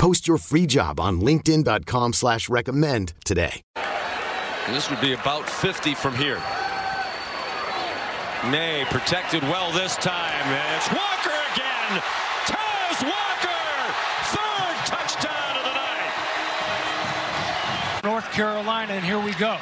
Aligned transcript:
Post 0.00 0.26
your 0.26 0.38
free 0.38 0.64
job 0.64 0.98
on 0.98 1.20
LinkedIn.com 1.20 2.14
slash 2.14 2.48
recommend 2.48 3.12
today. 3.22 3.60
And 3.76 4.74
this 4.74 4.88
would 4.88 5.02
be 5.02 5.12
about 5.12 5.46
50 5.46 5.92
from 5.92 6.14
here. 6.14 6.40
Maye 8.48 8.86
protected 8.88 9.42
well 9.42 9.70
this 9.72 9.96
time. 9.96 10.46
And 10.48 10.76
it's 10.76 10.88
Walker 10.88 11.36
again. 11.52 12.00
Tez 12.48 13.02
Walker! 13.04 13.92
Third 14.32 14.76
touchdown 14.88 15.56
of 15.58 15.64
the 15.68 15.74
night. 15.76 16.14
North 18.02 18.32
Carolina, 18.32 18.94
and 18.94 19.04
here 19.04 19.20
we 19.20 19.34
go. 19.34 19.58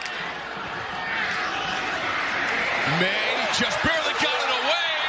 Maye 3.02 3.42
just 3.58 3.82
barely 3.82 4.14
got 4.22 4.38
it 4.38 4.54
away, 4.54 5.02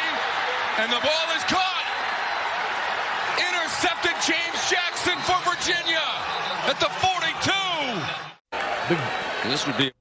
and 0.79 0.91
the 0.91 0.99
ball 1.05 1.29
is 1.37 1.43
caught. 1.43 1.85
Intercepted 3.37 4.17
James 4.25 4.57
Jackson 4.99 5.19
for 5.21 5.49
Virginia 5.49 6.01
at 6.65 6.77
the 6.79 6.89
42. 6.89 7.51
And 9.43 9.51
this 9.51 9.65
would 9.65 9.77
be 9.77 9.91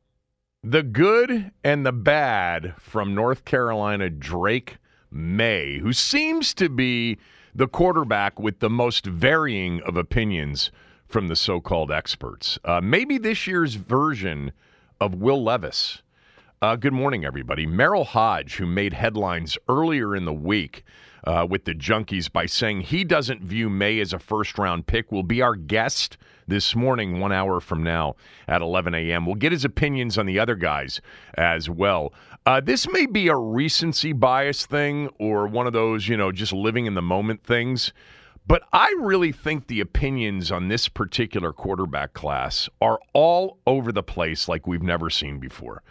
The 0.65 0.83
good 0.83 1.53
and 1.63 1.87
the 1.87 1.93
bad 1.93 2.75
from 2.79 3.15
North 3.15 3.45
Carolina, 3.45 4.11
Drake 4.11 4.79
Maye, 5.11 5.79
who 5.79 5.93
seems 5.93 6.53
to 6.55 6.69
be 6.69 7.17
the 7.55 7.69
quarterback 7.69 8.41
with 8.41 8.59
the 8.59 8.71
most 8.71 9.07
varying 9.07 9.81
of 9.83 9.97
opinions 9.97 10.73
from 11.07 11.29
the 11.29 11.37
so 11.37 11.61
called 11.61 11.93
experts. 11.93 12.59
Uh, 12.65 12.81
maybe 12.83 13.19
this 13.19 13.47
year's 13.47 13.75
version 13.75 14.53
of 15.01 15.15
Will 15.15 15.43
Levis. 15.43 16.03
Uh, 16.61 16.75
good 16.75 16.93
morning, 16.93 17.25
everybody. 17.25 17.67
Merril 17.67 18.05
Hoge, 18.05 18.57
who 18.57 18.67
made 18.67 18.95
headlines 18.95 19.57
earlier 19.69 20.17
in 20.17 20.25
the 20.25 20.33
week 20.33 20.85
uh, 21.25 21.47
with 21.49 21.65
the 21.65 21.75
Junkies 21.75 22.31
by 22.31 22.47
saying 22.47 22.83
he 22.83 23.05
doesn't 23.05 23.43
view 23.43 23.69
Maye 23.69 24.01
as 24.01 24.13
a 24.13 24.19
first 24.19 24.59
round 24.59 24.87
pick, 24.87 25.11
will 25.13 25.23
be 25.23 25.43
our 25.43 25.55
guest 25.55 26.17
this 26.47 26.75
morning, 26.75 27.21
one 27.21 27.33
hour 27.33 27.61
from 27.61 27.83
now 27.83 28.17
at 28.47 28.63
11 28.63 28.95
a.m. 28.95 29.27
We'll 29.27 29.35
get 29.35 29.53
his 29.53 29.65
opinions 29.65 30.17
on 30.17 30.27
the 30.27 30.39
other 30.39 30.55
guys 30.55 31.01
as 31.37 31.69
well. 31.69 32.13
Uh, 32.47 32.61
this 32.61 32.89
may 32.89 33.05
be 33.05 33.29
a 33.29 33.37
recency 33.37 34.13
bias 34.13 34.65
thing 34.65 35.11
or 35.19 35.47
one 35.47 35.67
of 35.67 35.75
those, 35.75 36.09
you 36.09 36.17
know, 36.17 36.33
just 36.33 36.53
living 36.53 36.87
in 36.87 36.95
the 36.95 37.03
moment 37.03 37.45
things. 37.45 37.93
But 38.47 38.63
I 38.73 38.95
really 38.99 39.31
think 39.31 39.67
the 39.67 39.81
opinions 39.81 40.51
on 40.51 40.69
this 40.69 40.89
particular 40.89 41.53
quarterback 41.53 42.15
class 42.15 42.67
are 42.81 42.99
all 43.13 43.59
over 43.67 43.93
the 43.93 44.03
place 44.03 44.49
like 44.49 44.67
we've 44.67 44.83
never 44.83 45.11
seen 45.11 45.39
before. 45.39 45.83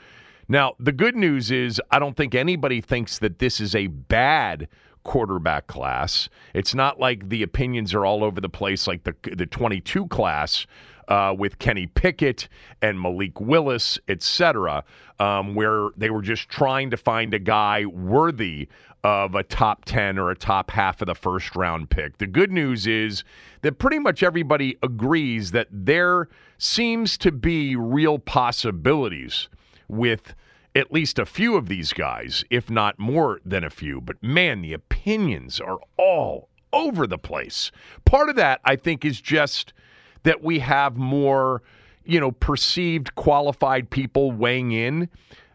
Now, 0.50 0.74
the 0.80 0.92
good 0.92 1.16
news 1.16 1.52
is 1.52 1.80
I 1.92 2.00
don't 2.00 2.18
think 2.18 2.34
anybody 2.34 2.82
thinks 2.82 3.20
that 3.20 3.38
this 3.38 3.60
is 3.60 3.76
a 3.76 3.88
bad 3.88 4.68
quarterback 5.07 5.66
class. 5.66 6.29
It's 6.53 6.75
not 6.75 7.00
like 7.00 7.29
the 7.29 7.41
opinions 7.41 7.95
are 7.95 8.06
all 8.06 8.23
over 8.23 8.40
the 8.40 8.50
place 8.50 8.85
like 8.85 9.03
the 9.03 9.16
the 9.35 9.47
22 9.47 10.07
class 10.07 10.68
uh, 11.07 11.34
with 11.38 11.57
Kenny 11.57 11.88
Pickett 11.88 12.47
and 12.81 13.01
Malik 13.01 13.40
Willis, 13.40 13.97
etc., 14.07 14.84
um, 15.19 15.56
where 15.56 15.90
they 15.97 16.09
were 16.09 16.22
just 16.22 16.50
trying 16.50 16.91
to 16.91 16.97
find 16.97 17.34
a 17.34 17.40
guy 17.40 17.85
worthy 17.85 18.68
of 19.03 19.35
a 19.35 19.44
top 19.44 19.85
10 19.85 20.19
or 20.19 20.29
a 20.29 20.35
top 20.35 20.69
half 20.72 21.01
of 21.01 21.06
the 21.07 21.16
first 21.16 21.56
round 21.56 21.89
pick. 21.89 22.18
The 22.18 22.28
good 22.28 22.51
news 22.51 22.88
is 22.88 23.24
that 23.62 23.79
pretty 23.79 24.00
much 24.00 24.22
everybody 24.22 24.78
agrees 24.84 25.51
that 25.51 25.68
there 25.72 26.28
seems 26.57 27.18
to 27.19 27.31
be 27.31 27.75
real 27.75 28.19
possibilities 28.19 29.47
with 29.88 30.35
at 30.78 30.92
least 30.92 31.18
a 31.18 31.26
few 31.26 31.56
of 31.56 31.68
these 31.68 31.92
guys, 31.92 32.46
if 32.52 32.70
not 32.70 33.00
more 33.00 33.42
than 33.44 33.64
a 33.64 33.70
few. 33.70 34.00
But 34.00 34.22
man, 34.22 34.62
the 34.62 34.74
opinions 34.74 35.60
are 35.60 35.80
all 35.98 36.50
over 36.72 37.08
the 37.08 37.18
place. 37.18 37.72
Part 38.06 38.30
of 38.30 38.36
that, 38.36 38.62
I 38.64 38.76
think, 38.76 39.04
is 39.04 39.20
just 39.20 39.74
that 40.22 40.44
we 40.44 40.60
have 40.60 40.96
more, 40.96 41.64
you 42.06 42.20
know, 42.20 42.32
perceived 42.32 43.16
qualified 43.16 43.90
people 43.90 44.32
weighing 44.32 44.72
in 44.72 45.10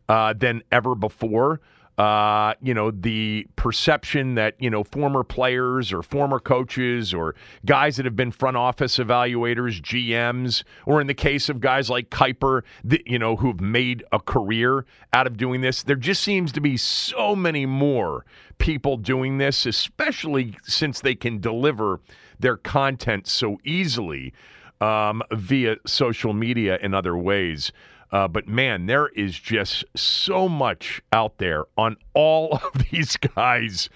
uh, 0.09 0.33
than 0.33 0.63
ever 0.73 0.97
before. 0.97 1.61
Uh, 1.99 2.55
you 2.63 2.73
know, 2.73 2.91
the 2.91 3.47
perception 3.55 4.35
that, 4.35 4.55
you 4.59 4.71
know, 4.71 4.83
former 4.83 5.23
players 5.23 5.93
or 5.93 6.03
former 6.03 6.41
coaches 6.41 7.13
or 7.13 7.35
guys 7.67 7.97
that 7.97 8.07
have 8.07 8.17
been 8.17 8.31
front 8.31 8.57
office 8.57 8.97
evaluators, 8.97 9.81
GMs, 9.81 10.65
or 10.87 11.03
in 11.03 11.07
the 11.07 11.15
case 11.15 11.51
of 11.51 11.61
guys 11.61 11.91
like 11.91 12.09
Kiper, 12.09 12.63
you 13.07 13.19
know, 13.19 13.37
who've 13.37 13.61
made 13.61 14.03
a 14.11 14.19
career 14.19 14.87
out 15.13 15.27
of 15.27 15.37
doing 15.37 15.61
this, 15.61 15.83
there 15.83 15.97
just 15.97 16.23
seems 16.23 16.51
to 16.53 16.63
be 16.63 16.79
so 16.79 17.37
many 17.37 17.67
more 17.67 18.25
people 18.57 18.97
doing 18.97 19.37
this, 19.37 19.67
especially 19.67 20.57
since 20.63 21.01
they 21.01 21.15
can 21.15 21.41
deliver 21.41 22.01
their 22.39 22.57
content 22.57 23.27
so 23.27 23.59
easily 23.65 24.33
um, 24.81 25.23
via 25.31 25.77
social 25.87 26.33
media 26.33 26.79
and 26.83 26.95
other 26.95 27.17
ways. 27.17 27.71
Uh, 28.13 28.29
but 28.29 28.47
man, 28.47 28.87
there 28.87 29.09
is 29.09 29.39
just 29.39 29.85
so 29.97 30.49
much 30.49 31.03
out 31.13 31.39
there 31.39 31.65
on 31.77 31.97
all 32.15 32.61
of 32.75 32.91
these 32.91 33.17
guys. 33.17 33.89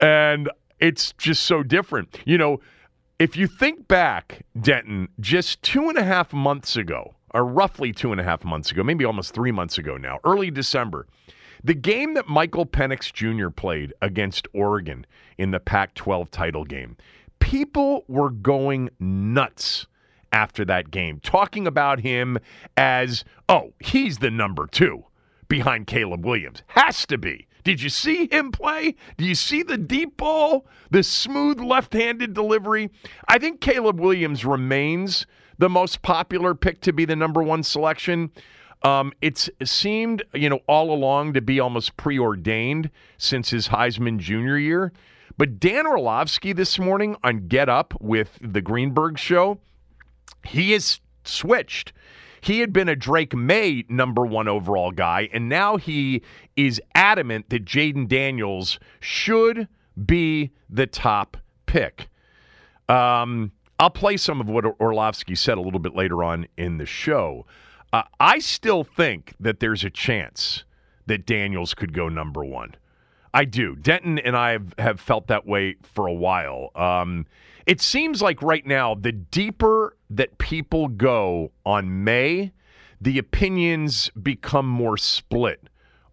And 0.00 0.50
it's 0.80 1.12
just 1.12 1.44
so 1.44 1.62
different. 1.62 2.18
You 2.24 2.38
know, 2.38 2.60
if 3.18 3.36
you 3.36 3.46
think 3.46 3.86
back, 3.86 4.46
Denton, 4.58 5.08
just 5.20 5.62
two 5.62 5.90
and 5.90 5.98
a 5.98 6.04
half 6.04 6.32
months 6.32 6.76
ago, 6.76 7.14
or 7.32 7.44
roughly 7.44 7.92
two 7.92 8.12
and 8.12 8.20
a 8.20 8.24
half 8.24 8.44
months 8.44 8.70
ago, 8.70 8.82
maybe 8.82 9.04
almost 9.04 9.34
three 9.34 9.52
months 9.52 9.76
ago 9.76 9.96
now, 9.96 10.18
early 10.24 10.50
December, 10.50 11.06
the 11.62 11.74
game 11.74 12.14
that 12.14 12.28
Michael 12.28 12.64
Penix 12.64 13.12
Jr. 13.12 13.50
played 13.50 13.92
against 14.00 14.48
Oregon 14.54 15.04
in 15.36 15.50
the 15.50 15.60
Pac 15.60 15.94
12 15.94 16.30
title 16.30 16.64
game, 16.64 16.96
people 17.38 18.04
were 18.08 18.30
going 18.30 18.88
nuts 18.98 19.86
after 20.32 20.64
that 20.64 20.90
game, 20.90 21.20
talking 21.20 21.66
about 21.66 22.00
him 22.00 22.38
as, 22.76 23.24
oh, 23.48 23.72
he's 23.80 24.18
the 24.18 24.30
number 24.30 24.66
two 24.66 25.04
behind 25.48 25.86
Caleb 25.86 26.24
Williams. 26.24 26.62
Has 26.68 27.06
to 27.06 27.18
be. 27.18 27.46
Did 27.64 27.82
you 27.82 27.90
see 27.90 28.28
him 28.30 28.52
play? 28.52 28.94
Do 29.18 29.24
you 29.24 29.34
see 29.34 29.62
the 29.62 29.76
deep 29.76 30.16
ball, 30.16 30.66
the 30.90 31.02
smooth 31.02 31.60
left 31.60 31.92
handed 31.92 32.32
delivery? 32.32 32.90
I 33.28 33.38
think 33.38 33.60
Caleb 33.60 34.00
Williams 34.00 34.44
remains 34.44 35.26
the 35.58 35.68
most 35.68 36.00
popular 36.00 36.54
pick 36.54 36.80
to 36.82 36.92
be 36.92 37.04
the 37.04 37.16
number 37.16 37.42
one 37.42 37.62
selection. 37.62 38.30
Um, 38.82 39.12
it's 39.20 39.50
seemed, 39.62 40.24
you 40.32 40.48
know, 40.48 40.60
all 40.66 40.90
along 40.90 41.34
to 41.34 41.42
be 41.42 41.60
almost 41.60 41.98
preordained 41.98 42.90
since 43.18 43.50
his 43.50 43.68
Heisman 43.68 44.18
Junior 44.18 44.56
year. 44.56 44.92
But 45.36 45.60
Dan 45.60 45.86
Orlovsky 45.86 46.54
this 46.54 46.78
morning 46.78 47.16
on 47.22 47.46
Get 47.46 47.68
Up 47.68 47.94
with 48.00 48.38
the 48.40 48.62
Greenberg 48.62 49.18
Show 49.18 49.60
he 50.44 50.74
is 50.74 51.00
switched. 51.24 51.92
He 52.40 52.60
had 52.60 52.72
been 52.72 52.88
a 52.88 52.96
Drake 52.96 53.34
Maye 53.34 53.84
number 53.88 54.24
one 54.24 54.48
overall 54.48 54.92
guy, 54.92 55.28
and 55.32 55.48
now 55.48 55.76
he 55.76 56.22
is 56.56 56.80
adamant 56.94 57.50
that 57.50 57.64
Jayden 57.64 58.08
Daniels 58.08 58.78
should 59.00 59.68
be 60.06 60.50
the 60.70 60.86
top 60.86 61.36
pick. 61.66 62.08
Um, 62.88 63.52
I'll 63.78 63.90
play 63.90 64.16
some 64.16 64.40
of 64.40 64.48
what 64.48 64.64
Orlovsky 64.80 65.34
said 65.34 65.58
a 65.58 65.60
little 65.60 65.80
bit 65.80 65.94
later 65.94 66.24
on 66.24 66.46
in 66.56 66.78
the 66.78 66.86
show. 66.86 67.46
Uh, 67.92 68.02
I 68.18 68.38
still 68.38 68.84
think 68.84 69.34
that 69.40 69.60
there's 69.60 69.84
a 69.84 69.90
chance 69.90 70.64
that 71.06 71.26
Daniels 71.26 71.74
could 71.74 71.92
go 71.92 72.08
number 72.08 72.44
one. 72.44 72.74
I 73.32 73.44
do. 73.44 73.76
Denton 73.76 74.18
and 74.18 74.36
I 74.36 74.52
have, 74.52 74.74
have 74.78 75.00
felt 75.00 75.28
that 75.28 75.46
way 75.46 75.76
for 75.82 76.06
a 76.06 76.12
while. 76.12 76.70
Um, 76.74 77.26
it 77.66 77.80
seems 77.80 78.22
like 78.22 78.42
right 78.42 78.66
now, 78.66 78.94
the 78.94 79.12
deeper 79.12 79.96
that 80.10 80.38
people 80.38 80.88
go 80.88 81.52
on 81.64 82.04
Maye, 82.04 82.52
the 83.00 83.18
opinions 83.18 84.10
become 84.22 84.66
more 84.66 84.96
split 84.96 85.68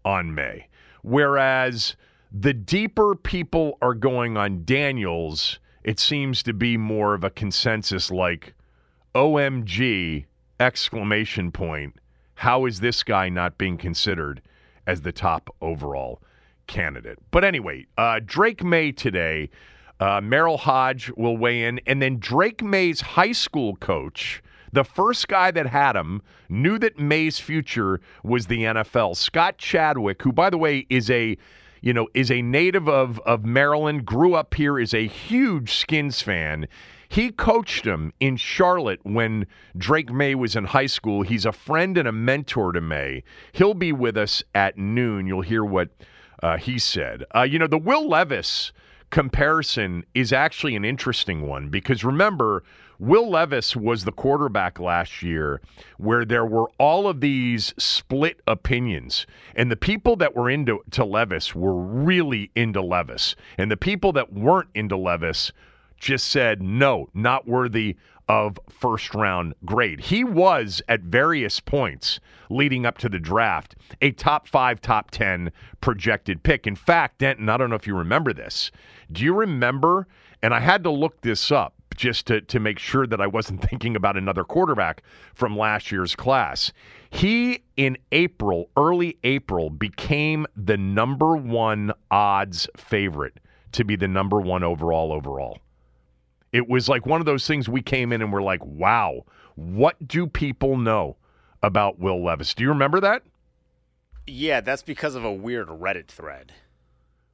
on 0.06 0.34
Maye. 0.34 0.68
Whereas 1.02 1.96
the 2.32 2.54
deeper 2.54 3.16
people 3.16 3.78
are 3.82 3.94
going 3.94 4.38
on 4.38 4.64
Daniels, 4.66 5.60
it 5.84 6.00
seems 6.00 6.44
to 6.44 6.54
be 6.54 6.78
more 6.78 7.14
of 7.14 7.24
a 7.24 7.30
consensus 7.30 8.12
like, 8.12 8.54
OMG, 9.16 10.26
exclamation 10.60 11.52
point. 11.52 11.96
How 12.36 12.66
is 12.66 12.80
this 12.80 13.04
guy 13.04 13.30
not 13.30 13.58
being 13.58 13.78
considered 13.78 14.42
as 14.86 15.02
the 15.02 15.12
top 15.12 15.50
overall 15.62 16.22
candidate? 16.68 17.18
But 17.32 17.44
anyway, 17.44 17.88
uh, 17.98 18.20
Drake 18.24 18.64
Maye 18.64 18.92
today, 18.92 19.50
uh, 20.00 20.22
Merril 20.22 20.60
Hoge 20.60 21.12
will 21.18 21.38
weigh 21.38 21.64
in, 21.64 21.80
and 21.88 22.02
then 22.02 22.20
Drake 22.20 22.64
Maye's 22.64 23.02
high 23.02 23.32
school 23.32 23.76
coach, 23.78 24.42
the 24.72 24.84
first 24.84 25.28
guy 25.28 25.52
that 25.52 25.68
had 25.68 25.96
him, 25.96 26.22
knew 26.50 26.78
that 26.80 27.00
Maye's 27.00 27.40
future 27.40 28.00
was 28.24 28.48
the 28.48 28.60
NFL. 28.60 29.16
Scott 29.16 29.58
Chadwick, 29.58 30.22
who, 30.22 30.32
by 30.32 30.50
the 30.50 30.58
way, 30.58 30.86
is 30.90 31.10
a 31.10 31.38
you 31.82 31.94
know, 31.94 32.08
is 32.14 32.32
a 32.32 32.42
native 32.42 32.90
of, 32.90 33.20
of 33.20 33.46
Maryland, 33.46 34.06
grew 34.06 34.34
up 34.34 34.56
here, 34.56 34.80
is 34.80 34.94
a 34.94 35.08
huge 35.08 35.74
Skins 35.74 36.22
fan. 36.22 36.68
He 37.10 37.32
coached 37.32 37.86
him 37.86 38.12
in 38.20 38.36
Charlotte 38.36 39.00
when 39.04 39.48
Drake 39.78 40.12
Maye 40.12 40.36
was 40.36 40.56
in 40.56 40.66
high 40.66 40.88
school. 40.88 41.22
He's 41.22 41.46
a 41.46 41.52
friend 41.52 41.98
and 41.98 42.08
a 42.08 42.12
mentor 42.12 42.72
to 42.74 42.82
Maye. 42.82 43.24
He'll 43.54 43.74
be 43.74 43.94
with 43.94 44.18
us 44.18 44.44
at 44.54 44.78
noon. 44.78 45.28
You'll 45.28 45.42
hear 45.42 45.64
what 45.64 45.90
uh, 46.44 46.58
he 46.58 46.80
said. 46.80 47.24
Uh, 47.34 47.44
you 47.44 47.60
know, 47.60 47.68
the 47.68 47.78
Will 47.78 48.08
Levis 48.08 48.74
comparison 49.10 50.06
is 50.14 50.34
actually 50.34 50.76
an 50.76 50.86
interesting 50.86 51.48
one 51.48 51.70
because 51.70 52.04
remember, 52.04 52.64
Will 53.00 53.30
Levis 53.30 53.76
was 53.76 54.04
the 54.04 54.12
quarterback 54.12 54.80
last 54.80 55.22
year 55.22 55.62
where 55.98 56.26
there 56.26 56.46
were 56.46 56.70
all 56.80 57.08
of 57.08 57.22
these 57.22 57.74
split 57.78 58.42
opinions. 58.48 59.28
And 59.56 59.72
the 59.72 59.76
people 59.76 60.16
that 60.18 60.36
were 60.36 60.50
into 60.50 60.82
to 60.92 61.06
Levis 61.06 61.54
were 61.54 61.76
really 61.76 62.52
into 62.56 62.82
Levis. 62.82 63.36
And 63.58 63.70
the 63.70 63.78
people 63.78 64.12
that 64.14 64.34
weren't 64.34 64.70
into 64.74 64.98
Levis 64.98 65.52
just 65.98 66.28
said, 66.28 66.62
no, 66.62 67.10
not 67.14 67.48
worthy 67.48 67.98
of 68.28 68.60
first 68.70 69.14
round 69.14 69.54
grade. 69.66 70.00
He 70.02 70.24
was 70.24 70.82
at 70.88 71.02
various 71.02 71.60
points 71.60 72.20
leading 72.50 72.86
up 72.86 72.98
to 73.00 73.10
the 73.10 73.20
draft 73.20 73.76
a 74.02 74.12
top 74.12 74.48
five, 74.48 74.82
top 74.82 75.12
10 75.12 75.52
projected 75.82 76.44
pick. 76.44 76.68
In 76.68 76.76
fact, 76.76 77.20
Denton, 77.20 77.50
I 77.50 77.58
don't 77.58 77.70
know 77.70 77.76
if 77.76 77.88
you 77.88 77.96
remember 77.96 78.34
this. 78.34 78.72
Do 79.12 79.24
you 79.24 79.34
remember? 79.34 80.08
And 80.42 80.54
I 80.54 80.60
had 80.60 80.84
to 80.84 80.92
look 80.92 81.22
this 81.22 81.52
up 81.52 81.74
just 81.96 82.28
to, 82.28 82.42
to 82.42 82.60
make 82.60 82.80
sure 82.80 83.08
that 83.08 83.20
I 83.20 83.28
wasn't 83.28 83.62
thinking 83.70 83.96
about 83.96 84.18
another 84.18 84.44
quarterback 84.44 85.04
from 85.34 85.58
last 85.58 85.92
year's 85.92 86.16
class. 86.16 86.72
He, 87.10 87.64
in 87.76 87.98
April, 88.12 88.70
early 88.78 89.18
April, 89.24 89.70
became 89.70 90.46
the 90.56 90.78
number 90.78 91.36
one 91.36 91.92
odds 92.12 92.68
favorite 92.78 93.40
to 93.74 93.84
be 93.84 93.96
the 93.96 94.08
number 94.08 94.40
one 94.40 94.64
overall 94.64 95.12
overall. 95.12 95.60
It 96.52 96.70
was 96.70 96.88
like 96.88 97.06
one 97.06 97.20
of 97.20 97.26
those 97.26 97.46
things 97.46 97.68
we 97.68 97.82
came 97.82 98.12
in 98.14 98.22
and 98.22 98.32
we're 98.32 98.42
like, 98.42 98.64
wow, 98.66 99.26
what 99.56 100.08
do 100.08 100.28
people 100.28 100.78
know 100.78 101.18
about 101.62 102.00
Will 102.00 102.24
Levis? 102.24 102.54
Do 102.54 102.64
you 102.64 102.70
remember 102.70 103.00
that? 103.02 103.24
Yeah, 104.26 104.62
that's 104.62 104.84
because 104.84 105.16
of 105.16 105.24
a 105.24 105.34
weird 105.34 105.68
Reddit 105.68 106.08
thread. 106.08 106.54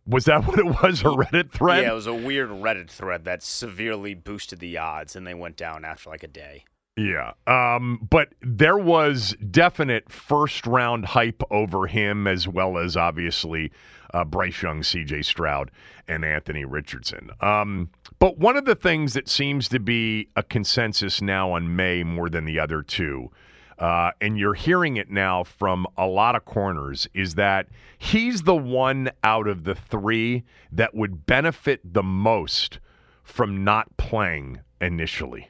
Was 0.07 0.25
that 0.25 0.43
what 0.47 0.59
it 0.59 0.65
was? 0.65 1.01
A 1.01 1.05
Reddit 1.05 1.51
thread? 1.51 1.83
Yeah, 1.83 1.91
it 1.91 1.95
was 1.95 2.07
a 2.07 2.13
weird 2.13 2.49
Reddit 2.49 2.89
thread 2.89 3.25
that 3.25 3.43
severely 3.43 4.13
boosted 4.13 4.59
the 4.59 4.77
odds, 4.77 5.15
and 5.15 5.25
they 5.25 5.33
went 5.33 5.57
down 5.57 5.85
after 5.85 6.09
like 6.09 6.23
a 6.23 6.27
day. 6.27 6.65
Yeah. 6.95 7.33
Um, 7.47 8.07
but 8.09 8.33
there 8.41 8.77
was 8.77 9.35
definite 9.49 10.11
first 10.11 10.67
round 10.67 11.05
hype 11.05 11.41
over 11.49 11.87
him, 11.87 12.27
as 12.27 12.47
well 12.47 12.77
as 12.77 12.95
obviously 12.95 13.71
uh, 14.13 14.23
Bryce 14.23 14.61
Young, 14.61 14.81
CJ 14.81 15.25
Stroud, 15.25 15.71
and 16.07 16.23
Anthony 16.23 16.65
Richardson. 16.65 17.31
Um, 17.41 17.89
but 18.19 18.37
one 18.37 18.57
of 18.57 18.65
the 18.65 18.75
things 18.75 19.13
that 19.13 19.27
seems 19.27 19.67
to 19.69 19.79
be 19.79 20.29
a 20.35 20.43
consensus 20.43 21.19
now 21.19 21.51
on 21.51 21.75
Maye 21.75 22.03
more 22.03 22.29
than 22.29 22.45
the 22.45 22.59
other 22.59 22.83
two, 22.83 23.31
uh, 23.79 24.11
and 24.21 24.37
you're 24.37 24.53
hearing 24.53 24.97
it 24.97 25.09
now 25.09 25.43
from 25.43 25.87
a 25.97 26.05
lot 26.05 26.35
of 26.35 26.45
corners, 26.45 27.07
is 27.15 27.33
that 27.35 27.69
he's 27.97 28.43
the 28.43 28.55
one 28.55 29.09
out 29.23 29.47
of 29.47 29.63
the 29.63 29.73
three 29.73 30.43
that 30.71 30.93
would 30.93 31.25
benefit 31.25 31.81
the 31.91 32.03
most 32.03 32.79
from 33.23 33.63
not 33.63 33.97
playing 33.97 34.59
initially 34.79 35.49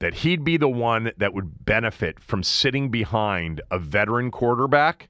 that 0.00 0.14
he'd 0.14 0.44
be 0.44 0.56
the 0.56 0.68
one 0.68 1.12
that 1.16 1.34
would 1.34 1.64
benefit 1.64 2.20
from 2.20 2.42
sitting 2.42 2.90
behind 2.90 3.60
a 3.70 3.78
veteran 3.78 4.30
quarterback. 4.30 5.08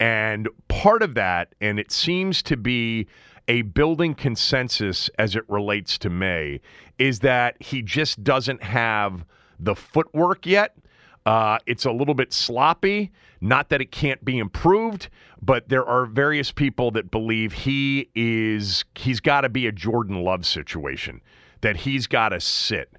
And 0.00 0.48
part 0.68 1.02
of 1.02 1.14
that, 1.14 1.54
and 1.60 1.80
it 1.80 1.90
seems 1.90 2.42
to 2.44 2.56
be 2.56 3.06
a 3.48 3.62
building 3.62 4.14
consensus 4.14 5.08
as 5.18 5.34
it 5.34 5.44
relates 5.48 5.98
to 5.98 6.10
Maye, 6.10 6.60
is 6.98 7.20
that 7.20 7.56
he 7.60 7.82
just 7.82 8.22
doesn't 8.22 8.62
have 8.62 9.24
the 9.58 9.74
footwork 9.74 10.46
yet. 10.46 10.76
Uh, 11.24 11.58
it's 11.66 11.84
a 11.84 11.92
little 11.92 12.14
bit 12.14 12.32
sloppy. 12.32 13.10
Not 13.40 13.70
that 13.70 13.80
it 13.80 13.90
can't 13.90 14.24
be 14.24 14.38
improved, 14.38 15.08
but 15.40 15.68
there 15.68 15.86
are 15.86 16.06
various 16.06 16.52
people 16.52 16.90
that 16.92 17.10
believe 17.10 17.52
he 17.52 18.10
is 18.14 18.84
he's 18.94 19.20
got 19.20 19.42
to 19.42 19.48
be 19.48 19.66
a 19.66 19.72
Jordan 19.72 20.22
Love 20.22 20.44
situation, 20.44 21.20
that 21.60 21.76
he's 21.76 22.06
got 22.06 22.30
to 22.30 22.40
sit 22.40 22.97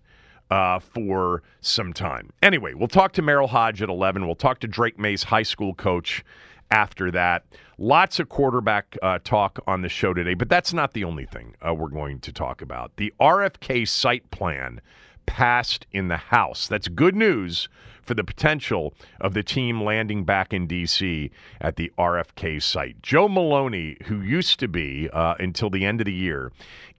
uh, 0.50 0.80
for 0.80 1.44
some 1.62 1.94
time. 1.94 2.30
Anyway, 2.42 2.74
we'll 2.74 2.88
talk 2.88 3.13
to 3.13 3.22
Merril 3.22 3.50
Hoge 3.50 3.81
at 3.81 3.90
11. 3.90 4.25
We'll 4.25 4.36
talk 4.36 4.60
to 4.60 4.68
Drake 4.68 4.98
Maye's, 4.98 5.24
high 5.24 5.44
school 5.44 5.74
coach 5.74 6.24
after 6.72 7.12
that. 7.12 7.46
Lots 7.78 8.19
of 8.19 8.30
quarterback 8.30 8.98
uh, 9.01 9.19
talk 9.24 9.60
on 9.68 9.81
the 9.81 9.90
show 9.90 10.13
today, 10.13 10.34
but 10.34 10.50
that's 10.50 10.74
not 10.74 10.94
the 10.94 11.04
only 11.04 11.25
thing 11.25 11.56
uh, 11.66 11.74
we're 11.74 11.90
going 11.90 12.19
to 12.22 12.34
talk 12.34 12.62
about. 12.62 12.96
The 12.98 13.13
RFK 13.19 13.88
site 13.88 14.30
plan 14.31 14.81
passed 15.25 15.86
in 15.92 16.07
the 16.07 16.18
House. 16.18 16.68
That's 16.68 16.88
good 16.88 17.16
news 17.16 17.69
for 18.01 18.16
the 18.16 18.24
potential 18.24 18.96
of 19.22 19.36
the 19.36 19.44
team 19.44 19.84
landing 19.84 20.24
back 20.24 20.51
in 20.51 20.66
D.C. 20.66 21.30
at 21.62 21.75
the 21.75 21.92
RFK 21.98 22.60
site. 22.60 23.00
Joe 23.03 23.27
Maloney, 23.27 23.98
who 24.06 24.22
used 24.22 24.60
to 24.62 24.68
be 24.68 25.08
uh, 25.13 25.36
until 25.39 25.70
the 25.70 25.86
end 25.86 26.01
of 26.01 26.06
the 26.06 26.13
year 26.13 26.51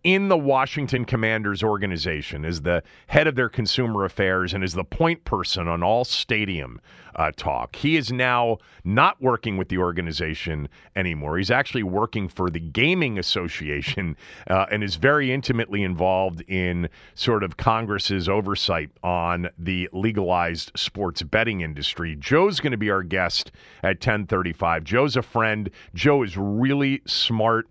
in 0.03 0.29
the 0.29 0.39
Washington 0.39 1.05
Commanders 1.05 1.63
organization, 1.63 2.45
is 2.45 2.63
the 2.63 2.83
head 3.09 3.27
of 3.27 3.35
their 3.35 3.49
consumer 3.49 4.05
affairs 4.05 4.55
and 4.55 4.65
is 4.65 4.75
the 4.75 4.85
point 4.85 5.25
person 5.25 5.69
on 5.69 5.83
all 5.83 6.05
stadium 6.05 6.81
uh, 7.17 7.33
talk. 7.37 7.77
He 7.77 7.97
is 7.97 8.11
now 8.11 8.59
not 8.85 9.21
working 9.21 9.57
with 9.57 9.69
the 9.69 9.79
organization 9.79 10.69
anymore. 10.97 11.37
He's 11.37 11.51
actually 11.51 11.83
working 11.83 12.29
for 12.29 12.51
the 12.51 12.61
Gaming 12.61 13.19
Association 13.19 14.17
uh, 14.49 14.67
and 14.71 14.83
is 14.83 14.97
very 14.97 15.33
intimately 15.33 15.83
involved 15.83 16.43
in 16.49 16.89
sort 17.15 17.43
of 17.43 17.57
Congress's 17.57 18.29
oversight 18.29 18.91
on 19.03 19.49
the 19.59 19.89
legalized 19.93 20.73
sports 20.77 21.23
betting 21.23 21.61
industry. 21.61 22.17
Joe's 22.17 22.61
going 22.61 22.73
to 22.73 22.79
be 22.79 22.91
our 22.91 23.03
guest 23.03 23.53
at 23.83 23.97
1035. 23.97 24.85
Joe's 24.85 25.17
a 25.17 25.23
friend. 25.23 25.71
Joe 25.95 26.23
is 26.23 26.37
really 26.37 27.03
smart. 27.07 27.69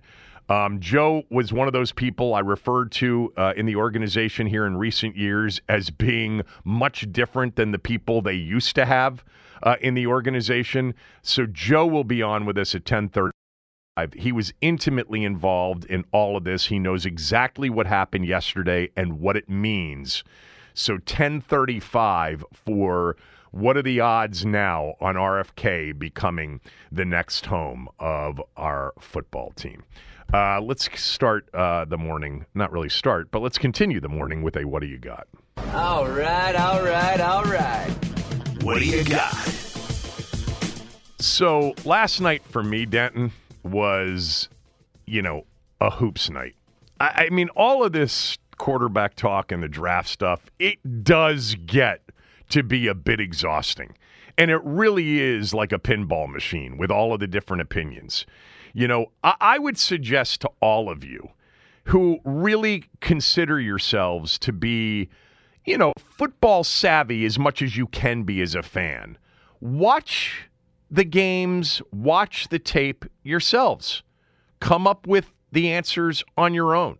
Um, 0.49 0.79
Joe 0.79 1.23
was 1.29 1.53
one 1.53 1.67
of 1.67 1.73
those 1.73 1.91
people 1.91 2.33
I 2.33 2.39
referred 2.39 2.91
to 2.93 3.31
uh, 3.37 3.53
in 3.55 3.67
the 3.67 3.75
organization 3.75 4.47
here 4.47 4.65
in 4.65 4.77
recent 4.77 5.15
years 5.15 5.61
as 5.69 5.91
being 5.91 6.41
much 6.63 7.11
different 7.11 7.55
than 7.55 7.71
the 7.71 7.77
people 7.77 8.21
they 8.21 8.33
used 8.33 8.75
to 8.75 8.85
have 8.85 9.23
uh, 9.61 9.75
in 9.79 9.93
the 9.93 10.07
organization. 10.07 10.95
So 11.21 11.45
Joe 11.45 11.85
will 11.85 12.03
be 12.03 12.23
on 12.23 12.45
with 12.45 12.57
us 12.57 12.73
at 12.73 12.83
10:30. 12.83 13.31
He 14.15 14.31
was 14.31 14.53
intimately 14.61 15.23
involved 15.23 15.85
in 15.85 16.05
all 16.13 16.37
of 16.37 16.45
this. 16.45 16.67
He 16.67 16.79
knows 16.79 17.05
exactly 17.05 17.69
what 17.69 17.85
happened 17.85 18.25
yesterday 18.25 18.89
and 18.95 19.19
what 19.19 19.35
it 19.35 19.49
means. 19.49 20.23
So 20.73 20.93
1035 20.93 22.45
for 22.53 23.17
what 23.51 23.75
are 23.75 23.81
the 23.81 23.99
odds 23.99 24.45
now 24.45 24.95
on 25.01 25.15
RFK 25.15 25.97
becoming 25.99 26.61
the 26.91 27.03
next 27.03 27.47
home 27.47 27.89
of 27.99 28.41
our 28.55 28.93
football 28.99 29.51
team? 29.51 29.83
Uh, 30.33 30.61
let's 30.61 30.87
start 30.99 31.49
uh, 31.55 31.85
the 31.85 31.97
morning. 31.97 32.45
Not 32.53 32.71
really 32.71 32.89
start, 32.89 33.31
but 33.31 33.41
let's 33.41 33.57
continue 33.57 33.99
the 33.99 34.09
morning 34.09 34.43
with 34.43 34.55
a 34.57 34.63
what 34.65 34.81
do 34.81 34.87
you 34.87 34.99
got? 34.99 35.27
All 35.73 36.07
right, 36.07 36.55
all 36.55 36.83
right, 36.83 37.19
all 37.19 37.43
right. 37.45 37.89
What 38.61 38.79
do 38.79 38.85
you 38.85 39.03
got? 39.03 39.33
So 41.19 41.73
last 41.83 42.21
night 42.21 42.43
for 42.43 42.63
me, 42.63 42.85
Denton, 42.85 43.31
was, 43.63 44.49
you 45.07 45.21
know, 45.21 45.45
a 45.81 45.89
hoops 45.89 46.29
night. 46.29 46.55
I, 46.99 47.25
I 47.25 47.29
mean, 47.31 47.49
all 47.55 47.83
of 47.83 47.91
this 47.91 48.37
quarterback 48.57 49.15
talk 49.15 49.51
and 49.51 49.63
the 49.63 49.67
draft 49.67 50.09
stuff, 50.09 50.41
it 50.59 51.03
does 51.03 51.55
get 51.65 52.01
to 52.49 52.61
be 52.61 52.87
a 52.87 52.93
bit 52.93 53.19
exhausting. 53.19 53.95
And 54.37 54.51
it 54.51 54.61
really 54.63 55.19
is 55.21 55.53
like 55.53 55.71
a 55.71 55.79
pinball 55.79 56.29
machine 56.29 56.77
with 56.77 56.91
all 56.91 57.13
of 57.13 57.19
the 57.19 57.27
different 57.27 57.61
opinions. 57.61 58.25
You 58.73 58.87
know, 58.87 59.11
I, 59.23 59.35
I 59.39 59.59
would 59.59 59.77
suggest 59.77 60.41
to 60.41 60.49
all 60.61 60.89
of 60.89 61.03
you 61.03 61.29
who 61.85 62.19
really 62.23 62.85
consider 63.01 63.59
yourselves 63.59 64.37
to 64.39 64.53
be, 64.53 65.09
you 65.65 65.77
know, 65.77 65.93
football 65.97 66.63
savvy 66.63 67.25
as 67.25 67.39
much 67.39 67.61
as 67.61 67.77
you 67.77 67.87
can 67.87 68.23
be 68.23 68.41
as 68.41 68.53
a 68.53 68.61
fan, 68.61 69.17
watch 69.59 70.49
the 70.91 71.03
games, 71.03 71.81
watch 71.91 72.47
the 72.49 72.59
tape 72.59 73.05
yourselves. 73.23 74.03
Come 74.59 74.87
up 74.87 75.07
with 75.07 75.31
the 75.51 75.71
answers 75.71 76.23
on 76.37 76.53
your 76.53 76.75
own. 76.75 76.97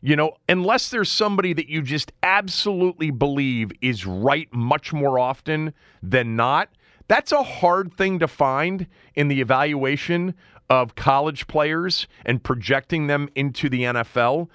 You 0.00 0.16
know, 0.16 0.32
unless 0.48 0.90
there's 0.90 1.10
somebody 1.10 1.52
that 1.52 1.68
you 1.68 1.82
just 1.82 2.12
absolutely 2.22 3.10
believe 3.10 3.72
is 3.80 4.06
right 4.06 4.52
much 4.52 4.92
more 4.92 5.18
often 5.18 5.72
than 6.02 6.36
not, 6.36 6.68
that's 7.08 7.32
a 7.32 7.42
hard 7.42 7.94
thing 7.94 8.18
to 8.18 8.28
find 8.28 8.86
in 9.14 9.28
the 9.28 9.40
evaluation 9.40 10.34
of 10.70 10.94
college 10.94 11.46
players 11.46 12.06
and 12.24 12.42
projecting 12.42 13.06
them 13.06 13.28
into 13.34 13.68
the 13.68 13.82
NFL. 13.82 14.48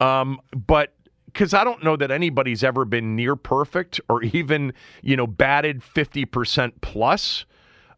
Um, 0.00 0.40
but 0.54 0.92
because 1.26 1.52
I 1.52 1.64
don't 1.64 1.84
know 1.84 1.96
that 1.96 2.10
anybody's 2.10 2.64
ever 2.64 2.84
been 2.84 3.14
near 3.14 3.36
perfect 3.36 4.00
or 4.08 4.22
even, 4.24 4.72
you 5.02 5.16
know, 5.16 5.26
batted 5.26 5.82
50% 5.82 6.72
plus. 6.80 7.44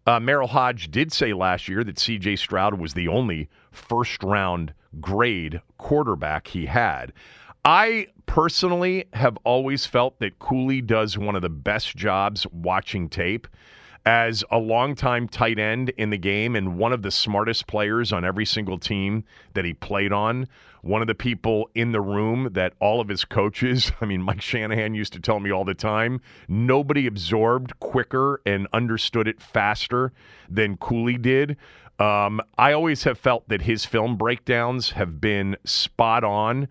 Uh, 0.06 0.18
Merril 0.18 0.48
Hoge 0.48 0.90
did 0.90 1.12
say 1.12 1.34
last 1.34 1.68
year 1.68 1.84
that 1.84 1.96
CJ 1.96 2.38
Stroud 2.38 2.80
was 2.80 2.94
the 2.94 3.08
only 3.08 3.48
first 3.70 4.22
round 4.22 4.72
grade 5.00 5.60
quarterback 5.76 6.48
he 6.48 6.66
had. 6.66 7.12
I 7.64 8.06
personally 8.24 9.04
have 9.12 9.36
always 9.44 9.84
felt 9.84 10.18
that 10.20 10.38
Cooley 10.38 10.80
does 10.80 11.18
one 11.18 11.36
of 11.36 11.42
the 11.42 11.50
best 11.50 11.94
jobs 11.94 12.46
watching 12.52 13.08
tape 13.08 13.46
as 14.08 14.42
a 14.50 14.56
longtime 14.56 15.28
tight 15.28 15.58
end 15.58 15.90
in 15.98 16.08
the 16.08 16.16
game 16.16 16.56
and 16.56 16.78
one 16.78 16.94
of 16.94 17.02
the 17.02 17.10
smartest 17.10 17.66
players 17.66 18.10
on 18.10 18.24
every 18.24 18.46
single 18.46 18.78
team 18.78 19.22
that 19.52 19.66
he 19.66 19.74
played 19.74 20.14
on. 20.14 20.48
One 20.80 21.02
of 21.02 21.08
the 21.08 21.14
people 21.14 21.68
in 21.74 21.92
the 21.92 22.00
room 22.00 22.48
that 22.52 22.72
all 22.80 23.02
of 23.02 23.08
his 23.08 23.26
coaches, 23.26 23.92
I 24.00 24.06
mean, 24.06 24.22
Mike 24.22 24.40
Shanahan 24.40 24.94
used 24.94 25.12
to 25.12 25.20
tell 25.20 25.40
me 25.40 25.52
all 25.52 25.66
the 25.66 25.74
time, 25.74 26.22
nobody 26.48 27.06
absorbed 27.06 27.78
quicker 27.80 28.40
and 28.46 28.66
understood 28.72 29.28
it 29.28 29.42
faster 29.42 30.14
than 30.48 30.78
Cooley 30.78 31.18
did. 31.18 31.58
Um, 31.98 32.40
I 32.56 32.72
always 32.72 33.04
have 33.04 33.18
felt 33.18 33.46
that 33.50 33.60
his 33.60 33.84
film 33.84 34.16
breakdowns 34.16 34.92
have 34.92 35.20
been 35.20 35.54
spot 35.64 36.24
on. 36.24 36.68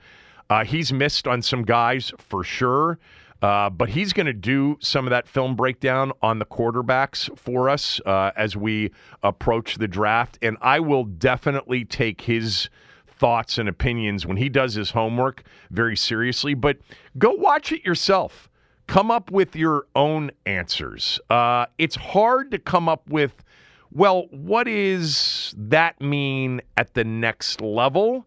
Uh, 0.50 0.64
he's 0.64 0.92
missed 0.92 1.28
on 1.28 1.44
some 1.44 1.62
guys 1.62 2.12
for 2.18 2.44
sure. 2.44 2.98
Uh, 3.42 3.70
but 3.70 3.90
he's 3.90 4.14
going 4.14 4.26
to 4.26 4.34
do 4.34 4.78
some 4.80 5.06
of 5.06 5.12
that 5.12 5.28
film 5.28 5.56
breakdown 5.56 6.12
on 6.22 6.40
the 6.40 6.46
quarterbacks 6.46 7.36
for 7.38 7.70
us 7.70 8.02
uh, 8.06 8.32
as 8.36 8.58
we 8.58 8.92
approach 9.22 9.76
the 9.76 9.88
draft. 9.88 10.40
And 10.42 10.58
I 10.62 10.80
will 10.80 11.04
definitely 11.04 11.86
take 11.86 12.22
his 12.22 12.70
thoughts 13.08 13.58
and 13.58 13.68
opinions 13.68 14.26
when 14.26 14.38
he 14.38 14.50
does 14.50 14.74
his 14.74 14.92
homework 14.92 15.44
very 15.72 15.98
seriously. 15.98 16.54
But 16.54 16.78
go 17.18 17.32
watch 17.32 17.72
it 17.72 17.86
yourself. 17.86 18.50
Come 18.88 19.12
up 19.12 19.32
with 19.32 19.56
your 19.56 19.86
own 19.96 20.32
answers. 20.46 21.20
Uh, 21.30 21.66
it's 21.78 21.96
hard 21.96 22.52
to 22.52 22.60
come 22.60 22.88
up 22.88 23.10
with, 23.10 23.44
well, 23.92 24.28
what 24.32 24.64
does 24.64 25.54
that 25.58 26.00
mean 26.00 26.62
at 26.78 26.94
the 26.94 27.04
next 27.04 27.60
level? 27.62 28.26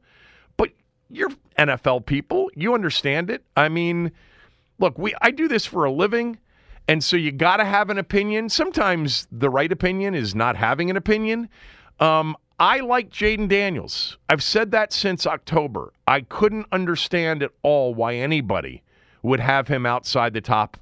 But 0.57 0.71
you're 1.09 1.31
NFL 1.59 2.05
people. 2.05 2.51
You 2.55 2.75
understand 2.75 3.31
it. 3.31 3.43
I 3.57 3.71
mean, 3.71 4.13
look, 4.81 4.99
we 4.99 5.15
I 5.21 5.31
do 5.31 5.47
this 5.47 5.67
for 5.67 5.85
a 5.85 5.93
living, 5.93 6.39
and 6.89 7.05
so 7.05 7.17
you 7.17 7.31
got 7.31 7.59
to 7.59 7.65
have 7.65 7.91
an 7.91 7.99
opinion. 7.99 8.49
Sometimes 8.49 9.29
the 9.31 9.51
right 9.51 9.71
opinion 9.71 10.15
is 10.15 10.35
not 10.35 10.57
having 10.57 10.91
an 10.91 10.97
opinion. 10.97 11.49
Um, 12.01 12.37
I 12.59 12.81
like 12.81 13.11
Jayden 13.11 13.49
Daniels. 13.49 14.19
I've 14.29 14.43
said 14.43 14.71
that 14.73 14.93
since 14.93 15.27
October. 15.27 15.93
I 16.07 16.23
couldn't 16.23 16.67
understand 16.73 17.43
at 17.43 17.53
all 17.63 17.95
why 17.95 18.17
anybody 18.17 18.83
would 19.23 19.41
have 19.41 19.69
him 19.69 19.87
outside 19.87 20.35
the 20.35 20.41
top, 20.41 20.77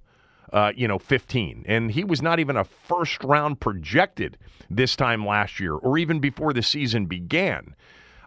uh, 0.53 0.73
you 0.75 0.89
know, 0.89 0.99
15. 0.99 1.65
And 1.69 1.91
he 1.93 2.05
was 2.05 2.23
not 2.23 2.41
even 2.41 2.57
a 2.57 2.65
first 2.65 3.23
round 3.23 3.61
projected 3.61 4.39
this 4.71 4.97
time 4.97 5.27
last 5.27 5.61
year 5.61 5.75
or 5.75 5.99
even 5.99 6.21
before 6.21 6.53
the 6.53 6.63
season 6.63 7.07
began. 7.07 7.75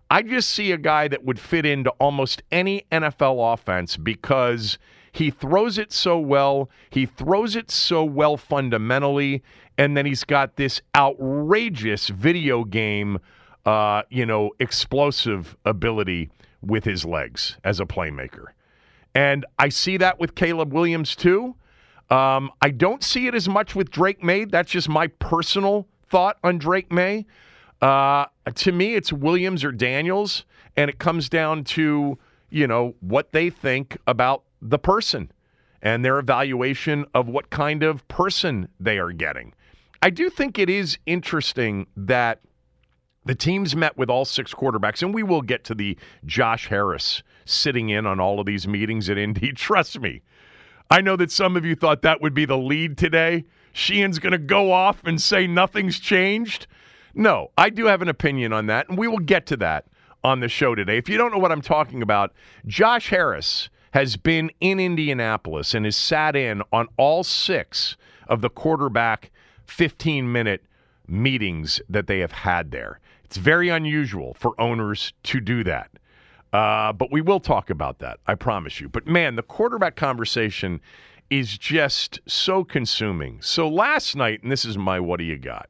I 0.09 0.21
just 0.21 0.49
see 0.49 0.71
a 0.71 0.77
guy 0.77 1.07
that 1.07 1.23
would 1.23 1.39
fit 1.39 1.65
into 1.65 1.89
almost 1.91 2.43
any 2.51 2.85
NFL 2.91 3.53
offense 3.53 3.95
because 3.95 4.77
he 5.11 5.29
throws 5.29 5.77
it 5.77 5.91
so 5.91 6.19
well. 6.19 6.69
He 6.89 7.05
throws 7.05 7.55
it 7.55 7.69
so 7.69 8.03
well 8.03 8.37
fundamentally. 8.37 9.43
And 9.77 9.95
then 9.97 10.05
he's 10.05 10.23
got 10.23 10.55
this 10.55 10.81
outrageous 10.95 12.09
video 12.09 12.63
game, 12.63 13.19
uh, 13.65 14.03
you 14.09 14.25
know, 14.25 14.51
explosive 14.59 15.55
ability 15.65 16.29
with 16.61 16.83
his 16.83 17.05
legs 17.05 17.57
as 17.63 17.79
a 17.79 17.85
playmaker. 17.85 18.45
And 19.13 19.45
I 19.59 19.69
see 19.69 19.97
that 19.97 20.19
with 20.19 20.35
Caleb 20.35 20.73
Williams 20.73 21.15
too. 21.15 21.55
Um, 22.09 22.51
I 22.61 22.69
don't 22.69 23.03
see 23.03 23.27
it 23.27 23.35
as 23.35 23.47
much 23.47 23.75
with 23.75 23.89
Drake 23.89 24.23
Maye. 24.23 24.45
That's 24.45 24.71
just 24.71 24.89
my 24.89 25.07
personal 25.07 25.87
thought 26.09 26.37
on 26.43 26.57
Drake 26.57 26.91
Maye. 26.91 27.25
Uh, 27.81 28.25
to 28.53 28.71
me, 28.71 28.95
it's 28.95 29.11
Williams 29.11 29.63
or 29.63 29.71
Daniels, 29.71 30.45
and 30.77 30.89
it 30.89 30.99
comes 30.99 31.29
down 31.29 31.63
to 31.63 32.17
you 32.49 32.67
know 32.67 32.95
what 32.99 33.31
they 33.31 33.49
think 33.49 33.97
about 34.05 34.43
the 34.61 34.79
person 34.79 35.31
and 35.81 36.05
their 36.05 36.19
evaluation 36.19 37.05
of 37.13 37.27
what 37.27 37.49
kind 37.49 37.83
of 37.83 38.07
person 38.07 38.67
they 38.79 38.97
are 38.99 39.11
getting. 39.11 39.53
I 40.01 40.09
do 40.09 40.29
think 40.29 40.59
it 40.59 40.69
is 40.69 40.97
interesting 41.05 41.87
that 41.95 42.41
the 43.25 43.35
teams 43.35 43.75
met 43.75 43.97
with 43.97 44.09
all 44.09 44.25
six 44.25 44.53
quarterbacks, 44.53 45.03
and 45.03 45.13
we 45.13 45.23
will 45.23 45.41
get 45.41 45.63
to 45.65 45.75
the 45.75 45.97
Josh 46.25 46.67
Harris 46.67 47.21
sitting 47.45 47.89
in 47.89 48.05
on 48.05 48.19
all 48.19 48.39
of 48.39 48.45
these 48.45 48.67
meetings 48.67 49.09
at 49.09 49.17
Indy. 49.17 49.51
Trust 49.55 49.99
me. 49.99 50.21
I 50.89 51.01
know 51.01 51.15
that 51.15 51.31
some 51.31 51.55
of 51.55 51.65
you 51.65 51.75
thought 51.75 52.01
that 52.01 52.21
would 52.21 52.33
be 52.33 52.45
the 52.45 52.57
lead 52.57 52.97
today. 52.97 53.45
Sheehan's 53.73 54.19
going 54.19 54.33
to 54.33 54.37
go 54.37 54.71
off 54.71 55.03
and 55.05 55.21
say 55.21 55.47
nothing's 55.47 55.99
changed. 55.99 56.67
No, 57.13 57.51
I 57.57 57.69
do 57.69 57.85
have 57.85 58.01
an 58.01 58.09
opinion 58.09 58.53
on 58.53 58.65
that, 58.67 58.89
and 58.89 58.97
we 58.97 59.07
will 59.07 59.19
get 59.19 59.45
to 59.47 59.57
that 59.57 59.85
on 60.23 60.39
the 60.39 60.49
show 60.49 60.75
today. 60.75 60.97
If 60.97 61.09
you 61.09 61.17
don't 61.17 61.31
know 61.31 61.37
what 61.37 61.51
I'm 61.51 61.61
talking 61.61 62.01
about, 62.01 62.33
Josh 62.65 63.09
Harris 63.09 63.69
has 63.91 64.17
been 64.17 64.51
in 64.59 64.79
Indianapolis 64.79 65.73
and 65.73 65.85
has 65.85 65.95
sat 65.95 66.35
in 66.35 66.61
on 66.71 66.87
all 66.97 67.23
six 67.23 67.97
of 68.27 68.41
the 68.41 68.49
quarterback 68.49 69.31
15 69.65 70.31
minute 70.31 70.63
meetings 71.07 71.81
that 71.89 72.07
they 72.07 72.19
have 72.19 72.31
had 72.31 72.71
there. 72.71 72.99
It's 73.23 73.37
very 73.37 73.69
unusual 73.69 74.33
for 74.33 74.59
owners 74.59 75.13
to 75.23 75.39
do 75.39 75.63
that. 75.63 75.91
Uh, 76.53 76.91
but 76.91 77.11
we 77.11 77.21
will 77.21 77.39
talk 77.39 77.69
about 77.69 77.99
that, 77.99 78.19
I 78.27 78.35
promise 78.35 78.81
you. 78.81 78.89
But 78.89 79.07
man, 79.07 79.35
the 79.35 79.43
quarterback 79.43 79.95
conversation 79.95 80.81
is 81.29 81.57
just 81.57 82.19
so 82.27 82.63
consuming. 82.65 83.41
So 83.41 83.69
last 83.69 84.17
night, 84.17 84.43
and 84.43 84.51
this 84.51 84.65
is 84.65 84.77
my 84.77 84.99
what 84.99 85.17
do 85.17 85.23
you 85.23 85.37
got? 85.37 85.69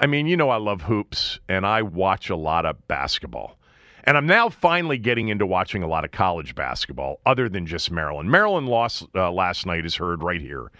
I 0.00 0.06
mean, 0.06 0.26
you 0.26 0.36
know, 0.36 0.48
I 0.48 0.56
love 0.56 0.82
hoops 0.82 1.40
and 1.48 1.66
I 1.66 1.82
watch 1.82 2.30
a 2.30 2.36
lot 2.36 2.64
of 2.64 2.88
basketball. 2.88 3.57
And 4.08 4.16
I'm 4.16 4.26
now 4.26 4.48
finally 4.48 4.96
getting 4.96 5.28
into 5.28 5.44
watching 5.44 5.82
a 5.82 5.86
lot 5.86 6.02
of 6.02 6.12
college 6.12 6.54
basketball 6.54 7.20
other 7.26 7.46
than 7.46 7.66
just 7.66 7.90
Maryland. 7.90 8.30
Maryland 8.30 8.66
lost 8.66 9.06
uh, 9.14 9.30
last 9.30 9.66
night 9.66 9.84
is 9.84 9.96
heard 9.96 10.22
right 10.22 10.40
here 10.40 10.72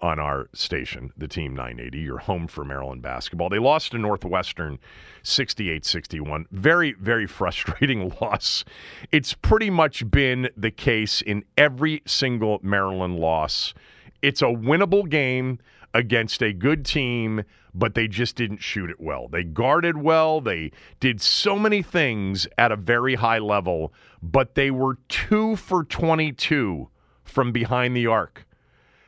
on 0.00 0.20
our 0.20 0.48
station, 0.52 1.12
the 1.16 1.26
Team 1.26 1.56
980. 1.56 1.98
You're 1.98 2.18
home 2.18 2.46
for 2.46 2.64
Maryland 2.64 3.02
basketball. 3.02 3.48
They 3.48 3.58
lost 3.58 3.90
to 3.90 3.98
Northwestern 3.98 4.78
68 5.24 5.84
61. 5.84 6.46
Very, 6.52 6.92
very 6.92 7.26
frustrating 7.26 8.14
loss. 8.20 8.64
It's 9.10 9.34
pretty 9.34 9.68
much 9.68 10.08
been 10.08 10.48
the 10.56 10.70
case 10.70 11.20
in 11.22 11.44
every 11.58 12.02
single 12.06 12.60
Maryland 12.62 13.18
loss. 13.18 13.74
It's 14.22 14.42
a 14.42 14.44
winnable 14.44 15.10
game 15.10 15.58
against 15.96 16.42
a 16.42 16.52
good 16.52 16.84
team 16.84 17.42
but 17.76 17.94
they 17.94 18.08
just 18.08 18.36
didn't 18.36 18.62
shoot 18.62 18.88
it 18.88 18.98
well. 19.00 19.28
They 19.28 19.44
guarded 19.44 19.98
well. 19.98 20.40
They 20.40 20.72
did 20.98 21.20
so 21.20 21.58
many 21.58 21.82
things 21.82 22.48
at 22.56 22.72
a 22.72 22.76
very 22.76 23.16
high 23.16 23.38
level, 23.38 23.92
but 24.22 24.54
they 24.54 24.70
were 24.70 24.98
two 25.08 25.56
for 25.56 25.84
22 25.84 26.88
from 27.22 27.52
behind 27.52 27.94
the 27.94 28.06
arc. 28.06 28.46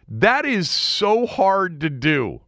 That 0.07 0.45
is 0.45 0.69
so 0.69 1.27
hard 1.27 1.81
to 1.81 1.91
do. 1.91 2.43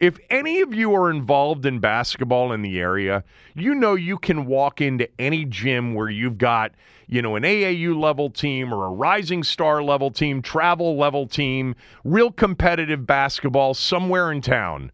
If 0.00 0.18
any 0.30 0.60
of 0.60 0.72
you 0.72 0.94
are 0.94 1.10
involved 1.10 1.66
in 1.66 1.80
basketball 1.80 2.52
in 2.52 2.62
the 2.62 2.78
area, 2.78 3.24
you 3.54 3.74
know 3.74 3.94
you 3.94 4.16
can 4.16 4.46
walk 4.46 4.80
into 4.80 5.08
any 5.18 5.44
gym 5.44 5.94
where 5.94 6.08
you've 6.08 6.38
got, 6.38 6.72
you 7.08 7.20
know, 7.20 7.34
an 7.34 7.42
AAU 7.42 8.00
level 8.00 8.30
team 8.30 8.72
or 8.72 8.86
a 8.86 8.90
rising 8.90 9.42
star 9.42 9.82
level 9.82 10.10
team, 10.10 10.40
travel 10.40 10.96
level 10.96 11.26
team, 11.26 11.74
real 12.04 12.30
competitive 12.30 13.06
basketball 13.06 13.74
somewhere 13.74 14.30
in 14.30 14.40
town 14.40 14.92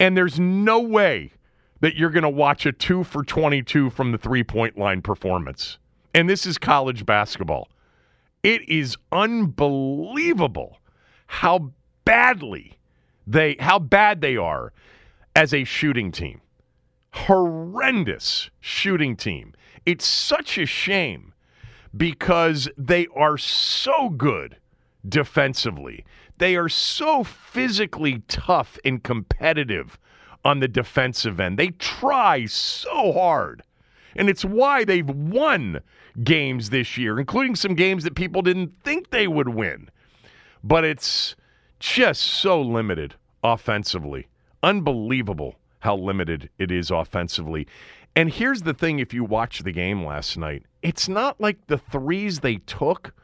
and 0.00 0.16
there's 0.16 0.38
no 0.38 0.80
way 0.80 1.32
that 1.80 1.96
you're 1.96 2.10
going 2.10 2.22
to 2.22 2.28
watch 2.28 2.66
a 2.66 2.72
two 2.72 3.04
for 3.04 3.22
22 3.24 3.90
from 3.90 4.12
the 4.12 4.18
three 4.18 4.44
point 4.44 4.78
line 4.78 5.02
performance. 5.02 5.78
And 6.14 6.28
this 6.28 6.46
is 6.46 6.58
college 6.58 7.06
basketball. 7.06 7.68
It 8.42 8.68
is 8.68 8.96
unbelievable 9.12 10.78
how 11.26 11.72
badly 12.04 12.77
they 13.28 13.56
how 13.60 13.78
bad 13.78 14.20
they 14.20 14.36
are 14.36 14.72
as 15.36 15.52
a 15.52 15.64
shooting 15.64 16.10
team. 16.10 16.40
Horrendous 17.12 18.50
shooting 18.60 19.16
team. 19.16 19.54
It's 19.86 20.06
such 20.06 20.58
a 20.58 20.66
shame 20.66 21.32
because 21.96 22.68
they 22.76 23.06
are 23.14 23.38
so 23.38 24.10
good 24.10 24.56
defensively. 25.08 26.04
They 26.38 26.56
are 26.56 26.68
so 26.68 27.24
physically 27.24 28.22
tough 28.28 28.78
and 28.84 29.02
competitive 29.02 29.98
on 30.44 30.60
the 30.60 30.68
defensive 30.68 31.40
end. 31.40 31.58
They 31.58 31.68
try 31.68 32.46
so 32.46 33.12
hard. 33.12 33.62
And 34.16 34.28
it's 34.28 34.44
why 34.44 34.84
they've 34.84 35.08
won 35.08 35.80
games 36.22 36.70
this 36.70 36.96
year, 36.96 37.18
including 37.18 37.56
some 37.56 37.74
games 37.74 38.04
that 38.04 38.14
people 38.14 38.42
didn't 38.42 38.72
think 38.82 39.10
they 39.10 39.28
would 39.28 39.48
win. 39.48 39.90
But 40.62 40.84
it's 40.84 41.36
just 41.78 42.22
so 42.22 42.60
limited 42.60 43.14
offensively. 43.42 44.26
Unbelievable 44.62 45.56
how 45.80 45.96
limited 45.96 46.50
it 46.58 46.70
is 46.70 46.90
offensively. 46.90 47.66
And 48.16 48.30
here's 48.30 48.62
the 48.62 48.74
thing 48.74 48.98
if 48.98 49.14
you 49.14 49.24
watch 49.24 49.60
the 49.60 49.72
game 49.72 50.04
last 50.04 50.36
night, 50.36 50.64
it's 50.82 51.08
not 51.08 51.40
like 51.40 51.66
the 51.66 51.78
threes 51.78 52.40
they 52.40 52.56
took 52.56 53.14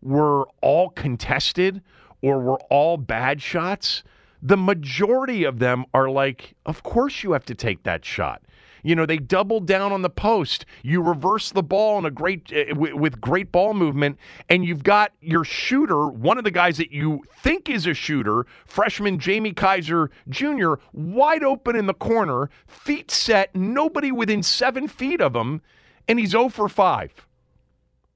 were 0.00 0.48
all 0.60 0.90
contested 0.90 1.80
or 2.22 2.40
were 2.40 2.58
all 2.70 2.96
bad 2.96 3.40
shots. 3.40 4.02
The 4.42 4.56
majority 4.56 5.44
of 5.44 5.60
them 5.60 5.84
are 5.94 6.10
like, 6.10 6.54
of 6.66 6.82
course 6.82 7.22
you 7.22 7.32
have 7.32 7.44
to 7.46 7.54
take 7.54 7.84
that 7.84 8.04
shot. 8.04 8.42
You 8.82 8.96
know, 8.96 9.06
they 9.06 9.18
doubled 9.18 9.66
down 9.66 9.92
on 9.92 10.02
the 10.02 10.10
post. 10.10 10.66
You 10.82 11.02
reverse 11.02 11.52
the 11.52 11.62
ball 11.62 11.98
in 11.98 12.04
a 12.04 12.10
great 12.10 12.52
uh, 12.52 12.74
with 12.74 13.20
great 13.20 13.52
ball 13.52 13.74
movement, 13.74 14.18
and 14.48 14.64
you've 14.64 14.82
got 14.82 15.12
your 15.20 15.44
shooter, 15.44 16.08
one 16.08 16.36
of 16.36 16.44
the 16.44 16.50
guys 16.50 16.78
that 16.78 16.90
you 16.90 17.22
think 17.38 17.70
is 17.70 17.86
a 17.86 17.94
shooter, 17.94 18.44
freshman 18.66 19.18
Jamie 19.18 19.52
Kaiser 19.52 20.10
Jr., 20.28 20.74
wide 20.92 21.44
open 21.44 21.76
in 21.76 21.86
the 21.86 21.94
corner, 21.94 22.50
feet 22.66 23.10
set, 23.10 23.54
nobody 23.54 24.10
within 24.10 24.42
seven 24.42 24.88
feet 24.88 25.20
of 25.20 25.36
him, 25.36 25.62
and 26.08 26.18
he's 26.18 26.30
0 26.30 26.48
for 26.48 26.68
5 26.68 27.26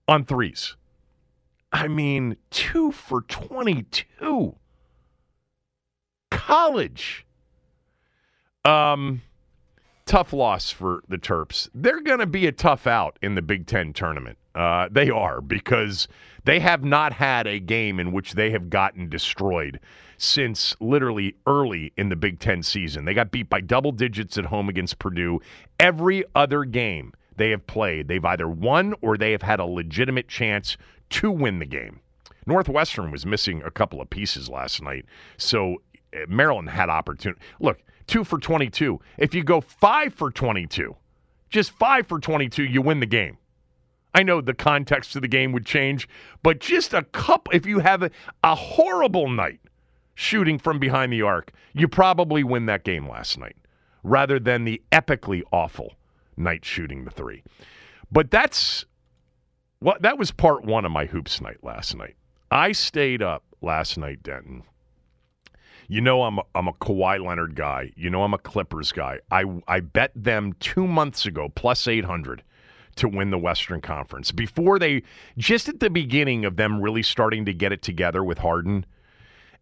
on 0.09 0.25
threes. 0.25 0.77
I 1.73 1.89
mean, 1.89 2.37
two 2.51 2.91
for 2.91 3.23
22. 3.23 4.57
College. 6.31 7.27
Um, 8.65 9.23
tough 10.07 10.33
loss 10.33 10.71
for 10.71 11.03
the 11.09 11.19
Terps. 11.19 11.69
They're 11.75 12.01
going 12.01 12.21
to 12.21 12.27
be 12.27 12.47
a 12.47 12.53
tough 12.53 12.87
out 12.87 13.19
in 13.21 13.35
the 13.35 13.43
Big 13.43 13.67
Ten 13.67 13.93
tournament. 13.93 14.39
Uh, 14.55 14.89
they 14.91 15.11
are 15.11 15.41
because 15.41 16.09
they 16.45 16.61
have 16.61 16.83
not 16.83 17.13
had 17.13 17.47
a 17.47 17.59
game 17.59 18.01
in 18.01 18.13
which 18.13 18.33
they 18.33 18.51
have 18.53 18.71
gotten 18.71 19.09
destroyed 19.09 19.79
since 20.17 20.75
literally 20.81 21.35
early 21.47 21.93
in 21.97 22.09
the 22.09 22.17
Big 22.17 22.39
Ten 22.39 22.63
season. 22.63 23.05
They 23.05 23.13
got 23.13 23.31
beat 23.31 23.51
by 23.51 23.61
double 23.61 23.93
digits 23.93 24.39
at 24.39 24.47
home 24.47 24.69
against 24.69 24.99
Purdue. 24.99 25.41
Every 25.79 26.25
other 26.35 26.65
game 26.65 27.13
they 27.37 27.51
have 27.51 27.67
played, 27.67 28.09
they've 28.09 28.25
either 28.25 28.49
won 28.49 28.95
or 29.03 29.19
they 29.19 29.33
have 29.33 29.43
had 29.43 29.61
a 29.61 29.67
legitimate 29.67 30.29
chance 30.29 30.79
to 31.11 31.31
win 31.31 31.59
the 31.59 31.67
game. 31.67 32.01
Northwestern 32.47 33.11
was 33.11 33.27
missing 33.27 33.63
a 33.63 33.71
couple 33.71 34.01
of 34.01 34.09
pieces 34.09 34.49
last 34.49 34.81
night, 34.81 35.05
so 35.37 35.83
uh, 36.15 36.21
Maryland 36.29 36.71
had 36.71 36.89
opportunity. 36.89 37.41
Look, 37.61 37.81
two 38.07 38.25
for 38.25 38.39
22. 38.39 39.01
If 39.19 39.35
you 39.35 39.43
go 39.43 39.61
five 39.61 40.15
for 40.15 40.31
22, 40.31 40.97
just 41.51 41.71
five 41.73 42.07
for 42.07 42.19
22, 42.19 42.65
you 42.65 42.83
win 42.83 43.01
the 43.01 43.07
game. 43.07 43.39
I 44.15 44.23
know 44.23 44.41
the 44.41 44.55
context 44.55 45.15
of 45.17 45.23
the 45.23 45.29
game 45.29 45.53
would 45.53 45.67
change, 45.67 46.09
but 46.43 46.59
just 46.59 46.95
a 46.95 47.03
couple, 47.03 47.55
if 47.55 47.67
you 47.67 47.81
have 47.81 48.03
a, 48.03 48.11
a 48.43 48.55
horrible 48.55 49.29
night 49.29 49.61
shooting 50.15 50.59
from 50.59 50.79
behind 50.79 51.13
the 51.13 51.23
arc, 51.23 51.53
you 51.75 51.87
probably 51.87 52.43
win 52.43 52.67
that 52.67 52.83
game 52.83 53.07
last 53.09 53.39
night 53.39 53.57
rather 54.03 54.39
than 54.39 54.65
the 54.65 54.81
epically 54.93 55.43
awful 55.53 55.93
night 56.37 56.65
shooting 56.65 57.05
the 57.05 57.11
three. 57.11 57.43
But 58.11 58.31
that's 58.31 58.87
what 59.81 60.01
that 60.03 60.19
was 60.19 60.31
part 60.31 60.65
one 60.65 60.85
of 60.85 60.93
my 60.93 61.07
hoops 61.07 61.41
night 61.41 61.63
last 61.63 61.95
night. 61.97 62.15
I 62.51 62.73
stayed 62.73 63.23
up 63.23 63.45
last 63.61 63.99
night, 63.99 64.23
Denton, 64.23 64.63
you 65.89 66.01
know 66.01 66.23
I'm 66.23 66.39
a, 66.39 66.43
I'm 66.55 66.69
a 66.69 66.73
Kawhi 66.73 67.25
Leonard 67.25 67.55
guy. 67.55 67.93
You 67.97 68.11
know 68.11 68.23
I'm 68.23 68.35
a 68.35 68.39
Clippers 68.39 68.93
guy. 68.93 69.21
I 69.31 69.45
I 69.69 69.81
bet 69.81 70.13
them 70.15 70.55
two 70.61 70.87
months 70.87 71.27
ago 71.27 71.51
plus 71.55 71.87
eight 71.87 72.05
hundred 72.05 72.43
to 72.97 73.09
win 73.09 73.31
the 73.31 73.39
Western 73.39 73.81
Conference 73.81 74.33
before 74.33 74.79
they 74.79 75.03
just 75.37 75.69
at 75.69 75.81
the 75.81 75.91
beginning 75.91 76.45
of 76.45 76.57
them 76.57 76.81
really 76.81 77.03
starting 77.03 77.45
to 77.45 77.53
get 77.53 77.73
it 77.73 77.83
together 77.83 78.25
with 78.25 78.39
Harden. 78.39 78.87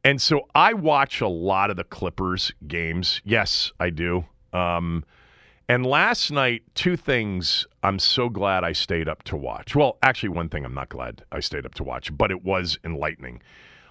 And 0.04 0.20
so 0.20 0.48
I 0.54 0.74
watch 0.74 1.20
a 1.20 1.28
lot 1.28 1.70
of 1.70 1.76
the 1.76 1.84
Clippers 1.84 2.52
games. 2.68 3.20
Yes, 3.24 3.72
I 3.80 3.90
do. 3.90 4.24
Um, 4.52 5.04
and 5.68 5.86
last 5.86 6.30
night, 6.30 6.62
two 6.74 6.96
things 6.96 7.66
I'm 7.82 7.98
so 7.98 8.28
glad 8.28 8.64
I 8.64 8.72
stayed 8.72 9.08
up 9.08 9.22
to 9.24 9.36
watch. 9.36 9.74
Well, 9.74 9.96
actually, 10.02 10.28
one 10.28 10.50
thing 10.50 10.64
I'm 10.64 10.74
not 10.74 10.90
glad 10.90 11.24
I 11.32 11.40
stayed 11.40 11.64
up 11.64 11.74
to 11.76 11.84
watch, 11.84 12.16
but 12.16 12.30
it 12.30 12.44
was 12.44 12.78
enlightening. 12.84 13.40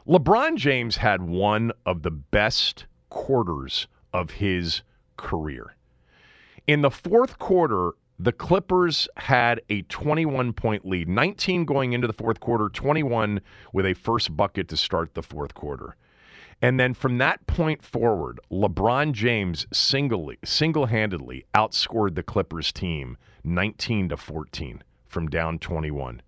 LeBron 0.05 0.57
James 0.57 0.97
had 0.97 1.21
one 1.21 1.71
of 1.85 2.01
the 2.01 2.11
best 2.11 2.87
quarters 3.09 3.87
of 4.11 4.31
his 4.31 4.81
career. 5.15 5.77
In 6.67 6.81
the 6.81 6.91
fourth 6.91 7.39
quarter, 7.39 7.91
the 8.19 8.33
Clippers 8.33 9.07
had 9.15 9.61
a 9.69 9.83
21 9.83 10.51
point 10.51 10.85
lead, 10.85 11.07
19 11.07 11.63
going 11.63 11.93
into 11.93 12.05
the 12.05 12.11
fourth 12.11 12.41
quarter, 12.41 12.67
21 12.67 13.39
with 13.71 13.85
a 13.85 13.93
first 13.93 14.35
bucket 14.35 14.67
to 14.67 14.75
start 14.75 15.13
the 15.13 15.23
fourth 15.23 15.53
quarter. 15.53 15.95
And 16.61 16.77
then 16.77 16.93
from 16.93 17.17
that 17.19 17.47
point 17.47 17.81
forward, 17.81 18.41
LeBron 18.51 19.13
James 19.13 19.65
single-handedly 19.71 21.45
outscored 21.55 22.15
the 22.15 22.23
Clippers 22.23 22.73
team 22.73 23.15
19 23.45 24.09
to 24.09 24.17
14 24.17 24.83
from 25.07 25.29
down 25.29 25.59
21 25.59 26.21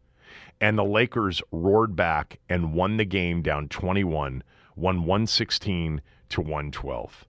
and 0.62 0.78
the 0.78 0.84
Lakers 0.84 1.41
roared 1.52 1.95
back 1.95 2.39
and 2.50 2.74
won 2.74 2.98
the 2.98 3.06
game 3.06 3.41
down 3.41 3.67
21, 3.67 4.43
won 4.76 4.98
116 5.00 6.02
to 6.30 6.41
112. 6.41 7.26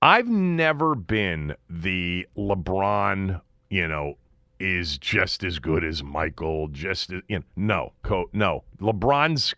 I've 0.00 0.28
never 0.28 0.94
been 0.94 1.56
the 1.68 2.26
LeBron, 2.36 3.40
you 3.68 3.88
know, 3.88 4.16
is 4.60 4.98
just 4.98 5.44
as 5.44 5.58
good 5.58 5.84
as 5.84 6.02
Michael, 6.02 6.68
just 6.68 7.12
as, 7.12 7.22
you 7.28 7.38
know, 7.56 7.92
no, 8.04 8.26
no. 8.32 8.64
LeBron's 8.80 9.54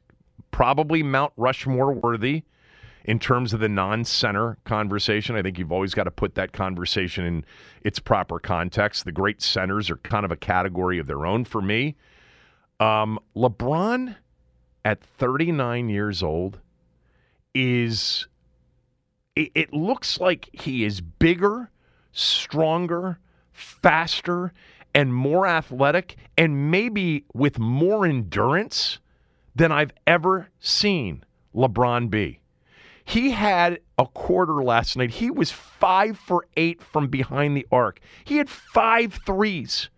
probably 0.50 1.02
Mount 1.02 1.32
Rushmore 1.36 1.92
worthy 1.92 2.42
in 3.04 3.18
terms 3.18 3.52
of 3.52 3.60
the 3.60 3.68
non-center 3.68 4.58
conversation. 4.64 5.36
I 5.36 5.42
think 5.42 5.58
you've 5.58 5.72
always 5.72 5.94
got 5.94 6.04
to 6.04 6.10
put 6.10 6.34
that 6.34 6.52
conversation 6.52 7.24
in 7.24 7.44
its 7.82 7.98
proper 7.98 8.38
context. 8.38 9.04
The 9.04 9.12
great 9.12 9.42
centers 9.42 9.90
are 9.90 9.96
kind 9.96 10.24
of 10.24 10.32
a 10.32 10.36
category 10.36 10.98
of 10.98 11.06
their 11.06 11.26
own 11.26 11.44
for 11.44 11.62
me. 11.62 11.96
Um, 12.80 13.18
LeBron 13.36 14.16
at 14.84 15.02
39 15.02 15.90
years 15.90 16.22
old 16.22 16.58
is 17.54 18.26
it, 19.36 19.52
it 19.54 19.72
looks 19.72 20.18
like 20.18 20.48
he 20.52 20.84
is 20.84 21.02
bigger, 21.02 21.70
stronger, 22.12 23.18
faster, 23.52 24.52
and 24.94 25.14
more 25.14 25.46
athletic, 25.46 26.16
and 26.36 26.70
maybe 26.70 27.24
with 27.34 27.58
more 27.58 28.06
endurance 28.06 28.98
than 29.54 29.70
I've 29.70 29.92
ever 30.06 30.48
seen 30.58 31.22
LeBron 31.54 32.08
be. 32.10 32.40
He 33.04 33.30
had 33.32 33.80
a 33.98 34.06
quarter 34.06 34.62
last 34.62 34.96
night. 34.96 35.10
He 35.10 35.30
was 35.30 35.50
five 35.50 36.18
for 36.18 36.46
eight 36.56 36.82
from 36.82 37.08
behind 37.08 37.56
the 37.56 37.66
arc. 37.70 38.00
He 38.24 38.38
had 38.38 38.48
five 38.48 39.18
threes 39.26 39.90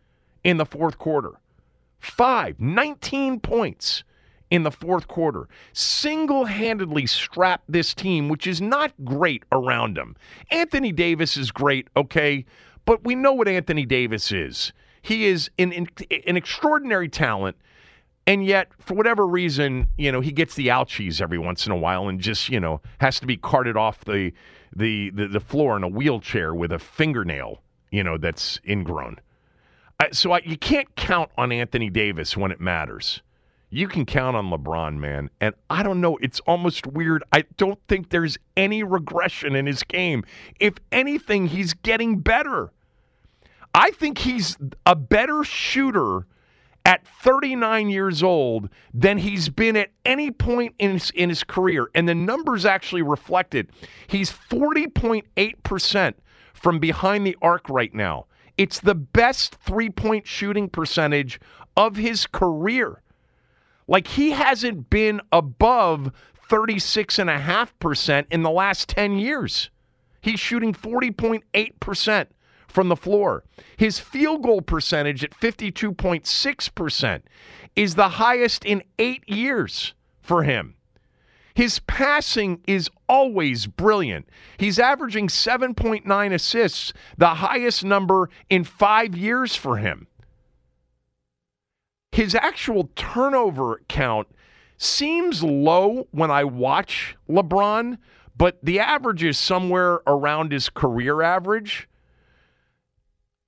in 0.42 0.57
the 0.57 0.66
fourth 0.66 0.99
quarter. 0.99 1.33
Five, 2.03 2.59
19 2.59 3.38
points 3.38 4.03
in 4.51 4.65
the 4.65 4.73
fourth 4.73 5.07
quarter. 5.07 5.49
Single 5.73 6.47
handedly 6.47 7.07
strapped 7.07 7.71
this 7.71 7.95
team, 7.95 8.29
which 8.29 8.45
is 8.45 8.61
not 8.61 8.93
great 9.05 9.45
around 9.53 9.97
him. 9.97 10.17
Anthony 10.51 10.91
Davis 10.91 11.37
is 11.37 11.53
great, 11.53 11.87
okay, 11.97 12.45
but 12.85 13.05
we 13.05 13.15
know 13.15 13.33
what 13.33 13.47
Anthony 13.47 13.87
Davis 13.87 14.33
is. 14.33 14.73
He 15.01 15.27
is 15.27 15.49
an, 15.61 15.88
an 16.27 16.37
extraordinary 16.37 17.09
talent. 17.09 17.57
And 18.27 18.45
yet, 18.45 18.73
for 18.81 18.95
whatever 18.95 19.25
reason, 19.25 19.87
you 19.97 20.11
know, 20.11 20.21
he 20.21 20.33
gets 20.33 20.57
the 20.57 20.69
ouchies 20.69 21.23
every 21.23 21.38
once 21.38 21.67
in 21.67 21.73
a 21.73 21.77
while 21.77 22.09
and 22.09 22.21
just, 22.21 22.49
you 22.49 22.59
know, 22.59 22.81
has 22.99 23.21
to 23.21 23.27
be 23.29 23.37
carted 23.37 23.77
off 23.77 24.05
the, 24.05 24.33
the, 24.75 25.11
the, 25.11 25.29
the 25.29 25.41
floor 25.41 25.77
in 25.77 25.85
a 25.85 25.88
wheelchair 25.88 26.53
with 26.53 26.73
a 26.73 26.81
fingernail, 26.81 27.62
you 27.93 28.03
know, 28.03 28.19
that's 28.19 28.61
ingrown 28.69 29.19
Uh, 30.03 30.07
so 30.11 30.33
I, 30.33 30.41
you 30.45 30.57
can't 30.57 30.93
count 30.97 31.31
on 31.38 31.53
Anthony 31.53 31.88
Davis 31.88 32.37
when 32.37 32.51
it 32.51 32.61
matters. 32.61 33.23
You 33.71 33.87
can 33.87 34.05
count 34.05 34.37
on 34.37 34.51
LeBron, 34.51 34.99
man. 34.99 35.31
And 35.41 35.55
I 35.71 35.85
don't 35.85 36.01
know, 36.01 36.17
it's 36.17 36.41
almost 36.41 36.88
weird. 36.88 37.23
I 37.33 37.45
don't 37.57 37.79
think 37.87 38.11
there's 38.11 38.37
any 38.57 38.83
regression 38.83 39.55
in 39.55 39.67
his 39.67 39.85
game. 39.85 40.25
If 40.59 40.75
anything, 40.91 41.47
he's 41.47 41.73
getting 41.73 42.19
better. 42.19 42.73
I 43.77 43.93
think 43.93 44.19
he's 44.19 44.57
a 44.85 44.97
better 44.97 45.45
shooter 45.45 46.27
at 46.85 47.07
39 47.23 47.88
years 47.88 48.25
old 48.25 48.71
than 48.93 49.19
he's 49.19 49.49
been 49.51 49.77
at 49.77 49.91
any 50.05 50.33
point 50.33 50.75
in 50.81 50.95
his, 50.95 51.11
in 51.11 51.29
his 51.29 51.45
career. 51.45 51.88
And 51.95 52.09
the 52.09 52.15
numbers 52.15 52.67
actually 52.67 53.03
reflect 53.03 53.55
it. 53.55 53.71
He's 54.09 54.33
40.8% 54.33 56.15
from 56.55 56.81
behind 56.81 57.25
the 57.25 57.37
arc 57.41 57.69
right 57.69 57.95
now. 57.95 58.27
It's 58.57 58.81
the 58.81 58.95
best 58.95 59.57
three 59.57 59.91
point 59.91 60.27
shooting 60.27 60.69
percentage 60.69 61.41
of 61.77 61.97
his 61.97 62.27
career. 62.27 63.03
Like 63.88 64.07
he 64.07 64.31
hasn't 64.31 64.91
been 64.91 65.21
above 65.33 66.12
36.5% 66.49 68.27
in 68.31 68.43
the 68.43 68.51
last 68.51 68.88
10 68.88 69.19
years. 69.19 69.71
He's 70.21 70.38
shooting 70.38 70.73
40.8% 70.75 72.27
from 72.69 72.88
the 72.88 72.97
floor. 72.97 73.45
His 73.77 73.99
field 73.99 74.43
goal 74.43 74.62
percentage 74.62 75.25
at 75.25 75.33
52.6% 75.33 77.23
is 77.75 77.95
the 77.95 78.09
highest 78.09 78.65
in 78.65 78.83
eight 78.99 79.29
years 79.29 79.95
for 80.21 80.43
him. 80.43 80.75
His 81.55 81.81
passing 81.81 82.62
is 82.67 82.91
always 83.09 83.67
brilliant. 83.67 84.29
He's 84.57 84.79
averaging 84.79 85.29
7.9 85.29 86.33
assists, 86.33 86.93
the 87.19 87.29
highest 87.29 87.85
number 87.85 88.31
in 88.49 88.65
five 88.65 89.17
years 89.17 89.55
for 89.55 89.77
him. 89.77 90.07
His 92.12 92.35
actual 92.35 92.91
turnover 92.95 93.81
count 93.88 94.29
seems 94.77 95.43
low 95.43 96.09
when 96.11 96.31
I 96.31 96.45
watch 96.45 97.17
LeBron, 97.29 97.99
but 98.37 98.59
the 98.62 98.81
average 98.81 99.23
is 99.23 99.38
somewhere 99.38 100.01
around 100.07 100.53
his 100.53 100.69
career 100.69 101.23
average. 101.23 101.88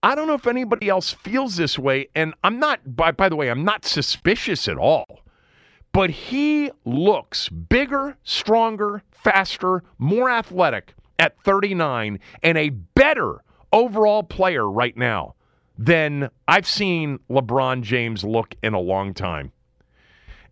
I 0.02 0.14
don't 0.14 0.26
know 0.26 0.34
if 0.34 0.46
anybody 0.46 0.88
else 0.88 1.12
feels 1.12 1.56
this 1.56 1.78
way, 1.78 2.08
and 2.14 2.34
I'm 2.44 2.58
not, 2.58 2.94
by, 2.94 3.12
by 3.12 3.30
the 3.30 3.36
way, 3.36 3.48
I'm 3.48 3.64
not 3.64 3.86
suspicious 3.86 4.68
at 4.68 4.76
all. 4.76 5.23
But 5.94 6.10
he 6.10 6.72
looks 6.84 7.48
bigger, 7.48 8.16
stronger, 8.24 9.04
faster, 9.12 9.84
more 9.96 10.28
athletic 10.28 10.92
at 11.20 11.40
39 11.44 12.18
and 12.42 12.58
a 12.58 12.70
better 12.70 13.44
overall 13.72 14.24
player 14.24 14.68
right 14.68 14.96
now 14.96 15.36
than 15.78 16.30
I've 16.48 16.66
seen 16.66 17.20
LeBron 17.30 17.82
James 17.82 18.24
look 18.24 18.56
in 18.60 18.74
a 18.74 18.80
long 18.80 19.14
time. 19.14 19.52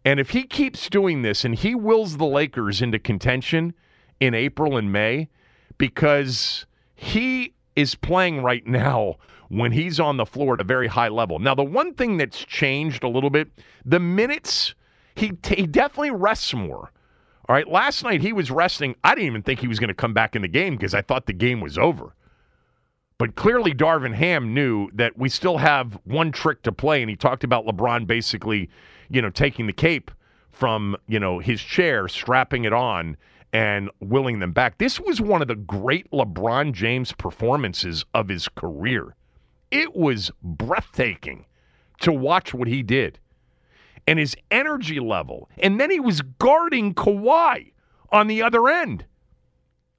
And 0.04 0.20
if 0.20 0.30
he 0.30 0.44
keeps 0.44 0.88
doing 0.88 1.22
this 1.22 1.44
and 1.44 1.56
he 1.56 1.74
wills 1.74 2.18
the 2.18 2.24
Lakers 2.24 2.80
into 2.80 3.00
contention 3.00 3.74
in 4.20 4.34
April 4.34 4.76
and 4.76 4.92
May 4.92 5.28
because 5.76 6.66
he 6.94 7.52
is 7.74 7.96
playing 7.96 8.44
right 8.44 8.64
now 8.64 9.16
when 9.48 9.72
he's 9.72 9.98
on 9.98 10.18
the 10.18 10.26
floor 10.26 10.54
at 10.54 10.60
a 10.60 10.64
very 10.64 10.86
high 10.86 11.08
level. 11.08 11.40
Now, 11.40 11.56
the 11.56 11.64
one 11.64 11.94
thing 11.94 12.16
that's 12.16 12.44
changed 12.44 13.02
a 13.02 13.08
little 13.08 13.30
bit, 13.30 13.48
the 13.84 13.98
minutes, 13.98 14.76
he, 15.14 15.30
t- 15.30 15.56
he 15.56 15.66
definitely 15.66 16.10
rests 16.10 16.54
more. 16.54 16.92
All 17.48 17.56
right, 17.56 17.68
last 17.68 18.04
night 18.04 18.20
he 18.20 18.32
was 18.32 18.50
resting. 18.50 18.94
I 19.02 19.14
didn't 19.14 19.26
even 19.26 19.42
think 19.42 19.60
he 19.60 19.68
was 19.68 19.78
going 19.78 19.88
to 19.88 19.94
come 19.94 20.14
back 20.14 20.36
in 20.36 20.42
the 20.42 20.48
game 20.48 20.76
because 20.76 20.94
I 20.94 21.02
thought 21.02 21.26
the 21.26 21.32
game 21.32 21.60
was 21.60 21.76
over. 21.76 22.14
But 23.18 23.34
clearly, 23.36 23.72
Darvin 23.72 24.14
Ham 24.14 24.54
knew 24.54 24.90
that 24.94 25.16
we 25.16 25.28
still 25.28 25.58
have 25.58 25.98
one 26.04 26.32
trick 26.32 26.62
to 26.62 26.72
play, 26.72 27.02
and 27.02 27.10
he 27.10 27.16
talked 27.16 27.44
about 27.44 27.66
LeBron 27.66 28.06
basically, 28.06 28.68
you 29.10 29.22
know, 29.22 29.30
taking 29.30 29.66
the 29.66 29.72
cape 29.72 30.10
from 30.50 30.96
you 31.08 31.20
know 31.20 31.38
his 31.38 31.60
chair, 31.60 32.08
strapping 32.08 32.64
it 32.64 32.72
on, 32.72 33.16
and 33.52 33.90
willing 34.00 34.38
them 34.38 34.52
back. 34.52 34.78
This 34.78 34.98
was 34.98 35.20
one 35.20 35.42
of 35.42 35.48
the 35.48 35.54
great 35.54 36.10
LeBron 36.10 36.72
James 36.72 37.12
performances 37.12 38.04
of 38.14 38.28
his 38.28 38.48
career. 38.48 39.14
It 39.70 39.94
was 39.94 40.30
breathtaking 40.42 41.46
to 42.00 42.12
watch 42.12 42.52
what 42.54 42.68
he 42.68 42.82
did 42.82 43.18
and 44.06 44.18
his 44.18 44.36
energy 44.50 45.00
level. 45.00 45.48
And 45.58 45.80
then 45.80 45.90
he 45.90 46.00
was 46.00 46.20
guarding 46.20 46.94
Kawhi 46.94 47.72
on 48.10 48.26
the 48.26 48.42
other 48.42 48.68
end. 48.68 49.06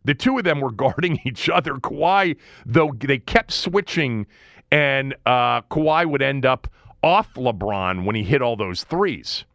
The 0.06 0.14
two 0.14 0.38
of 0.38 0.44
them 0.44 0.60
were 0.60 0.72
guarding 0.86 1.20
each 1.26 1.50
other. 1.50 1.76
Kawhi, 1.76 2.38
though, 2.66 2.94
they 3.00 3.20
kept 3.20 3.52
switching, 3.52 4.28
and 4.72 5.16
uh, 5.26 5.62
Kawhi 5.64 6.10
would 6.10 6.22
end 6.22 6.46
up 6.46 6.68
off 7.02 7.34
LeBron 7.34 8.06
when 8.06 8.16
he 8.16 8.24
hit 8.24 8.42
all 8.42 8.56
those 8.56 8.84
threes. 8.84 9.46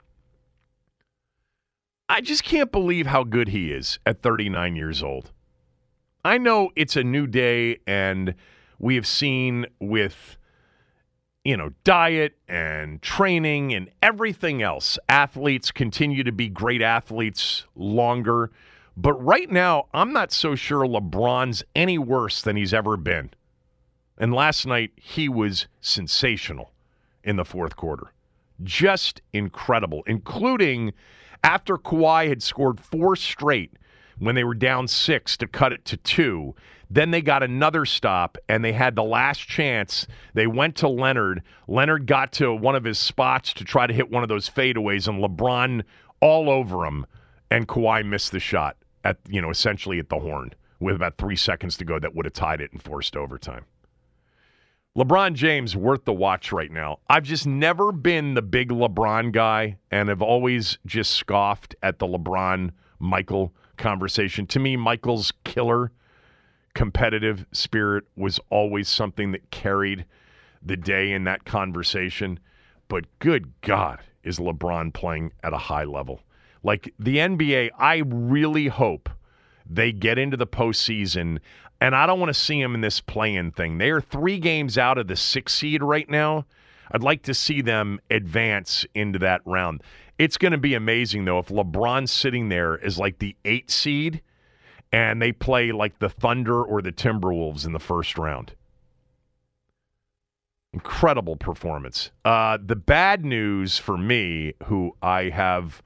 I 2.08 2.20
just 2.20 2.42
can't 2.42 2.72
believe 2.72 3.06
how 3.06 3.24
good 3.24 3.48
he 3.48 3.70
is 3.70 3.98
at 4.06 4.22
39 4.22 4.76
years 4.76 5.02
old. 5.02 5.30
I 6.24 6.38
know 6.38 6.70
it's 6.74 6.96
a 6.96 7.04
new 7.04 7.26
day 7.26 7.78
and 7.86 8.34
we 8.78 8.94
have 8.94 9.06
seen 9.06 9.66
with 9.80 10.36
you 11.48 11.56
know 11.56 11.70
diet 11.82 12.36
and 12.46 13.00
training 13.00 13.72
and 13.72 13.88
everything 14.02 14.60
else. 14.60 14.98
Athletes 15.08 15.70
continue 15.70 16.22
to 16.22 16.30
be 16.30 16.46
great 16.46 16.82
athletes 16.82 17.64
longer. 17.74 18.50
But 18.98 19.14
right 19.14 19.50
now 19.50 19.86
i'm 19.94 20.12
not 20.12 20.30
so 20.30 20.54
sure 20.54 20.84
lebron's 20.84 21.64
any 21.74 21.96
worse 21.96 22.42
than 22.42 22.56
he's 22.56 22.74
ever 22.74 22.98
been. 22.98 23.30
And 24.18 24.34
last 24.34 24.66
night 24.66 24.90
he 24.96 25.30
was 25.30 25.68
sensational 25.80 26.70
in 27.24 27.36
the 27.36 27.46
fourth 27.46 27.76
quarter. 27.76 28.12
Just 28.62 29.22
incredible 29.32 30.02
including 30.06 30.92
after 31.42 31.78
Kawhi 31.78 32.28
had 32.28 32.42
scored 32.42 32.78
four 32.78 33.16
straight 33.16 33.72
when 34.18 34.34
they 34.34 34.44
were 34.44 34.54
down 34.54 34.86
six 34.86 35.38
to 35.38 35.46
cut 35.46 35.72
it 35.72 35.86
to 35.86 35.96
two 35.96 36.54
then 36.90 37.10
they 37.10 37.20
got 37.20 37.42
another 37.42 37.84
stop 37.84 38.38
and 38.48 38.64
they 38.64 38.72
had 38.72 38.96
the 38.96 39.02
last 39.02 39.40
chance. 39.40 40.06
They 40.34 40.46
went 40.46 40.76
to 40.76 40.88
Leonard. 40.88 41.42
Leonard 41.66 42.06
got 42.06 42.32
to 42.34 42.54
one 42.54 42.74
of 42.74 42.84
his 42.84 42.98
spots 42.98 43.52
to 43.54 43.64
try 43.64 43.86
to 43.86 43.94
hit 43.94 44.10
one 44.10 44.22
of 44.22 44.28
those 44.28 44.48
fadeaways, 44.48 45.08
and 45.08 45.22
LeBron 45.22 45.82
all 46.20 46.50
over 46.50 46.84
him. 46.86 47.06
And 47.50 47.66
Kawhi 47.66 48.04
missed 48.04 48.32
the 48.32 48.40
shot 48.40 48.76
at, 49.04 49.18
you 49.28 49.40
know, 49.40 49.50
essentially 49.50 49.98
at 49.98 50.08
the 50.08 50.18
horn 50.18 50.52
with 50.80 50.96
about 50.96 51.16
three 51.18 51.36
seconds 51.36 51.76
to 51.78 51.84
go 51.84 51.98
that 51.98 52.14
would 52.14 52.26
have 52.26 52.32
tied 52.32 52.60
it 52.60 52.72
and 52.72 52.82
forced 52.82 53.16
overtime. 53.16 53.64
LeBron 54.96 55.34
James 55.34 55.76
worth 55.76 56.04
the 56.04 56.12
watch 56.12 56.50
right 56.50 56.72
now. 56.72 56.98
I've 57.08 57.22
just 57.22 57.46
never 57.46 57.92
been 57.92 58.34
the 58.34 58.42
big 58.42 58.70
LeBron 58.70 59.32
guy 59.32 59.78
and 59.90 60.08
have 60.08 60.22
always 60.22 60.78
just 60.86 61.12
scoffed 61.12 61.76
at 61.82 61.98
the 61.98 62.06
LeBron 62.06 62.70
Michael 62.98 63.54
conversation. 63.76 64.46
To 64.48 64.58
me, 64.58 64.76
Michael's 64.76 65.32
killer 65.44 65.92
competitive 66.78 67.44
spirit 67.50 68.04
was 68.14 68.38
always 68.50 68.88
something 68.88 69.32
that 69.32 69.50
carried 69.50 70.04
the 70.62 70.76
day 70.76 71.10
in 71.10 71.24
that 71.24 71.44
conversation. 71.44 72.38
But 72.86 73.04
good 73.18 73.52
God, 73.62 73.98
is 74.22 74.38
LeBron 74.38 74.94
playing 74.94 75.32
at 75.42 75.52
a 75.52 75.58
high 75.58 75.82
level? 75.82 76.20
Like 76.62 76.94
the 76.96 77.16
NBA, 77.16 77.70
I 77.76 78.04
really 78.06 78.68
hope 78.68 79.08
they 79.68 79.90
get 79.90 80.18
into 80.18 80.36
the 80.36 80.46
postseason. 80.46 81.40
And 81.80 81.96
I 81.96 82.06
don't 82.06 82.20
want 82.20 82.30
to 82.30 82.40
see 82.40 82.62
them 82.62 82.76
in 82.76 82.80
this 82.80 83.00
play-in 83.00 83.50
thing. 83.50 83.78
They 83.78 83.90
are 83.90 84.00
three 84.00 84.38
games 84.38 84.78
out 84.78 84.98
of 84.98 85.08
the 85.08 85.16
six 85.16 85.54
seed 85.54 85.82
right 85.82 86.08
now. 86.08 86.46
I'd 86.92 87.02
like 87.02 87.22
to 87.24 87.34
see 87.34 87.60
them 87.60 87.98
advance 88.08 88.86
into 88.94 89.18
that 89.18 89.40
round. 89.44 89.82
It's 90.16 90.38
going 90.38 90.52
to 90.52 90.58
be 90.58 90.74
amazing, 90.74 91.24
though, 91.24 91.40
if 91.40 91.48
LeBron's 91.48 92.12
sitting 92.12 92.50
there 92.50 92.80
as 92.84 93.00
like 93.00 93.18
the 93.18 93.34
eight 93.44 93.68
seed 93.68 94.22
and 94.92 95.20
they 95.20 95.32
play 95.32 95.72
like 95.72 95.98
the 95.98 96.08
Thunder 96.08 96.62
or 96.62 96.80
the 96.80 96.92
Timberwolves 96.92 97.66
in 97.66 97.72
the 97.72 97.78
first 97.78 98.18
round. 98.18 98.54
Incredible 100.72 101.36
performance. 101.36 102.10
Uh, 102.24 102.58
the 102.64 102.76
bad 102.76 103.24
news 103.24 103.78
for 103.78 103.96
me, 103.96 104.54
who 104.64 104.94
I 105.02 105.24
have 105.30 105.82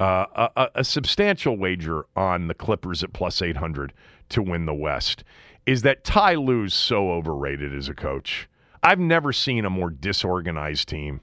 uh, 0.00 0.48
a, 0.56 0.70
a 0.76 0.84
substantial 0.84 1.56
wager 1.56 2.06
on 2.16 2.48
the 2.48 2.54
Clippers 2.54 3.02
at 3.02 3.12
plus 3.12 3.40
800 3.40 3.92
to 4.30 4.42
win 4.42 4.66
the 4.66 4.74
West, 4.74 5.24
is 5.66 5.82
that 5.82 6.04
Ty 6.04 6.34
Lue's 6.34 6.74
so 6.74 7.12
overrated 7.12 7.74
as 7.74 7.88
a 7.88 7.94
coach. 7.94 8.48
I've 8.82 8.98
never 8.98 9.32
seen 9.32 9.64
a 9.64 9.70
more 9.70 9.90
disorganized 9.90 10.88
team. 10.88 11.20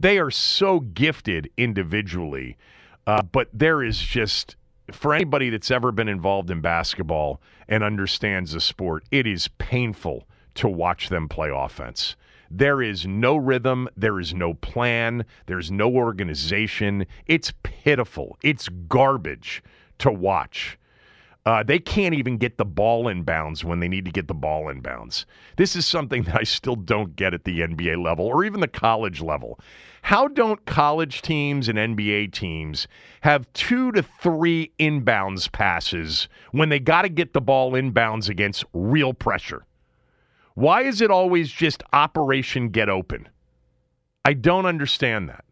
They 0.00 0.18
are 0.18 0.30
so 0.30 0.80
gifted 0.80 1.50
individually, 1.56 2.56
uh, 3.06 3.22
but 3.22 3.48
there 3.52 3.82
is 3.82 3.98
just 3.98 4.56
for 4.92 5.14
anybody 5.14 5.50
that's 5.50 5.70
ever 5.70 5.92
been 5.92 6.08
involved 6.08 6.50
in 6.50 6.60
basketball 6.60 7.40
and 7.68 7.82
understands 7.82 8.52
the 8.52 8.60
sport, 8.60 9.04
it 9.10 9.26
is 9.26 9.48
painful 9.58 10.26
to 10.54 10.68
watch 10.68 11.08
them 11.08 11.28
play 11.28 11.50
offense. 11.52 12.16
There 12.50 12.80
is 12.80 13.06
no 13.06 13.36
rhythm, 13.36 13.88
there 13.96 14.20
is 14.20 14.32
no 14.32 14.54
plan, 14.54 15.24
there's 15.46 15.70
no 15.70 15.92
organization. 15.92 17.06
It's 17.26 17.52
pitiful. 17.62 18.38
It's 18.42 18.68
garbage 18.88 19.62
to 19.98 20.12
watch. 20.12 20.78
Uh, 21.44 21.62
they 21.62 21.78
can't 21.78 22.14
even 22.14 22.38
get 22.38 22.58
the 22.58 22.64
ball 22.64 23.06
in 23.06 23.22
bounds 23.22 23.64
when 23.64 23.78
they 23.78 23.86
need 23.86 24.04
to 24.04 24.10
get 24.10 24.26
the 24.26 24.34
ball 24.34 24.68
in 24.68 24.80
bounds. 24.80 25.26
This 25.56 25.76
is 25.76 25.86
something 25.86 26.24
that 26.24 26.36
I 26.36 26.42
still 26.42 26.74
don't 26.74 27.14
get 27.14 27.34
at 27.34 27.44
the 27.44 27.60
NBA 27.60 28.02
level 28.02 28.26
or 28.26 28.44
even 28.44 28.60
the 28.60 28.68
college 28.68 29.20
level. 29.20 29.60
How 30.06 30.28
don't 30.28 30.64
college 30.66 31.20
teams 31.20 31.68
and 31.68 31.76
NBA 31.76 32.30
teams 32.32 32.86
have 33.22 33.52
two 33.54 33.90
to 33.90 34.04
three 34.04 34.70
inbounds 34.78 35.50
passes 35.50 36.28
when 36.52 36.68
they 36.68 36.78
got 36.78 37.02
to 37.02 37.08
get 37.08 37.32
the 37.32 37.40
ball 37.40 37.72
inbounds 37.72 38.28
against 38.28 38.64
real 38.72 39.12
pressure? 39.12 39.66
Why 40.54 40.82
is 40.82 41.00
it 41.00 41.10
always 41.10 41.50
just 41.50 41.82
Operation 41.92 42.68
Get 42.68 42.88
Open? 42.88 43.28
I 44.24 44.34
don't 44.34 44.64
understand 44.64 45.28
that. 45.28 45.44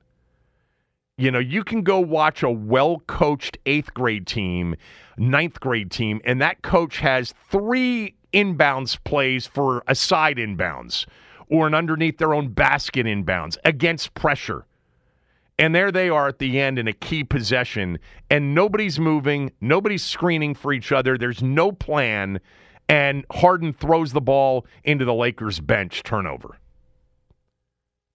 You 1.18 1.32
know, 1.32 1.40
you 1.40 1.64
can 1.64 1.82
go 1.82 1.98
watch 1.98 2.44
a 2.44 2.50
well 2.50 3.02
coached 3.08 3.58
eighth 3.66 3.92
grade 3.92 4.28
team, 4.28 4.76
ninth 5.18 5.58
grade 5.58 5.90
team, 5.90 6.20
and 6.24 6.40
that 6.40 6.62
coach 6.62 6.98
has 6.98 7.34
three 7.50 8.14
inbounds 8.32 9.02
plays 9.02 9.48
for 9.48 9.82
a 9.88 9.96
side 9.96 10.36
inbounds 10.36 11.06
or 11.48 11.66
an 11.66 11.74
underneath 11.74 12.18
their 12.18 12.34
own 12.34 12.48
basket 12.48 13.06
inbounds 13.06 13.56
against 13.64 14.14
pressure. 14.14 14.66
And 15.58 15.74
there 15.74 15.92
they 15.92 16.08
are 16.08 16.28
at 16.28 16.38
the 16.38 16.58
end 16.58 16.78
in 16.78 16.88
a 16.88 16.92
key 16.92 17.22
possession, 17.22 17.98
and 18.28 18.54
nobody's 18.54 18.98
moving, 18.98 19.52
nobody's 19.60 20.02
screening 20.02 20.54
for 20.54 20.72
each 20.72 20.90
other. 20.90 21.16
There's 21.16 21.42
no 21.42 21.70
plan, 21.70 22.40
and 22.88 23.24
Harden 23.30 23.72
throws 23.72 24.12
the 24.12 24.20
ball 24.20 24.66
into 24.82 25.04
the 25.04 25.14
Lakers 25.14 25.60
bench 25.60 26.02
turnover. 26.02 26.58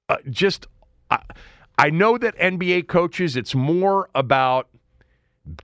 Uh, 0.10 0.18
just, 0.30 0.68
I, 1.10 1.22
I 1.78 1.90
know 1.92 2.18
that 2.18 2.38
NBA 2.38 2.88
coaches, 2.88 3.38
it's 3.38 3.56
more 3.56 4.10
about 4.14 4.68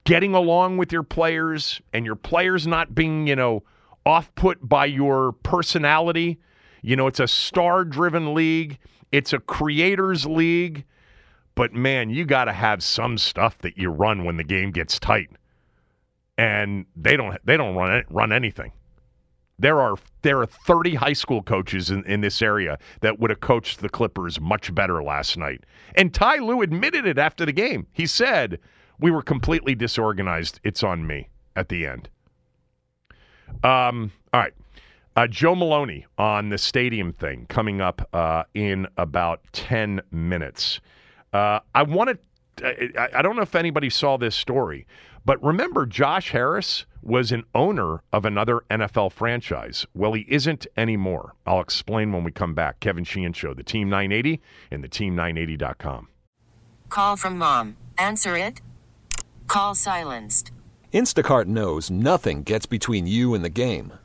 getting 0.05 0.33
along 0.33 0.77
with 0.77 0.93
your 0.93 1.03
players 1.03 1.81
and 1.91 2.05
your 2.05 2.15
players 2.15 2.65
not 2.65 2.95
being, 2.95 3.27
you 3.27 3.35
know, 3.35 3.63
off 4.05 4.33
put 4.35 4.67
by 4.67 4.85
your 4.85 5.33
personality. 5.43 6.39
You 6.85 6.95
know, 6.95 7.07
it's 7.07 7.19
a 7.19 7.27
star 7.27 7.83
driven 7.83 8.35
league, 8.35 8.77
it's 9.11 9.33
a 9.33 9.39
creators 9.39 10.27
league. 10.27 10.85
But 11.55 11.73
man, 11.73 12.11
you 12.11 12.25
got 12.25 12.45
to 12.45 12.53
have 12.53 12.83
some 12.83 13.17
stuff 13.17 13.57
that 13.59 13.77
you 13.77 13.89
run 13.89 14.23
when 14.23 14.37
the 14.37 14.43
game 14.43 14.71
gets 14.71 14.99
tight. 14.99 15.29
And 16.37 16.85
they 16.95 17.17
don't 17.17 17.37
they 17.45 17.57
don't 17.57 17.75
run 17.75 18.03
run 18.09 18.31
anything. 18.31 18.71
There 19.57 19.81
are 19.81 19.95
there 20.21 20.41
are 20.41 20.45
30 20.45 20.95
high 20.95 21.13
school 21.13 21.41
coaches 21.41 21.89
in, 21.89 22.03
in 22.05 22.21
this 22.21 22.41
area 22.41 22.77
that 23.01 23.19
would 23.19 23.31
have 23.31 23.39
coached 23.39 23.79
the 23.79 23.89
Clippers 23.89 24.39
much 24.39 24.75
better 24.75 25.01
last 25.01 25.37
night. 25.37 25.63
And 25.95 26.13
Ty 26.13 26.37
Lue 26.37 26.61
admitted 26.61 27.07
it 27.07 27.17
after 27.17 27.45
the 27.45 27.53
game. 27.53 27.87
He 27.93 28.05
said, 28.05 28.59
We 28.99 29.09
were 29.09 29.23
completely 29.23 29.73
disorganized. 29.73 30.59
It's 30.63 30.83
on 30.83 31.07
me 31.07 31.29
at 31.55 31.69
the 31.69 31.87
end. 31.87 32.09
Um, 33.63 34.11
all 34.33 34.41
right. 34.41 34.53
Uh, 35.15 35.27
Joe 35.27 35.55
Maloney 35.55 36.05
on 36.17 36.49
the 36.49 36.57
stadium 36.57 37.13
thing 37.13 37.45
coming 37.47 37.79
up 37.79 38.07
uh, 38.13 38.43
in 38.53 38.85
about 38.97 39.41
10 39.53 40.01
minutes. 40.11 40.81
Uh, 41.31 41.59
I 41.73 41.83
want 41.83 42.19
to, 42.57 42.67
I, 42.99 43.19
I 43.19 43.21
don't 43.21 43.37
know 43.37 43.41
if 43.41 43.55
anybody 43.55 43.89
saw 43.89 44.17
this 44.17 44.35
story, 44.35 44.85
but 45.23 45.41
remember, 45.41 45.85
Josh 45.85 46.31
Harris 46.31 46.85
was 47.01 47.31
an 47.31 47.43
owner 47.53 48.01
of 48.11 48.25
another 48.25 48.61
NFL 48.69 49.11
franchise. 49.11 49.85
Well, 49.93 50.13
he 50.13 50.25
isn't 50.27 50.67
anymore. 50.75 51.33
I'll 51.45 51.61
explain 51.61 52.11
when 52.11 52.23
we 52.23 52.31
come 52.31 52.53
back. 52.53 52.79
Kevin 52.81 53.03
Sheehan 53.05 53.33
Show, 53.33 53.53
the 53.53 53.63
Team 53.63 53.89
980 53.89 54.41
and 54.71 54.83
the 54.83 54.89
Team980.com. 54.89 56.09
Call 56.89 57.15
from 57.15 57.37
mom. 57.37 57.77
Answer 57.97 58.37
it. 58.37 58.61
Call 59.47 59.75
silenced. 59.75 60.51
Instacart 60.93 61.45
knows 61.45 61.89
nothing 61.89 62.43
gets 62.43 62.65
between 62.65 63.07
you 63.07 63.33
and 63.33 63.43
the 63.43 63.49
game. 63.49 63.93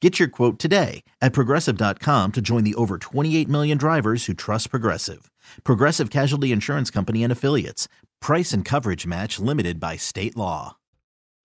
Get 0.00 0.20
your 0.20 0.28
quote 0.28 0.60
today 0.60 1.02
at 1.20 1.32
progressive.com 1.32 2.32
to 2.32 2.40
join 2.40 2.62
the 2.62 2.76
over 2.76 2.98
28 2.98 3.48
million 3.48 3.76
drivers 3.78 4.26
who 4.26 4.34
trust 4.34 4.70
Progressive. 4.70 5.30
Progressive 5.64 6.08
Casualty 6.08 6.52
Insurance 6.52 6.88
Company 6.88 7.24
and 7.24 7.32
Affiliates. 7.32 7.88
Price 8.20 8.52
and 8.52 8.64
coverage 8.64 9.08
match 9.08 9.40
limited 9.40 9.80
by 9.80 9.96
state 9.96 10.36
law. 10.36 10.76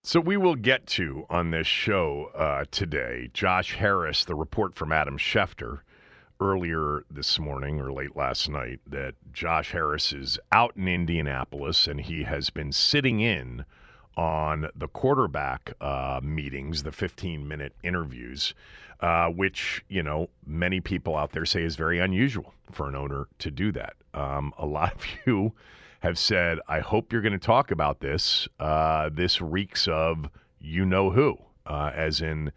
So 0.04 0.20
we 0.20 0.36
will 0.36 0.54
get 0.54 0.86
to 0.88 1.24
on 1.30 1.50
this 1.50 1.66
show 1.66 2.30
uh, 2.36 2.66
today 2.70 3.30
Josh 3.32 3.74
Harris, 3.74 4.24
the 4.24 4.34
report 4.36 4.76
from 4.76 4.92
Adam 4.92 5.18
Schefter 5.18 5.80
earlier 6.40 7.04
this 7.10 7.38
morning 7.40 7.80
or 7.80 7.92
late 7.92 8.14
last 8.14 8.48
night 8.48 8.80
that 8.86 9.14
Josh 9.32 9.72
Harris 9.72 10.12
is 10.12 10.38
out 10.52 10.76
in 10.76 10.86
Indianapolis 10.86 11.88
and 11.88 12.00
he 12.00 12.22
has 12.24 12.50
been 12.50 12.70
sitting 12.70 13.20
in 13.20 13.64
on 14.16 14.68
the 14.74 14.88
quarterback 14.88 15.74
uh, 15.80 16.20
meetings, 16.22 16.82
the 16.82 16.92
15 16.92 17.46
minute 17.46 17.74
interviews, 17.82 18.54
uh, 19.00 19.28
which, 19.28 19.84
you 19.88 20.02
know, 20.02 20.28
many 20.46 20.80
people 20.80 21.16
out 21.16 21.32
there 21.32 21.44
say 21.44 21.62
is 21.62 21.76
very 21.76 21.98
unusual 21.98 22.54
for 22.70 22.88
an 22.88 22.94
owner 22.94 23.26
to 23.38 23.50
do 23.50 23.72
that. 23.72 23.94
Um, 24.14 24.52
a 24.58 24.66
lot 24.66 24.94
of 24.94 25.04
you 25.26 25.52
have 26.00 26.18
said, 26.18 26.58
I 26.68 26.80
hope 26.80 27.12
you're 27.12 27.22
going 27.22 27.32
to 27.32 27.38
talk 27.38 27.70
about 27.70 28.00
this. 28.00 28.46
Uh, 28.60 29.10
this 29.12 29.40
reeks 29.40 29.88
of 29.88 30.28
you 30.60 30.84
know 30.84 31.10
who, 31.10 31.38
uh, 31.66 31.90
as 31.94 32.20
in 32.20 32.52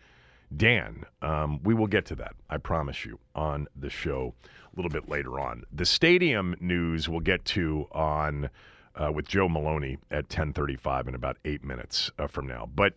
Dan. 0.55 1.05
Um, 1.21 1.61
we 1.63 1.73
will 1.73 1.87
get 1.87 2.05
to 2.07 2.15
that, 2.15 2.35
I 2.49 2.57
promise 2.57 3.05
you, 3.05 3.19
on 3.35 3.67
the 3.75 3.89
show 3.89 4.33
a 4.45 4.75
little 4.75 4.89
bit 4.89 5.09
later 5.09 5.39
on. 5.39 5.63
The 5.73 5.85
stadium 5.85 6.55
news 6.59 7.09
we'll 7.09 7.19
get 7.19 7.43
to 7.45 7.87
on 7.91 8.49
uh, 8.97 9.11
with 9.11 9.27
Joe 9.27 9.47
Maloney 9.47 9.97
at 10.11 10.29
10:35 10.29 11.07
in 11.07 11.15
about 11.15 11.37
eight 11.45 11.63
minutes 11.63 12.11
uh, 12.17 12.27
from 12.27 12.47
now. 12.47 12.69
But 12.73 12.93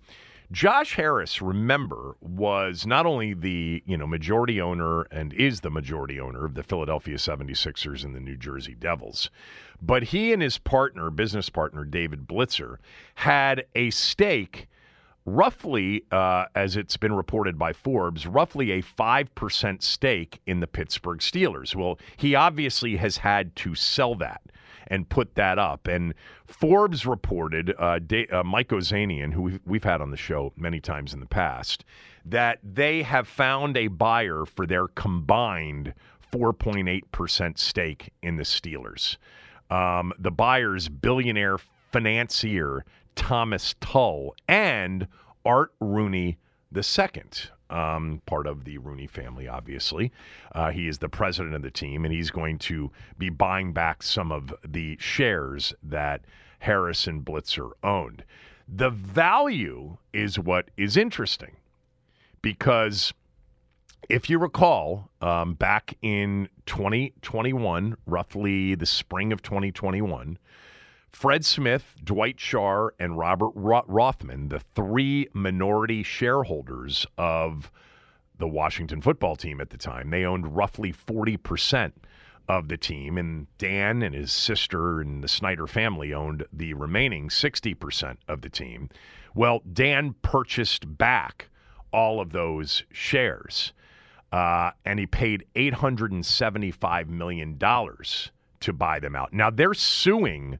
Josh 0.52 0.96
Harris, 0.96 1.40
remember, 1.40 2.16
was 2.20 2.84
not 2.84 3.06
only 3.06 3.34
the 3.34 3.84
you 3.86 3.96
know 3.96 4.06
majority 4.06 4.60
owner 4.60 5.02
and 5.02 5.32
is 5.32 5.60
the 5.60 5.70
majority 5.70 6.18
owner 6.18 6.44
of 6.44 6.54
the 6.54 6.64
Philadelphia 6.64 7.16
76ers 7.16 8.04
and 8.04 8.16
the 8.16 8.20
New 8.20 8.36
Jersey 8.36 8.74
Devils, 8.74 9.30
but 9.80 10.04
he 10.04 10.32
and 10.32 10.42
his 10.42 10.58
partner, 10.58 11.10
business 11.10 11.48
partner 11.50 11.84
David 11.84 12.26
Blitzer, 12.26 12.76
had 13.16 13.64
a 13.74 13.90
stake. 13.90 14.66
Roughly, 15.26 16.06
uh, 16.10 16.46
as 16.54 16.76
it's 16.76 16.96
been 16.96 17.12
reported 17.12 17.58
by 17.58 17.74
Forbes, 17.74 18.26
roughly 18.26 18.72
a 18.72 18.82
5% 18.82 19.82
stake 19.82 20.40
in 20.46 20.60
the 20.60 20.66
Pittsburgh 20.66 21.18
Steelers. 21.18 21.76
Well, 21.76 21.98
he 22.16 22.34
obviously 22.34 22.96
has 22.96 23.18
had 23.18 23.54
to 23.56 23.74
sell 23.74 24.14
that 24.16 24.40
and 24.90 25.08
put 25.08 25.36
that 25.36 25.58
up. 25.58 25.86
And 25.86 26.14
Forbes 26.46 27.06
reported, 27.06 27.72
uh, 27.78 28.00
uh, 28.32 28.42
Mike 28.42 28.68
Ozanian, 28.68 29.32
who 29.32 29.42
we've, 29.42 29.60
we've 29.64 29.84
had 29.84 30.00
on 30.02 30.10
the 30.10 30.16
show 30.16 30.52
many 30.56 30.80
times 30.80 31.14
in 31.14 31.20
the 31.20 31.26
past, 31.26 31.84
that 32.24 32.58
they 32.62 33.02
have 33.02 33.26
found 33.26 33.76
a 33.76 33.86
buyer 33.86 34.44
for 34.44 34.66
their 34.66 34.88
combined 34.88 35.94
4.8% 36.32 37.58
stake 37.58 38.12
in 38.22 38.36
the 38.36 38.42
Steelers. 38.42 39.16
Um, 39.70 40.12
the 40.18 40.30
buyer's 40.30 40.88
billionaire 40.88 41.58
financier 41.92 42.84
Thomas 43.14 43.74
Tull 43.80 44.34
and 44.48 45.06
Art 45.44 45.72
Rooney 45.80 46.38
II 46.74 47.22
um, 47.70 48.20
part 48.26 48.46
of 48.46 48.64
the 48.64 48.78
Rooney 48.78 49.06
family, 49.06 49.48
obviously. 49.48 50.12
Uh, 50.52 50.70
he 50.70 50.88
is 50.88 50.98
the 50.98 51.08
president 51.08 51.54
of 51.54 51.62
the 51.62 51.70
team, 51.70 52.04
and 52.04 52.12
he's 52.12 52.30
going 52.30 52.58
to 52.58 52.90
be 53.18 53.28
buying 53.28 53.72
back 53.72 54.02
some 54.02 54.32
of 54.32 54.52
the 54.66 54.96
shares 54.98 55.72
that 55.82 56.22
Harris 56.58 57.06
and 57.06 57.24
Blitzer 57.24 57.70
owned. 57.82 58.24
The 58.68 58.90
value 58.90 59.96
is 60.12 60.38
what 60.38 60.70
is 60.76 60.96
interesting 60.96 61.56
because 62.42 63.12
if 64.08 64.28
you 64.28 64.38
recall, 64.38 65.08
um, 65.20 65.54
back 65.54 65.96
in 66.02 66.48
2021, 66.66 67.96
roughly 68.06 68.74
the 68.74 68.86
spring 68.86 69.32
of 69.32 69.42
2021, 69.42 70.38
Fred 71.12 71.44
Smith, 71.44 71.94
Dwight 72.02 72.36
Schar, 72.36 72.90
and 72.98 73.18
Robert 73.18 73.52
Rothman, 73.54 74.48
the 74.48 74.60
three 74.60 75.28
minority 75.32 76.02
shareholders 76.02 77.06
of 77.18 77.70
the 78.38 78.48
Washington 78.48 79.00
football 79.00 79.36
team 79.36 79.60
at 79.60 79.70
the 79.70 79.76
time, 79.76 80.10
they 80.10 80.24
owned 80.24 80.56
roughly 80.56 80.92
40% 80.92 81.92
of 82.48 82.68
the 82.68 82.76
team. 82.76 83.18
And 83.18 83.46
Dan 83.58 84.02
and 84.02 84.14
his 84.14 84.32
sister 84.32 85.00
and 85.00 85.22
the 85.22 85.28
Snyder 85.28 85.66
family 85.66 86.12
owned 86.12 86.44
the 86.52 86.74
remaining 86.74 87.28
60% 87.28 88.16
of 88.26 88.40
the 88.40 88.48
team. 88.48 88.88
Well, 89.34 89.62
Dan 89.72 90.14
purchased 90.22 90.98
back 90.98 91.48
all 91.92 92.20
of 92.20 92.32
those 92.32 92.82
shares. 92.90 93.72
Uh, 94.32 94.70
and 94.84 94.98
he 94.98 95.06
paid 95.06 95.44
$875 95.56 97.08
million 97.08 97.58
to 97.58 98.72
buy 98.72 99.00
them 99.00 99.16
out. 99.16 99.32
Now 99.32 99.50
they're 99.50 99.74
suing 99.74 100.58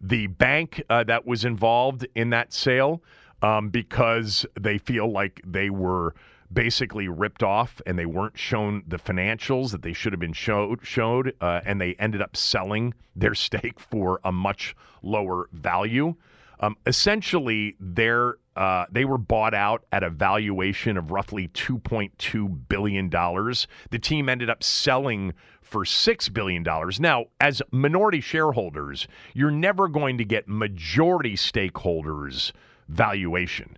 the 0.00 0.26
bank 0.26 0.82
uh, 0.90 1.04
that 1.04 1.26
was 1.26 1.44
involved 1.44 2.06
in 2.14 2.30
that 2.30 2.52
sale 2.52 3.02
um, 3.42 3.68
because 3.68 4.46
they 4.58 4.78
feel 4.78 5.10
like 5.10 5.40
they 5.46 5.70
were 5.70 6.14
basically 6.52 7.08
ripped 7.08 7.42
off 7.42 7.80
and 7.86 7.98
they 7.98 8.06
weren't 8.06 8.38
shown 8.38 8.82
the 8.86 8.98
financials 8.98 9.70
that 9.72 9.82
they 9.82 9.92
should 9.92 10.12
have 10.12 10.20
been 10.20 10.32
showed 10.32 10.78
showed 10.84 11.34
uh, 11.40 11.60
and 11.64 11.80
they 11.80 11.94
ended 11.98 12.22
up 12.22 12.36
selling 12.36 12.94
their 13.14 13.34
stake 13.46 13.80
for 13.80 14.20
a 14.24 14.32
much 14.32 14.74
lower 15.02 15.48
value. 15.52 16.14
Um, 16.60 16.76
essentially, 16.86 17.76
they're, 17.80 18.36
uh, 18.56 18.86
they 18.90 19.04
were 19.04 19.18
bought 19.18 19.52
out 19.52 19.84
at 19.92 20.02
a 20.02 20.08
valuation 20.08 20.96
of 20.96 21.10
roughly 21.10 21.48
$2.2 21.48 22.68
billion. 22.68 23.10
The 23.10 23.98
team 24.00 24.28
ended 24.28 24.48
up 24.48 24.62
selling 24.62 25.34
for 25.60 25.84
$6 25.84 26.32
billion. 26.32 26.64
Now, 26.98 27.26
as 27.38 27.60
minority 27.70 28.20
shareholders, 28.20 29.06
you're 29.34 29.50
never 29.50 29.88
going 29.88 30.16
to 30.18 30.24
get 30.24 30.48
majority 30.48 31.34
stakeholders' 31.34 32.52
valuation. 32.88 33.76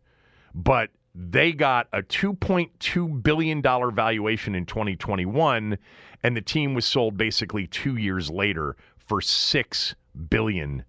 But 0.54 0.90
they 1.12 1.52
got 1.52 1.88
a 1.92 2.02
$2.2 2.02 3.22
billion 3.22 3.60
valuation 3.60 4.54
in 4.54 4.64
2021, 4.64 5.76
and 6.22 6.36
the 6.36 6.40
team 6.40 6.74
was 6.74 6.84
sold 6.84 7.16
basically 7.16 7.66
two 7.66 7.96
years 7.96 8.30
later 8.30 8.76
for 8.96 9.20
$6 9.20 9.94
billion. 10.30 10.84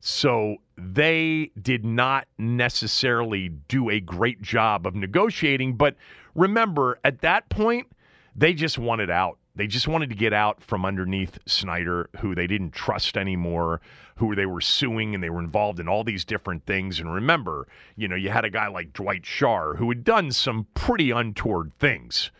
So 0.00 0.56
they 0.76 1.50
did 1.60 1.84
not 1.84 2.26
necessarily 2.38 3.50
do 3.68 3.90
a 3.90 4.00
great 4.00 4.42
job 4.42 4.86
of 4.86 4.94
negotiating. 4.94 5.76
But 5.76 5.96
remember, 6.34 6.98
at 7.04 7.20
that 7.20 7.48
point, 7.48 7.86
they 8.34 8.54
just 8.54 8.78
wanted 8.78 9.10
out. 9.10 9.38
They 9.56 9.68
just 9.68 9.86
wanted 9.86 10.08
to 10.10 10.16
get 10.16 10.32
out 10.32 10.60
from 10.62 10.84
underneath 10.84 11.38
Snyder, 11.46 12.10
who 12.18 12.34
they 12.34 12.48
didn't 12.48 12.72
trust 12.72 13.16
anymore, 13.16 13.80
who 14.16 14.34
they 14.34 14.46
were 14.46 14.60
suing, 14.60 15.14
and 15.14 15.22
they 15.22 15.30
were 15.30 15.38
involved 15.38 15.78
in 15.78 15.86
all 15.88 16.02
these 16.02 16.24
different 16.24 16.66
things. 16.66 16.98
And 16.98 17.12
remember, 17.12 17.68
you 17.94 18.08
know, 18.08 18.16
you 18.16 18.30
had 18.30 18.44
a 18.44 18.50
guy 18.50 18.66
like 18.66 18.92
Dwight 18.92 19.22
Schar 19.22 19.76
who 19.76 19.88
had 19.88 20.02
done 20.02 20.32
some 20.32 20.66
pretty 20.74 21.12
untoward 21.12 21.70
things 21.78 22.32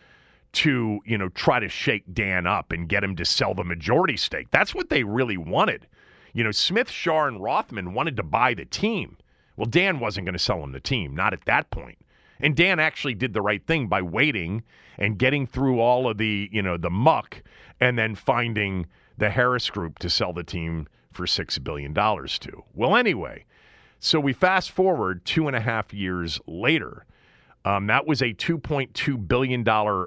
to, 0.54 1.00
you 1.04 1.18
know, 1.18 1.28
try 1.30 1.60
to 1.60 1.68
shake 1.68 2.04
Dan 2.12 2.46
up 2.46 2.72
and 2.72 2.88
get 2.88 3.04
him 3.04 3.14
to 3.16 3.24
sell 3.24 3.54
the 3.54 3.64
majority 3.64 4.16
stake. 4.16 4.48
That's 4.50 4.74
what 4.74 4.88
they 4.88 5.04
really 5.04 5.36
wanted. 5.36 5.86
You 6.34 6.44
know, 6.44 6.50
Smith, 6.50 6.88
Schar, 6.88 7.28
and 7.28 7.42
Rothman 7.42 7.94
wanted 7.94 8.16
to 8.16 8.22
buy 8.22 8.52
the 8.54 8.64
team. 8.64 9.16
Well, 9.56 9.66
Dan 9.66 10.00
wasn't 10.00 10.26
going 10.26 10.34
to 10.34 10.38
sell 10.38 10.62
him 10.62 10.72
the 10.72 10.80
team, 10.80 11.14
not 11.14 11.32
at 11.32 11.44
that 11.46 11.70
point. 11.70 11.98
And 12.40 12.56
Dan 12.56 12.80
actually 12.80 13.14
did 13.14 13.32
the 13.32 13.40
right 13.40 13.64
thing 13.64 13.86
by 13.86 14.02
waiting 14.02 14.64
and 14.98 15.16
getting 15.16 15.46
through 15.46 15.78
all 15.78 16.08
of 16.08 16.18
the, 16.18 16.48
you 16.52 16.60
know, 16.60 16.76
the 16.76 16.90
muck 16.90 17.42
and 17.80 17.96
then 17.96 18.16
finding 18.16 18.86
the 19.16 19.30
Harris 19.30 19.70
group 19.70 20.00
to 20.00 20.10
sell 20.10 20.32
the 20.32 20.42
team 20.42 20.88
for 21.12 21.24
$6 21.24 21.62
billion 21.62 21.94
to. 21.94 22.64
Well, 22.74 22.96
anyway, 22.96 23.44
so 24.00 24.18
we 24.18 24.32
fast 24.32 24.72
forward 24.72 25.24
two 25.24 25.46
and 25.46 25.56
a 25.56 25.60
half 25.60 25.94
years 25.94 26.40
later. 26.46 27.06
Um, 27.64 27.86
that 27.86 28.06
was 28.06 28.20
a 28.20 28.34
$2.2 28.34 29.28
billion 29.28 29.64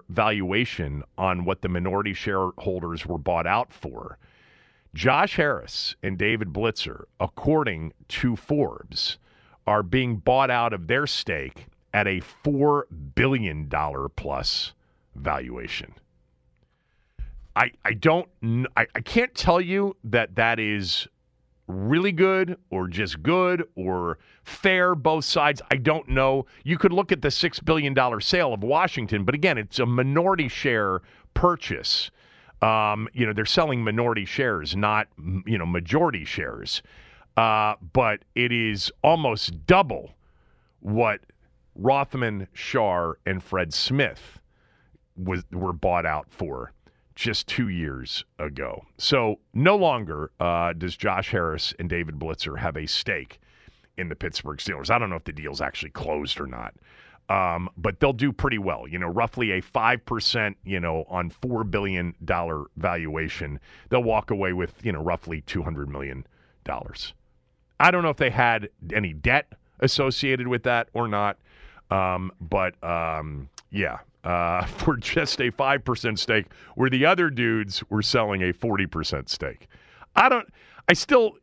valuation 0.09 1.03
on 1.17 1.45
what 1.45 1.61
the 1.61 1.69
minority 1.69 2.13
shareholders 2.13 3.05
were 3.05 3.17
bought 3.17 3.47
out 3.47 3.73
for. 3.73 4.19
Josh 4.93 5.35
Harris 5.35 5.95
and 6.01 6.17
David 6.17 6.49
Blitzer, 6.49 7.03
according 7.19 7.93
to 8.09 8.35
Forbes, 8.35 9.17
are 9.65 9.83
being 9.83 10.17
bought 10.17 10.49
out 10.49 10.73
of 10.73 10.87
their 10.87 11.05
stake 11.05 11.67
at 11.93 12.07
a 12.07 12.21
$4 12.43 12.83
billion 13.15 13.69
plus 14.15 14.73
valuation. 15.15 15.93
I, 17.55 17.71
I 17.83 17.93
don't 17.93 18.29
I, 18.77 18.85
I 18.93 19.01
can't 19.01 19.33
tell 19.33 19.59
you 19.59 19.95
that 20.03 20.35
that 20.35 20.59
is 20.59 21.07
really 21.67 22.11
good 22.11 22.57
or 22.69 22.87
just 22.87 23.23
good 23.23 23.63
or 23.75 24.19
fair 24.43 24.93
both 24.93 25.25
sides. 25.25 25.61
I 25.71 25.77
don't 25.77 26.07
know. 26.07 26.45
You 26.63 26.77
could 26.77 26.93
look 26.93 27.11
at 27.11 27.23
the 27.23 27.29
$6 27.29 27.65
billion 27.65 27.95
sale 28.21 28.53
of 28.53 28.63
washington 28.63 29.23
but 29.23 29.33
again 29.33 29.57
it's 29.57 29.79
a 29.79 29.85
minority 29.87 30.47
share 30.47 31.01
purchase 31.33 32.11
um, 32.61 33.07
you 33.13 33.25
know, 33.25 33.33
they're 33.33 33.45
selling 33.45 33.83
minority 33.83 34.25
shares, 34.25 34.75
not 34.75 35.07
you 35.45 35.57
know 35.57 35.65
majority 35.65 36.25
shares. 36.25 36.81
Uh, 37.35 37.75
but 37.93 38.21
it 38.33 38.51
is 38.51 38.91
almost 39.03 39.65
double 39.67 40.15
what 40.79 41.21
Rothman, 41.75 42.47
Schar, 42.55 43.13
and 43.25 43.43
Fred 43.43 43.73
Smith 43.73 44.39
was 45.15 45.43
were 45.51 45.73
bought 45.73 46.05
out 46.05 46.27
for 46.29 46.71
just 47.15 47.47
two 47.47 47.69
years 47.69 48.23
ago. 48.39 48.85
So 48.97 49.39
no 49.53 49.75
longer 49.75 50.31
uh, 50.39 50.73
does 50.73 50.95
Josh 50.95 51.31
Harris 51.31 51.73
and 51.79 51.89
David 51.89 52.15
Blitzer 52.19 52.59
have 52.59 52.77
a 52.77 52.87
stake 52.87 53.39
in 53.97 54.09
the 54.09 54.15
Pittsburgh 54.15 54.59
Steelers. 54.59 54.91
I 54.91 54.99
don't 54.99 55.09
know 55.09 55.15
if 55.15 55.23
the 55.23 55.33
deal's 55.33 55.61
actually 55.61 55.89
closed 55.89 56.39
or 56.39 56.45
not. 56.45 56.75
Um, 57.29 57.69
but 57.75 57.99
they'll 57.99 58.13
do 58.13 58.31
pretty 58.31 58.57
well. 58.57 58.87
You 58.87 58.99
know, 58.99 59.07
roughly 59.07 59.51
a 59.51 59.61
five 59.61 60.05
percent, 60.05 60.55
you 60.63 60.79
know, 60.79 61.05
on 61.09 61.29
four 61.29 61.65
billion 61.65 62.15
dollar 62.23 62.65
valuation, 62.77 63.59
they'll 63.89 64.03
walk 64.03 64.31
away 64.31 64.53
with 64.53 64.73
you 64.83 64.93
know 64.93 65.01
roughly 65.01 65.41
two 65.41 65.61
hundred 65.61 65.89
million 65.89 66.25
dollars. 66.63 67.13
I 67.79 67.91
don't 67.91 68.03
know 68.03 68.09
if 68.09 68.17
they 68.17 68.29
had 68.29 68.69
any 68.93 69.13
debt 69.13 69.51
associated 69.81 70.47
with 70.47 70.63
that 70.63 70.89
or 70.93 71.07
not, 71.07 71.37
um, 71.91 72.31
but 72.39 72.81
um, 72.83 73.49
yeah, 73.71 73.99
uh, 74.23 74.65
for 74.65 74.95
just 74.95 75.41
a 75.41 75.49
five 75.51 75.83
percent 75.83 76.19
stake, 76.19 76.45
where 76.75 76.89
the 76.89 77.05
other 77.05 77.29
dudes 77.29 77.83
were 77.89 78.01
selling 78.01 78.41
a 78.43 78.53
forty 78.53 78.85
percent 78.85 79.29
stake. 79.29 79.67
I 80.15 80.29
don't. 80.29 80.47
I 80.87 80.93
still. 80.93 81.37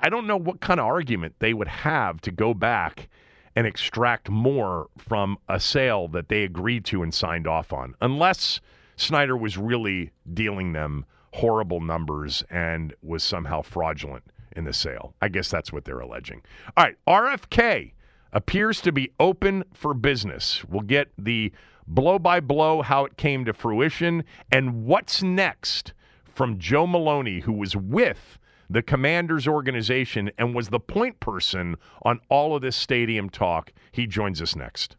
I 0.00 0.08
don't 0.08 0.28
know 0.28 0.36
what 0.36 0.60
kind 0.60 0.78
of 0.78 0.86
argument 0.86 1.34
they 1.40 1.52
would 1.52 1.66
have 1.66 2.20
to 2.20 2.30
go 2.30 2.54
back 2.54 3.08
and 3.56 3.66
extract 3.66 4.30
more 4.30 4.88
from 4.98 5.38
a 5.48 5.58
sale 5.60 6.08
that 6.08 6.28
they 6.28 6.44
agreed 6.44 6.84
to 6.86 7.02
and 7.02 7.12
signed 7.12 7.46
off 7.46 7.72
on, 7.72 7.94
unless 8.00 8.60
Snyder 8.96 9.36
was 9.36 9.56
really 9.56 10.10
dealing 10.34 10.72
them 10.72 11.06
horrible 11.34 11.80
numbers 11.80 12.42
and 12.50 12.94
was 13.02 13.22
somehow 13.22 13.62
fraudulent 13.62 14.24
in 14.56 14.64
the 14.64 14.72
sale. 14.72 15.14
I 15.22 15.28
guess 15.28 15.48
that's 15.48 15.72
what 15.72 15.84
they're 15.84 16.00
alleging. 16.00 16.42
All 16.76 16.84
right, 16.84 16.96
RFK 17.06 17.92
appears 18.32 18.80
to 18.82 18.92
be 18.92 19.12
open 19.20 19.64
for 19.72 19.94
business. 19.94 20.64
We'll 20.64 20.82
get 20.82 21.10
the 21.16 21.52
blow 21.86 22.18
by 22.18 22.40
blow 22.40 22.82
how 22.82 23.04
it 23.04 23.16
came 23.16 23.44
to 23.44 23.52
fruition 23.52 24.24
and 24.52 24.84
what's 24.84 25.22
next 25.22 25.92
from 26.34 26.58
Joe 26.58 26.86
Maloney, 26.86 27.40
who 27.40 27.52
was 27.52 27.74
with 27.74 28.37
the 28.70 28.82
Commanders 28.82 29.48
organization 29.48 30.30
and 30.38 30.54
was 30.54 30.68
the 30.68 30.80
point 30.80 31.20
person 31.20 31.76
on 32.02 32.20
all 32.28 32.54
of 32.54 32.62
this 32.62 32.76
stadium 32.76 33.30
talk. 33.30 33.72
He 33.92 34.06
joins 34.06 34.42
us 34.42 34.54
next. 34.54 34.96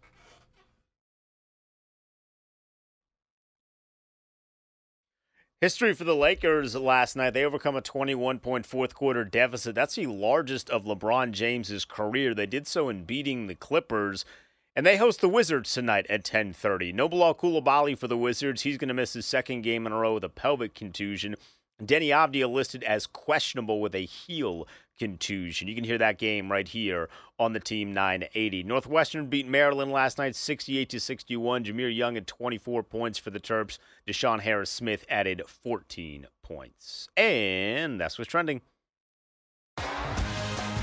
History 5.61 5.93
for 5.93 6.05
the 6.05 6.15
Lakers 6.15 6.73
last 6.73 7.17
night. 7.17 7.31
They 7.31 7.43
overcome 7.43 7.75
a 7.75 7.81
21 7.81 8.39
point 8.39 8.65
fourth 8.65 8.95
quarter 8.95 9.25
deficit. 9.25 9.75
That's 9.75 9.95
the 9.95 10.07
largest 10.07 10.69
of 10.69 10.85
LeBron 10.85 11.31
James's 11.31 11.83
career. 11.83 12.33
They 12.33 12.45
did 12.45 12.65
so 12.65 12.87
in 12.87 13.03
beating 13.03 13.47
the 13.47 13.55
Clippers. 13.55 14.23
And 14.73 14.85
they 14.85 14.95
host 14.95 15.19
the 15.19 15.27
Wizards 15.27 15.73
tonight 15.73 16.05
at 16.09 16.23
10:30. 16.23 16.93
No 16.93 17.09
Bilal 17.09 17.35
Coulibaly 17.35 17.97
for 17.97 18.07
the 18.07 18.17
Wizards. 18.17 18.61
He's 18.61 18.77
going 18.77 18.87
to 18.87 18.93
miss 18.93 19.11
his 19.11 19.25
second 19.25 19.63
game 19.63 19.85
in 19.85 19.91
a 19.91 19.97
row 19.97 20.13
with 20.13 20.23
a 20.23 20.29
pelvic 20.29 20.73
contusion. 20.73 21.35
Deni 21.81 22.07
Avdija 22.09 22.51
listed 22.51 22.83
as 22.83 23.07
questionable 23.07 23.79
with 23.81 23.95
a 23.95 24.05
heel 24.05 24.67
contusion. 24.97 25.67
You 25.67 25.75
can 25.75 25.85
hear 25.85 25.97
that 25.97 26.17
game 26.17 26.51
right 26.51 26.67
here 26.67 27.09
on 27.39 27.53
the 27.53 27.59
Team 27.59 27.93
980. 27.93 28.63
Northwestern 28.63 29.27
beat 29.27 29.47
Maryland 29.47 29.91
last 29.91 30.17
night 30.17 30.35
68 30.35 30.89
to 30.89 30.99
61. 30.99 31.63
Jahmir 31.63 31.95
Young 31.95 32.15
had 32.15 32.27
24 32.27 32.83
points 32.83 33.17
for 33.17 33.29
the 33.29 33.39
Terps. 33.39 33.79
DeShawn 34.05 34.41
Harris 34.41 34.69
Smith 34.69 35.05
added 35.09 35.41
14 35.47 36.27
points. 36.43 37.07
And 37.15 37.99
that's 37.99 38.17
what's 38.17 38.29
trending. 38.29 38.61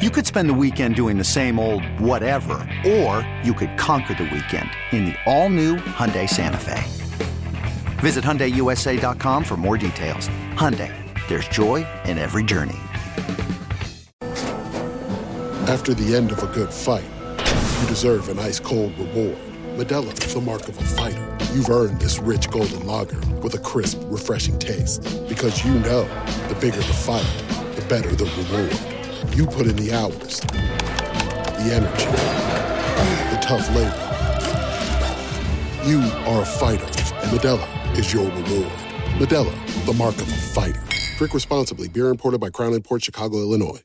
You 0.00 0.10
could 0.10 0.24
spend 0.24 0.48
the 0.48 0.54
weekend 0.54 0.94
doing 0.94 1.18
the 1.18 1.24
same 1.24 1.58
old 1.58 1.84
whatever, 1.98 2.64
or 2.86 3.28
you 3.42 3.52
could 3.52 3.76
conquer 3.76 4.14
the 4.14 4.30
weekend 4.32 4.70
in 4.92 5.06
the 5.06 5.16
all-new 5.26 5.74
Hyundai 5.74 6.30
Santa 6.30 6.56
Fe. 6.56 6.84
Visit 7.98 8.22
HyundaiUSA.com 8.22 9.42
for 9.42 9.56
more 9.56 9.76
details. 9.76 10.28
Hyundai, 10.54 10.94
there's 11.26 11.48
joy 11.48 11.84
in 12.04 12.16
every 12.16 12.44
journey. 12.44 12.78
After 15.66 15.94
the 15.94 16.14
end 16.14 16.30
of 16.30 16.44
a 16.44 16.46
good 16.54 16.72
fight, 16.72 17.02
you 17.80 17.88
deserve 17.88 18.28
an 18.28 18.38
ice-cold 18.38 18.96
reward. 18.96 19.36
Modelo 19.76 20.12
is 20.24 20.32
the 20.32 20.40
mark 20.40 20.68
of 20.68 20.78
a 20.78 20.84
fighter. 20.84 21.36
You've 21.52 21.70
earned 21.70 22.00
this 22.00 22.20
rich 22.20 22.48
golden 22.50 22.86
lager 22.86 23.18
with 23.42 23.54
a 23.54 23.58
crisp, 23.58 23.98
refreshing 24.04 24.60
taste. 24.60 25.02
Because 25.28 25.64
you 25.64 25.74
know, 25.80 26.04
the 26.46 26.56
bigger 26.60 26.76
the 26.76 26.84
fight, 26.84 27.26
the 27.74 27.82
better 27.88 28.14
the 28.14 28.26
reward. 28.26 28.97
You 29.34 29.46
put 29.46 29.66
in 29.66 29.74
the 29.74 29.92
hours, 29.92 30.40
the 30.40 31.72
energy, 31.74 32.06
the 33.34 33.38
tough 33.42 33.68
labor. 33.74 34.04
You 35.84 36.00
are 36.26 36.42
a 36.42 36.46
fighter, 36.46 36.84
and 36.84 37.30
Modelo 37.36 37.98
is 37.98 38.12
your 38.12 38.24
reward. 38.24 38.72
Modelo, 39.18 39.86
the 39.86 39.92
mark 39.94 40.14
of 40.16 40.28
a 40.28 40.36
fighter. 40.36 40.80
Drink 41.16 41.34
responsibly. 41.34 41.88
Beer 41.88 42.10
imported 42.10 42.40
by 42.40 42.50
Crown 42.50 42.80
Port 42.80 43.02
Chicago, 43.02 43.38
Illinois. 43.38 43.82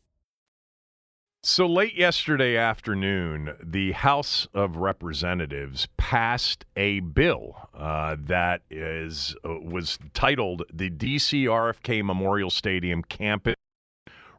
So 1.41 1.65
late 1.65 1.95
yesterday 1.95 2.55
afternoon, 2.55 3.55
the 3.61 3.91
House 3.93 4.47
of 4.53 4.77
Representatives 4.77 5.87
passed 5.97 6.63
a 6.77 6.99
bill 7.01 7.69
uh, 7.73 8.17
that 8.27 8.61
is 8.69 9.35
uh, 9.43 9.59
was 9.59 9.97
titled 10.13 10.63
the 10.71 10.89
DC 10.89 11.45
RFK 11.45 12.05
Memorial 12.05 12.49
Stadium 12.49 13.03
Campus 13.03 13.55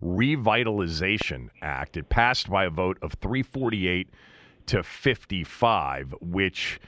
Revitalization 0.04 1.48
Act. 1.62 1.96
It 1.96 2.10
passed 2.10 2.50
by 2.50 2.66
a 2.66 2.70
vote 2.70 2.98
of 3.00 3.14
348 3.14 4.10
to 4.66 4.82
55, 4.82 6.14
which 6.20 6.78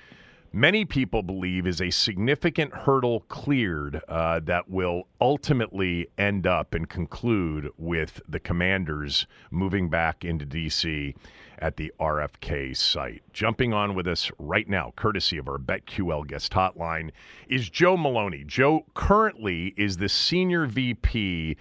many 0.52 0.84
people 0.84 1.22
believe 1.22 1.66
is 1.66 1.80
a 1.80 1.90
significant 1.90 2.72
hurdle 2.72 3.20
cleared 3.28 4.02
uh, 4.08 4.40
that 4.40 4.68
will 4.68 5.08
ultimately 5.20 6.08
end 6.18 6.46
up 6.46 6.74
and 6.74 6.88
conclude 6.88 7.70
with 7.78 8.20
the 8.28 8.40
commanders 8.40 9.26
moving 9.50 9.88
back 9.88 10.24
into 10.24 10.44
D.C. 10.44 11.14
at 11.58 11.76
the 11.76 11.92
RFK 11.98 12.76
site. 12.76 13.22
Jumping 13.32 13.72
on 13.72 13.94
with 13.94 14.06
us 14.06 14.30
right 14.38 14.68
now, 14.68 14.92
courtesy 14.94 15.38
of 15.38 15.48
our 15.48 15.58
BetQL 15.58 16.26
guest 16.26 16.52
hotline, 16.52 17.10
is 17.48 17.70
Joe 17.70 17.96
Maloney. 17.96 18.44
Joe 18.46 18.84
currently 18.94 19.74
is 19.76 19.96
the 19.96 20.08
senior 20.08 20.66
VP 20.66 21.56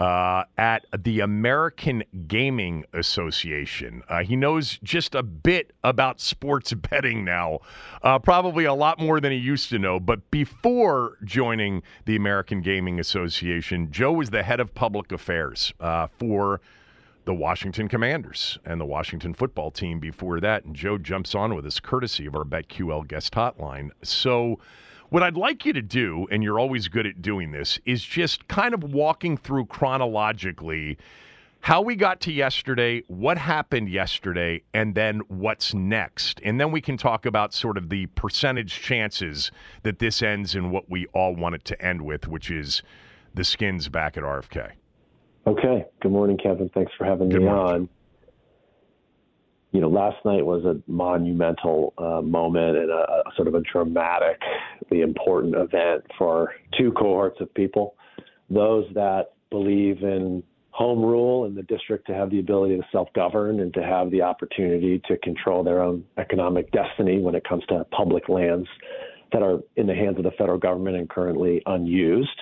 uh, 0.00 0.44
at 0.56 0.86
the 0.98 1.20
American 1.20 2.02
Gaming 2.26 2.86
Association. 2.94 4.02
Uh, 4.08 4.24
he 4.24 4.34
knows 4.34 4.78
just 4.82 5.14
a 5.14 5.22
bit 5.22 5.74
about 5.84 6.20
sports 6.20 6.72
betting 6.90 7.22
now, 7.24 7.60
uh, 8.02 8.18
probably 8.18 8.64
a 8.64 8.72
lot 8.72 8.98
more 8.98 9.20
than 9.20 9.30
he 9.30 9.38
used 9.38 9.68
to 9.68 9.78
know. 9.78 10.00
But 10.00 10.30
before 10.30 11.18
joining 11.22 11.82
the 12.06 12.16
American 12.16 12.62
Gaming 12.62 12.98
Association, 12.98 13.92
Joe 13.92 14.12
was 14.12 14.30
the 14.30 14.42
head 14.42 14.58
of 14.58 14.74
public 14.74 15.12
affairs 15.12 15.74
uh, 15.80 16.06
for 16.18 16.62
the 17.26 17.34
Washington 17.34 17.86
Commanders 17.86 18.58
and 18.64 18.80
the 18.80 18.86
Washington 18.86 19.34
football 19.34 19.70
team 19.70 20.00
before 20.00 20.40
that. 20.40 20.64
And 20.64 20.74
Joe 20.74 20.96
jumps 20.96 21.34
on 21.34 21.54
with 21.54 21.66
us 21.66 21.78
courtesy 21.78 22.24
of 22.24 22.34
our 22.34 22.44
BetQL 22.44 23.06
guest 23.06 23.34
hotline. 23.34 23.90
So, 24.02 24.58
what 25.10 25.22
I'd 25.22 25.36
like 25.36 25.64
you 25.66 25.72
to 25.72 25.82
do, 25.82 26.26
and 26.30 26.42
you're 26.42 26.58
always 26.58 26.88
good 26.88 27.06
at 27.06 27.20
doing 27.20 27.50
this, 27.50 27.78
is 27.84 28.02
just 28.02 28.48
kind 28.48 28.72
of 28.72 28.82
walking 28.82 29.36
through 29.36 29.66
chronologically 29.66 30.96
how 31.62 31.82
we 31.82 31.94
got 31.94 32.20
to 32.22 32.32
yesterday, 32.32 33.02
what 33.08 33.36
happened 33.36 33.90
yesterday, 33.90 34.62
and 34.72 34.94
then 34.94 35.20
what's 35.28 35.74
next. 35.74 36.40
And 36.42 36.58
then 36.58 36.72
we 36.72 36.80
can 36.80 36.96
talk 36.96 37.26
about 37.26 37.52
sort 37.52 37.76
of 37.76 37.90
the 37.90 38.06
percentage 38.06 38.80
chances 38.80 39.50
that 39.82 39.98
this 39.98 40.22
ends 40.22 40.54
in 40.54 40.70
what 40.70 40.88
we 40.88 41.06
all 41.08 41.36
want 41.36 41.56
it 41.56 41.64
to 41.66 41.84
end 41.84 42.00
with, 42.02 42.26
which 42.26 42.50
is 42.50 42.82
the 43.34 43.44
skins 43.44 43.90
back 43.90 44.16
at 44.16 44.22
RFK. 44.22 44.70
Okay. 45.46 45.84
Good 46.00 46.12
morning, 46.12 46.38
Kevin. 46.38 46.70
Thanks 46.70 46.92
for 46.96 47.04
having 47.04 47.28
Good 47.28 47.40
me 47.40 47.48
morning. 47.48 47.74
on 47.74 47.88
you 49.72 49.80
know, 49.80 49.88
last 49.88 50.16
night 50.24 50.44
was 50.44 50.64
a 50.64 50.80
monumental 50.90 51.94
uh, 51.98 52.20
moment 52.20 52.76
and 52.76 52.90
a, 52.90 52.94
a, 52.94 53.22
sort 53.36 53.46
of 53.46 53.54
a 53.54 53.60
dramatically 53.60 55.00
important 55.00 55.54
event 55.54 56.04
for 56.18 56.54
two 56.76 56.92
cohorts 56.92 57.40
of 57.40 57.52
people. 57.54 57.94
Those 58.48 58.86
that 58.94 59.32
believe 59.50 60.02
in 60.02 60.42
home 60.70 61.00
rule 61.00 61.44
and 61.44 61.56
the 61.56 61.62
district 61.64 62.06
to 62.06 62.14
have 62.14 62.30
the 62.30 62.40
ability 62.40 62.76
to 62.76 62.82
self 62.90 63.12
govern 63.12 63.60
and 63.60 63.72
to 63.74 63.82
have 63.82 64.10
the 64.10 64.22
opportunity 64.22 65.00
to 65.06 65.16
control 65.18 65.62
their 65.62 65.82
own 65.82 66.04
economic 66.18 66.70
destiny 66.72 67.20
when 67.20 67.34
it 67.34 67.44
comes 67.48 67.64
to 67.66 67.84
public 67.90 68.28
lands 68.28 68.68
that 69.32 69.42
are 69.42 69.60
in 69.76 69.86
the 69.86 69.94
hands 69.94 70.16
of 70.18 70.24
the 70.24 70.30
federal 70.32 70.58
government 70.58 70.96
and 70.96 71.08
currently 71.08 71.62
unused. 71.66 72.40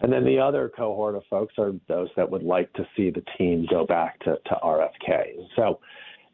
And 0.00 0.12
then 0.12 0.24
the 0.24 0.38
other 0.38 0.70
cohort 0.76 1.14
of 1.14 1.22
folks 1.30 1.54
are 1.58 1.72
those 1.88 2.08
that 2.16 2.28
would 2.28 2.42
like 2.42 2.72
to 2.74 2.86
see 2.96 3.10
the 3.10 3.22
team 3.38 3.66
go 3.70 3.86
back 3.86 4.18
to, 4.20 4.36
to 4.46 4.56
RFK. 4.62 5.46
So, 5.56 5.78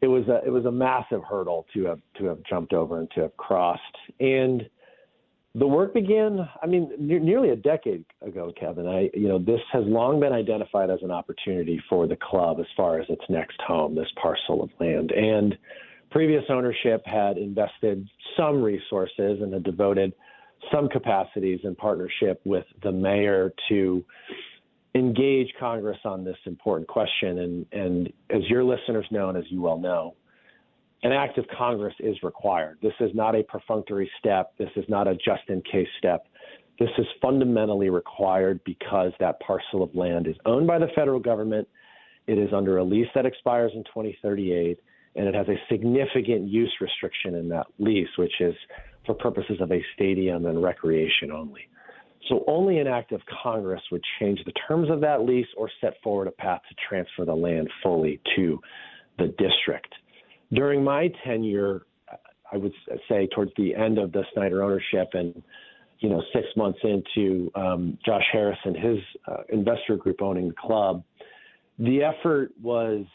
it 0.01 0.07
was 0.07 0.27
a 0.27 0.45
it 0.45 0.49
was 0.49 0.65
a 0.65 0.71
massive 0.71 1.21
hurdle 1.23 1.65
to 1.73 1.85
have 1.85 1.99
to 2.17 2.25
have 2.25 2.39
jumped 2.49 2.73
over 2.73 2.99
and 2.99 3.09
to 3.11 3.21
have 3.21 3.37
crossed. 3.37 3.81
And 4.19 4.67
the 5.53 5.67
work 5.67 5.93
began. 5.93 6.47
I 6.61 6.65
mean, 6.65 6.91
ne- 6.97 7.19
nearly 7.19 7.49
a 7.49 7.55
decade 7.55 8.05
ago, 8.25 8.51
Kevin. 8.59 8.87
I 8.87 9.09
you 9.13 9.27
know 9.27 9.37
this 9.37 9.61
has 9.71 9.83
long 9.85 10.19
been 10.19 10.33
identified 10.33 10.89
as 10.89 10.99
an 11.03 11.11
opportunity 11.11 11.81
for 11.89 12.07
the 12.07 12.17
club 12.17 12.59
as 12.59 12.65
far 12.75 12.99
as 12.99 13.05
its 13.09 13.23
next 13.29 13.59
home, 13.61 13.95
this 13.95 14.11
parcel 14.21 14.63
of 14.63 14.69
land, 14.79 15.11
and 15.11 15.57
previous 16.09 16.43
ownership 16.49 17.03
had 17.05 17.37
invested 17.37 18.07
some 18.35 18.61
resources 18.61 19.39
and 19.41 19.53
had 19.53 19.63
devoted 19.63 20.13
some 20.71 20.89
capacities 20.89 21.59
in 21.63 21.75
partnership 21.75 22.41
with 22.45 22.65
the 22.83 22.91
mayor 22.91 23.51
to 23.69 24.03
engage 24.95 25.47
Congress 25.59 25.97
on 26.03 26.23
this 26.23 26.37
important 26.45 26.87
question. 26.87 27.39
And, 27.39 27.65
and 27.71 28.13
as 28.29 28.41
your 28.49 28.63
listeners 28.63 29.05
know, 29.11 29.29
and 29.29 29.37
as 29.37 29.45
you 29.49 29.61
well 29.61 29.77
know, 29.77 30.15
an 31.03 31.11
act 31.11 31.37
of 31.37 31.45
Congress 31.57 31.95
is 31.99 32.15
required. 32.21 32.77
This 32.81 32.93
is 32.99 33.09
not 33.13 33.35
a 33.35 33.43
perfunctory 33.43 34.09
step. 34.19 34.53
This 34.57 34.69
is 34.75 34.85
not 34.87 35.07
a 35.07 35.15
just 35.15 35.43
in 35.47 35.61
case 35.61 35.87
step. 35.97 36.27
This 36.79 36.89
is 36.97 37.05
fundamentally 37.21 37.89
required 37.89 38.59
because 38.65 39.11
that 39.19 39.39
parcel 39.39 39.83
of 39.83 39.93
land 39.95 40.27
is 40.27 40.35
owned 40.45 40.67
by 40.67 40.79
the 40.79 40.87
federal 40.95 41.19
government. 41.19 41.67
It 42.27 42.37
is 42.37 42.49
under 42.53 42.77
a 42.77 42.83
lease 42.83 43.07
that 43.15 43.25
expires 43.25 43.71
in 43.75 43.83
2038, 43.85 44.79
and 45.15 45.27
it 45.27 45.33
has 45.33 45.47
a 45.47 45.55
significant 45.69 46.47
use 46.47 46.73
restriction 46.79 47.35
in 47.35 47.49
that 47.49 47.67
lease, 47.79 48.09
which 48.17 48.33
is 48.39 48.55
for 49.05 49.15
purposes 49.15 49.59
of 49.59 49.71
a 49.71 49.83
stadium 49.95 50.45
and 50.45 50.61
recreation 50.61 51.31
only. 51.31 51.67
So 52.29 52.43
only 52.47 52.79
an 52.79 52.87
act 52.87 53.11
of 53.11 53.21
Congress 53.43 53.81
would 53.91 54.03
change 54.19 54.39
the 54.45 54.53
terms 54.67 54.89
of 54.89 55.01
that 55.01 55.23
lease 55.23 55.47
or 55.57 55.69
set 55.81 55.93
forward 56.03 56.27
a 56.27 56.31
path 56.31 56.61
to 56.69 56.75
transfer 56.87 57.25
the 57.25 57.33
land 57.33 57.69
fully 57.81 58.21
to 58.35 58.59
the 59.17 59.27
district. 59.37 59.93
During 60.53 60.83
my 60.83 61.09
tenure, 61.25 61.85
I 62.51 62.57
would 62.57 62.73
say 63.09 63.27
towards 63.33 63.51
the 63.57 63.73
end 63.73 63.97
of 63.97 64.11
the 64.11 64.23
Snyder 64.33 64.63
ownership 64.63 65.09
and 65.13 65.41
you 65.99 66.09
know 66.09 66.21
six 66.33 66.47
months 66.57 66.79
into 66.83 67.51
um, 67.55 67.97
Josh 68.05 68.25
Harris 68.31 68.57
and 68.65 68.75
his 68.75 68.97
uh, 69.27 69.43
investor 69.49 69.95
group 69.95 70.21
owning 70.21 70.49
the 70.49 70.55
club, 70.55 71.03
the 71.79 72.03
effort 72.03 72.51
was 72.61 73.05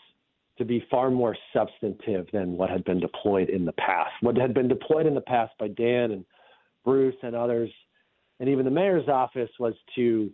to 0.58 0.64
be 0.64 0.84
far 0.90 1.10
more 1.10 1.36
substantive 1.52 2.26
than 2.32 2.56
what 2.56 2.70
had 2.70 2.82
been 2.84 2.98
deployed 2.98 3.50
in 3.50 3.66
the 3.66 3.72
past. 3.72 4.12
What 4.22 4.36
had 4.36 4.54
been 4.54 4.68
deployed 4.68 5.06
in 5.06 5.14
the 5.14 5.20
past 5.20 5.52
by 5.58 5.68
Dan 5.68 6.12
and 6.12 6.24
Bruce 6.84 7.16
and 7.22 7.36
others 7.36 7.70
and 8.40 8.48
even 8.48 8.64
the 8.64 8.70
mayor's 8.70 9.08
office 9.08 9.50
was 9.58 9.74
to 9.94 10.30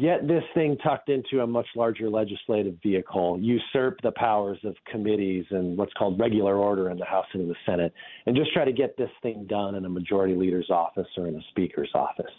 get 0.00 0.28
this 0.28 0.44
thing 0.54 0.76
tucked 0.84 1.08
into 1.08 1.40
a 1.40 1.46
much 1.46 1.66
larger 1.74 2.10
legislative 2.10 2.76
vehicle, 2.82 3.38
usurp 3.40 3.98
the 4.02 4.12
powers 4.12 4.58
of 4.64 4.76
committees 4.90 5.46
and 5.50 5.78
what's 5.78 5.92
called 5.94 6.20
regular 6.20 6.56
order 6.56 6.90
in 6.90 6.98
the 6.98 7.04
House 7.04 7.26
and 7.32 7.42
in 7.42 7.48
the 7.48 7.56
Senate, 7.64 7.92
and 8.26 8.36
just 8.36 8.52
try 8.52 8.64
to 8.64 8.72
get 8.72 8.96
this 8.98 9.10
thing 9.22 9.46
done 9.48 9.74
in 9.74 9.84
a 9.84 9.88
majority 9.88 10.34
leader's 10.34 10.68
office 10.70 11.08
or 11.16 11.26
in 11.26 11.36
a 11.36 11.42
speaker's 11.50 11.90
office. 11.94 12.32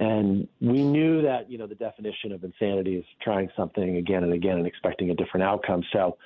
And 0.00 0.48
we 0.60 0.82
knew 0.82 1.22
that, 1.22 1.50
you 1.50 1.58
know, 1.58 1.66
the 1.66 1.74
definition 1.74 2.32
of 2.32 2.44
insanity 2.44 2.96
is 2.96 3.04
trying 3.22 3.50
something 3.56 3.96
again 3.96 4.22
and 4.22 4.32
again 4.32 4.56
and 4.56 4.66
expecting 4.66 5.10
a 5.10 5.14
different 5.14 5.44
outcome. 5.44 5.82
So 5.92 6.16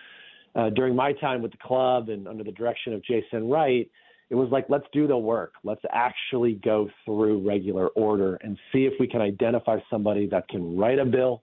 uh, 0.54 0.70
during 0.70 0.94
my 0.94 1.12
time 1.12 1.42
with 1.42 1.52
the 1.52 1.58
club 1.58 2.08
and 2.08 2.28
under 2.28 2.44
the 2.44 2.52
direction 2.52 2.92
of 2.92 3.04
Jason 3.04 3.48
Wright, 3.48 3.90
it 4.30 4.34
was 4.34 4.48
like, 4.50 4.66
let's 4.68 4.86
do 4.92 5.06
the 5.06 5.16
work. 5.16 5.54
Let's 5.62 5.82
actually 5.92 6.54
go 6.64 6.88
through 7.04 7.46
regular 7.46 7.88
order 7.88 8.36
and 8.36 8.58
see 8.72 8.86
if 8.86 8.94
we 8.98 9.06
can 9.06 9.20
identify 9.20 9.78
somebody 9.90 10.26
that 10.28 10.48
can 10.48 10.76
write 10.76 10.98
a 10.98 11.04
bill, 11.04 11.42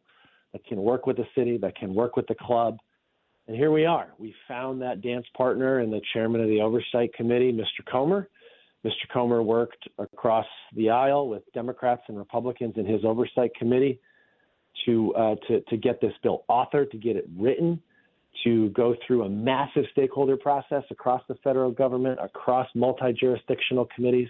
that 0.53 0.65
can 0.65 0.81
work 0.81 1.05
with 1.05 1.17
the 1.17 1.25
city, 1.35 1.57
that 1.57 1.75
can 1.75 1.93
work 1.93 2.15
with 2.15 2.27
the 2.27 2.35
club. 2.35 2.77
And 3.47 3.55
here 3.55 3.71
we 3.71 3.85
are. 3.85 4.09
We 4.17 4.33
found 4.47 4.81
that 4.81 5.01
dance 5.01 5.25
partner 5.35 5.79
and 5.79 5.91
the 5.91 6.01
chairman 6.13 6.41
of 6.41 6.47
the 6.47 6.61
oversight 6.61 7.13
committee, 7.13 7.51
Mr. 7.51 7.85
Comer. 7.89 8.27
Mr. 8.85 9.07
Comer 9.13 9.43
worked 9.43 9.87
across 9.99 10.47
the 10.75 10.89
aisle 10.89 11.29
with 11.29 11.43
Democrats 11.53 12.01
and 12.07 12.17
Republicans 12.17 12.73
in 12.77 12.85
his 12.85 13.05
oversight 13.05 13.53
committee 13.55 13.99
to 14.85 15.13
uh, 15.15 15.35
to 15.47 15.61
to 15.61 15.77
get 15.77 16.01
this 16.01 16.13
bill 16.23 16.45
authored, 16.49 16.89
to 16.91 16.97
get 16.97 17.15
it 17.15 17.27
written, 17.37 17.79
to 18.43 18.69
go 18.69 18.95
through 19.05 19.23
a 19.23 19.29
massive 19.29 19.83
stakeholder 19.91 20.37
process 20.37 20.83
across 20.89 21.21
the 21.27 21.35
federal 21.43 21.71
government, 21.71 22.19
across 22.21 22.67
multi 22.75 23.13
jurisdictional 23.13 23.87
committees, 23.93 24.29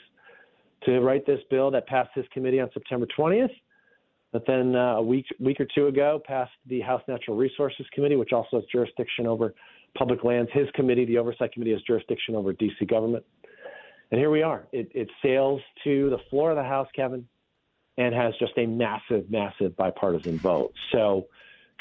to 0.84 1.00
write 1.02 1.26
this 1.26 1.40
bill 1.50 1.72
that 1.72 1.88
passed 1.88 2.10
his 2.16 2.26
committee 2.34 2.60
on 2.60 2.70
September 2.74 3.08
20th. 3.18 3.52
But 4.32 4.46
then 4.48 4.76
uh, 4.76 4.96
a 4.96 5.02
week 5.02 5.26
week 5.40 5.60
or 5.60 5.68
two 5.76 5.88
ago, 5.88 6.22
passed 6.26 6.52
the 6.68 6.80
House 6.82 7.02
Natural 7.08 7.36
Resources 7.36 7.86
Committee, 7.94 8.16
which 8.16 8.32
also 8.32 8.58
has 8.58 8.64
jurisdiction 8.72 9.28
over 9.28 9.54
public 9.98 10.24
lands. 10.24 10.50
His 10.54 10.68
committee, 10.74 11.06
the 11.06 11.18
Oversight 11.18 11.52
Committee, 11.52 11.72
has 11.72 11.82
jurisdiction 11.82 12.36
over 12.36 12.54
D.C. 12.54 12.86
government. 12.86 13.26
And 14.10 14.20
here 14.20 14.30
we 14.30 14.42
are. 14.42 14.68
It, 14.72 14.90
it 14.94 15.10
sails 15.22 15.62
to 15.84 16.10
the 16.10 16.18
floor 16.30 16.52
of 16.52 16.58
the 16.58 16.64
House, 16.64 16.88
Kevin, 16.96 17.28
and 17.98 18.14
has 18.16 18.34
just 18.40 18.54
a 18.58 18.66
massive, 18.66 19.30
massive 19.30 19.76
bipartisan 19.76 20.38
vote. 20.38 20.74
So 20.92 21.28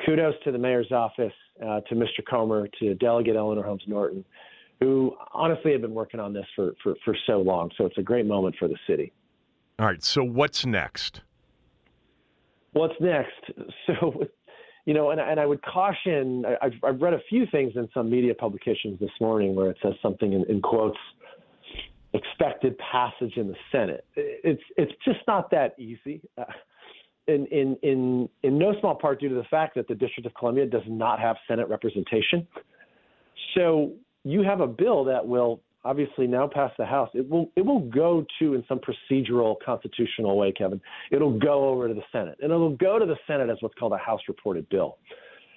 kudos 0.05 0.35
to 0.45 0.53
the 0.53 0.59
mayor's 0.59 0.91
office, 0.93 1.33
uh, 1.63 1.81
to 1.83 1.95
Mr. 1.95 2.25
Comer, 2.29 2.69
to 2.81 2.95
Delegate 2.95 3.37
Eleanor 3.37 3.63
Holmes 3.63 3.83
Norton, 3.87 4.25
who 4.81 5.15
honestly 5.33 5.73
have 5.73 5.83
been 5.83 5.95
working 5.95 6.21
on 6.21 6.33
this 6.33 6.47
for, 6.57 6.73
for, 6.83 6.95
for 7.05 7.17
so 7.27 7.41
long. 7.41 7.71
So 7.77 7.85
it's 7.85 7.99
a 7.99 8.03
great 8.03 8.27
moment 8.27 8.57
for 8.59 8.69
the 8.69 8.79
city. 8.87 9.13
All 9.79 9.87
right. 9.87 10.03
So 10.03 10.23
what's 10.23 10.65
next? 10.67 11.23
What's 12.73 12.95
next? 13.01 13.33
So, 13.87 14.25
you 14.87 14.95
know, 14.95 15.11
and, 15.11 15.21
and 15.21 15.39
I 15.39 15.47
would 15.47 15.63
caution, 15.63 16.45
I've, 16.63 16.73
I've 16.85 17.01
read 17.01 17.13
a 17.13 17.21
few 17.29 17.45
things 17.51 17.73
in 17.75 17.89
some 17.93 18.09
media 18.09 18.35
publications 18.35 18.99
this 19.01 19.11
morning 19.21 19.55
where 19.55 19.71
it 19.71 19.77
says 19.83 19.95
something 20.01 20.33
in, 20.33 20.45
in 20.45 20.63
quotes, 20.63 20.99
expected 22.13 22.77
passage 22.79 23.37
in 23.37 23.49
the 23.49 23.57
Senate. 23.71 24.05
It's, 24.17 24.63
it's 24.77 24.93
just 25.05 25.21
not 25.27 25.51
that 25.51 25.79
easy. 25.79 26.23
Uh, 26.39 26.45
in, 27.27 27.47
in, 27.47 27.77
in, 27.83 28.29
in 28.43 28.59
no 28.59 28.75
small 28.81 28.95
part 28.95 29.21
due 29.21 29.29
to 29.29 29.35
the 29.35 29.45
fact 29.45 29.75
that 29.77 29.89
the 29.89 29.95
District 29.95 30.27
of 30.27 30.35
Columbia 30.35 30.67
does 30.67 30.83
not 30.87 31.21
have 31.21 31.37
Senate 31.47 31.69
representation. 31.69 32.47
So 33.55 33.93
you 34.25 34.43
have 34.43 34.61
a 34.61 34.67
bill 34.67 35.05
that 35.05 35.27
will 35.27 35.61
obviously 35.85 36.27
now 36.27 36.49
pass 36.53 36.71
the 36.79 36.85
House. 36.85 37.11
It 37.15 37.29
will 37.29 37.51
it 37.57 37.65
will 37.65 37.81
go 37.81 38.25
to 38.39 38.55
in 38.55 38.65
some 38.69 38.81
procedural 38.81 39.57
constitutional 39.65 40.37
way, 40.37 40.53
Kevin. 40.53 40.81
It'll 41.11 41.39
go 41.39 41.69
over 41.69 41.89
to 41.89 41.95
the 41.95 42.03
Senate, 42.13 42.39
and 42.43 42.53
it'll 42.53 42.77
go 42.77 42.99
to 42.99 43.07
the 43.07 43.17
Senate 43.27 43.49
as 43.49 43.57
what's 43.61 43.75
called 43.77 43.93
a 43.93 43.99
House 43.99 44.21
reported 44.29 44.69
bill. 44.69 44.99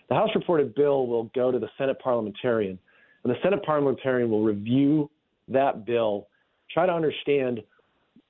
The 0.09 0.15
House 0.15 0.29
reported 0.35 0.75
bill 0.75 1.07
will 1.07 1.25
go 1.35 1.51
to 1.51 1.59
the 1.59 1.69
Senate 1.77 1.99
parliamentarian, 1.99 2.79
and 3.23 3.33
the 3.33 3.37
Senate 3.43 3.63
parliamentarian 3.63 4.29
will 4.29 4.43
review 4.43 5.09
that 5.49 5.85
bill, 5.85 6.27
try 6.71 6.85
to 6.85 6.93
understand 6.93 7.61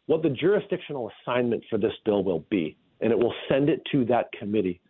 what 0.08 0.24
the 0.24 0.30
jurisdictional 0.30 1.12
assignment 1.22 1.64
for 1.70 1.78
this 1.78 1.94
bill 2.06 2.24
will 2.24 2.44
be 2.50 2.76
and 3.04 3.12
it 3.12 3.20
will 3.20 3.34
send 3.50 3.70
it 3.70 3.82
to 3.92 4.06
that 4.06 4.32
committee 4.32 4.82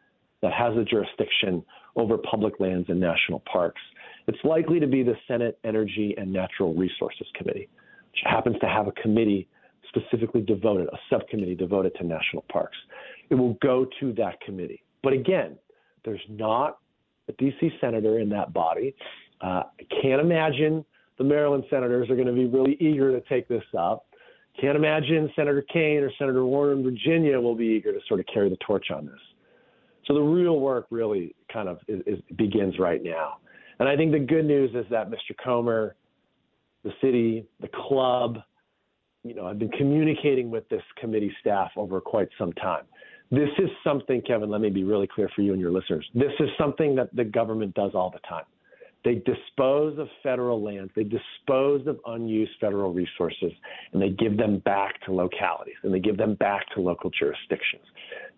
that 0.42 0.54
has 0.54 0.78
a 0.78 0.84
jurisdiction 0.84 1.64
over 1.96 2.18
public 2.18 2.60
lands 2.60 2.88
and 2.90 3.00
national 3.00 3.42
parks. 3.52 3.82
It's 4.28 4.38
likely 4.44 4.80
to 4.80 4.88
be 4.88 5.04
the 5.04 5.16
Senate 5.28 5.60
Energy 5.64 6.16
and 6.18 6.32
Natural 6.32 6.74
Resources 6.74 7.28
Committee, 7.36 7.68
which 8.12 8.22
happens 8.24 8.58
to 8.62 8.68
have 8.68 8.88
a 8.88 8.92
committee 8.94 9.48
specifically 9.90 10.42
devoted, 10.42 10.88
a 10.88 10.98
subcommittee 11.10 11.56
devoted 11.56 11.94
to 11.96 12.04
national 12.04 12.46
parks. 12.52 12.78
It 13.30 13.36
will 13.36 13.58
go 13.62 13.86
to 14.00 14.14
that 14.14 14.40
committee. 14.42 14.84
But 15.02 15.14
again, 15.14 15.58
there's 16.06 16.22
not 16.30 16.78
a 17.28 17.34
DC 17.34 17.80
senator 17.82 18.20
in 18.20 18.30
that 18.30 18.54
body. 18.54 18.96
Uh, 19.42 19.64
I 19.80 20.02
can't 20.02 20.22
imagine 20.22 20.86
the 21.18 21.24
Maryland 21.24 21.64
senators 21.70 22.10
are 22.10 22.16
going 22.16 22.28
to 22.28 22.34
be 22.34 22.46
really 22.46 22.78
eager 22.80 23.12
to 23.12 23.28
take 23.28 23.48
this 23.48 23.64
up. 23.78 24.06
Can't 24.60 24.76
imagine 24.76 25.32
Senator 25.36 25.64
Kaine 25.74 26.04
or 26.04 26.12
Senator 26.18 26.46
Warner 26.46 26.74
in 26.74 26.84
Virginia 26.84 27.40
will 27.40 27.56
be 27.56 27.66
eager 27.66 27.92
to 27.92 28.00
sort 28.08 28.20
of 28.20 28.26
carry 28.32 28.50
the 28.50 28.58
torch 28.58 28.92
on 28.92 29.06
this. 29.06 29.20
So 30.06 30.14
the 30.14 30.22
real 30.22 30.60
work 30.60 30.88
really 30.90 31.36
kind 31.52 31.68
of 31.68 31.80
is, 31.88 32.02
is, 32.06 32.20
begins 32.38 32.78
right 32.78 33.02
now. 33.02 33.38
And 33.80 33.90
I 33.90 33.96
think 33.96 34.12
the 34.12 34.20
good 34.20 34.46
news 34.46 34.72
is 34.76 34.86
that 34.92 35.10
Mr. 35.10 35.36
Comer, 35.44 35.96
the 36.84 36.92
city, 37.02 37.46
the 37.62 37.70
club, 37.88 38.40
you 39.24 39.34
know, 39.34 39.48
I've 39.48 39.58
been 39.58 39.72
communicating 39.72 40.52
with 40.52 40.68
this 40.70 40.84
committee 41.00 41.34
staff 41.40 41.72
over 41.76 42.00
quite 42.02 42.28
some 42.38 42.54
time. 42.54 42.84
This 43.32 43.50
is 43.58 43.70
something, 43.84 44.22
Kevin, 44.22 44.50
let 44.50 44.62
me 44.62 44.70
be 44.70 44.84
really 44.84 45.08
clear 45.08 45.30
for 45.36 45.42
you 45.42 45.54
and 45.54 45.62
your 45.62 45.72
listeners. 45.72 46.08
This 46.14 46.34
is 46.40 46.50
something 46.58 46.96
that 46.96 47.16
the 47.16 47.24
government 47.24 47.74
does 47.74 47.92
all 47.96 48.12
the 48.12 48.20
time. 48.20 48.44
They 49.04 49.16
dispose 49.16 50.00
of 50.00 50.08
federal 50.22 50.64
lands, 50.64 50.92
they 50.96 51.04
dispose 51.04 51.86
of 51.88 52.00
unused 52.06 52.54
federal 52.62 52.94
resources, 52.94 53.52
and 53.92 54.02
they 54.02 54.10
give 54.10 54.38
them 54.38 54.60
back 54.60 55.02
to 55.06 55.12
localities 55.12 55.76
and 55.84 55.94
they 55.94 56.00
give 56.00 56.16
them 56.16 56.36
back 56.36 56.70
to 56.76 56.82
local 56.82 57.10
jurisdictions. 57.10 57.84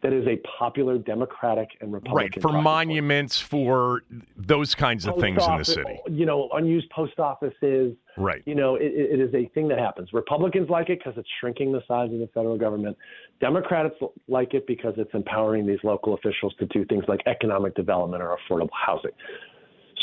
That 0.01 0.11
is 0.11 0.25
a 0.27 0.37
popular 0.59 0.97
Democratic 0.97 1.69
and 1.81 1.93
Republican. 1.93 2.41
Right, 2.41 2.41
for 2.41 2.61
monuments, 2.61 3.39
for 3.39 4.03
those 4.37 4.75
kinds 4.75 5.05
of 5.05 5.13
post 5.13 5.21
things 5.21 5.41
office, 5.41 5.69
in 5.69 5.83
the 5.83 5.87
city. 5.87 5.99
You 6.09 6.25
know, 6.25 6.49
unused 6.53 6.89
post 6.89 7.19
offices. 7.19 7.95
Right. 8.17 8.41
You 8.45 8.55
know, 8.55 8.75
it, 8.75 8.91
it 8.93 9.19
is 9.19 9.33
a 9.33 9.47
thing 9.53 9.67
that 9.69 9.79
happens. 9.79 10.13
Republicans 10.13 10.69
like 10.69 10.89
it 10.89 10.99
because 10.99 11.17
it's 11.17 11.29
shrinking 11.39 11.71
the 11.71 11.81
size 11.87 12.11
of 12.11 12.19
the 12.19 12.29
federal 12.33 12.57
government. 12.57 12.97
Democrats 13.39 13.95
like 14.27 14.53
it 14.53 14.65
because 14.67 14.93
it's 14.97 15.13
empowering 15.13 15.65
these 15.65 15.79
local 15.83 16.13
officials 16.13 16.53
to 16.59 16.65
do 16.67 16.85
things 16.85 17.03
like 17.07 17.21
economic 17.25 17.75
development 17.75 18.23
or 18.23 18.37
affordable 18.37 18.69
housing. 18.73 19.11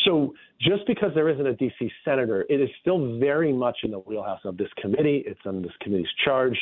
So 0.04 0.34
just 0.60 0.86
because 0.86 1.10
there 1.14 1.28
isn't 1.28 1.46
a 1.46 1.54
D.C. 1.54 1.90
senator, 2.04 2.44
it 2.48 2.60
is 2.60 2.68
still 2.80 3.18
very 3.18 3.52
much 3.52 3.78
in 3.82 3.90
the 3.90 3.98
wheelhouse 3.98 4.40
of 4.44 4.56
this 4.56 4.68
committee. 4.80 5.22
It's 5.26 5.40
on 5.44 5.62
this 5.62 5.72
committee's 5.80 6.08
charge. 6.24 6.58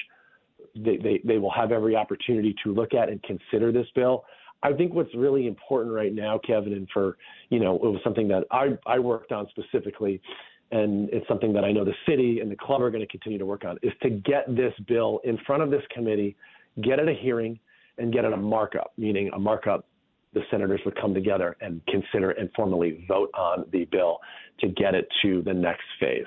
They, 0.75 0.97
they, 0.97 1.21
they 1.25 1.39
will 1.39 1.51
have 1.51 1.73
every 1.73 1.97
opportunity 1.97 2.55
to 2.65 2.73
look 2.73 2.95
at 2.95 3.09
and 3.09 3.23
consider 3.23 3.73
this 3.73 3.87
bill. 3.95 4.25
I 4.63 4.73
think 4.73 4.93
what's 4.93 5.15
really 5.15 5.47
important 5.47 5.95
right 5.95 6.13
now, 6.13 6.39
Kevin, 6.47 6.75
and 6.75 6.87
for, 6.93 7.17
you 7.49 7.61
know, 7.61 7.77
it 7.77 7.83
was 7.83 8.01
something 8.05 8.29
that 8.29 8.45
I, 8.51 8.79
I 8.87 8.99
worked 8.99 9.33
on 9.33 9.49
specifically, 9.49 10.21
and 10.71 11.09
it's 11.11 11.27
something 11.27 11.53
that 11.55 11.65
I 11.65 11.73
know 11.73 11.85
the 11.85 11.95
city 12.07 12.41
and 12.41 12.51
the 12.51 12.57
club 12.57 12.83
are 12.83 12.91
going 12.91 13.01
to 13.01 13.07
continue 13.07 13.39
to 13.39 13.47
work 13.47 13.65
on, 13.65 13.79
is 13.83 13.93
to 14.03 14.11
get 14.11 14.55
this 14.55 14.75
bill 14.87 15.21
in 15.25 15.39
front 15.47 15.63
of 15.63 15.71
this 15.71 15.83
committee, 15.91 16.37
get 16.83 16.99
it 16.99 17.09
a 17.09 17.15
hearing, 17.15 17.59
and 17.97 18.13
get 18.13 18.25
it 18.25 18.33
a 18.33 18.37
markup, 18.37 18.93
meaning 18.99 19.31
a 19.35 19.39
markup 19.39 19.87
the 20.33 20.43
senators 20.51 20.81
would 20.85 20.99
come 21.01 21.13
together 21.13 21.57
and 21.61 21.81
consider 21.87 22.31
and 22.33 22.51
formally 22.55 23.05
vote 23.09 23.31
on 23.35 23.65
the 23.73 23.85
bill 23.87 24.19
to 24.61 24.69
get 24.69 24.95
it 24.95 25.09
to 25.23 25.43
the 25.43 25.53
next 25.53 25.85
phase. 25.99 26.27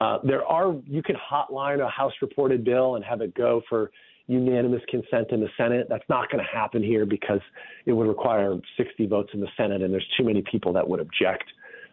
Uh, 0.00 0.18
there 0.22 0.44
are 0.44 0.76
you 0.86 1.02
could 1.02 1.16
hotline 1.16 1.84
a 1.84 1.88
House 1.88 2.12
reported 2.22 2.64
bill 2.64 2.96
and 2.96 3.04
have 3.04 3.20
it 3.20 3.34
go 3.34 3.62
for 3.68 3.90
unanimous 4.28 4.82
consent 4.88 5.28
in 5.30 5.40
the 5.40 5.48
Senate. 5.56 5.86
That's 5.88 6.08
not 6.08 6.30
going 6.30 6.44
to 6.44 6.50
happen 6.50 6.82
here 6.82 7.06
because 7.06 7.40
it 7.86 7.92
would 7.92 8.06
require 8.06 8.56
60 8.76 9.06
votes 9.06 9.30
in 9.32 9.40
the 9.40 9.48
Senate, 9.56 9.82
and 9.82 9.92
there's 9.92 10.06
too 10.16 10.24
many 10.24 10.42
people 10.48 10.72
that 10.74 10.86
would 10.86 11.00
object. 11.00 11.44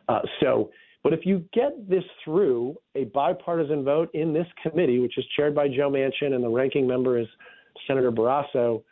Uh, 0.10 0.20
so, 0.42 0.70
but 1.02 1.14
if 1.14 1.26
you 1.26 1.46
get 1.54 1.90
this 1.90 2.04
through 2.24 2.76
a 2.96 3.06
bipartisan 3.06 3.84
vote 3.84 4.10
in 4.14 4.34
this 4.34 4.48
committee, 4.62 5.00
which 5.00 5.18
is 5.18 5.26
chaired 5.36 5.56
by 5.56 5.68
Joe 5.68 5.90
Manchin 5.90 6.34
and 6.34 6.44
the 6.44 6.50
ranking 6.50 6.86
member 6.86 7.18
is 7.18 7.28
Senator 7.88 8.12
Barrasso, 8.12 8.84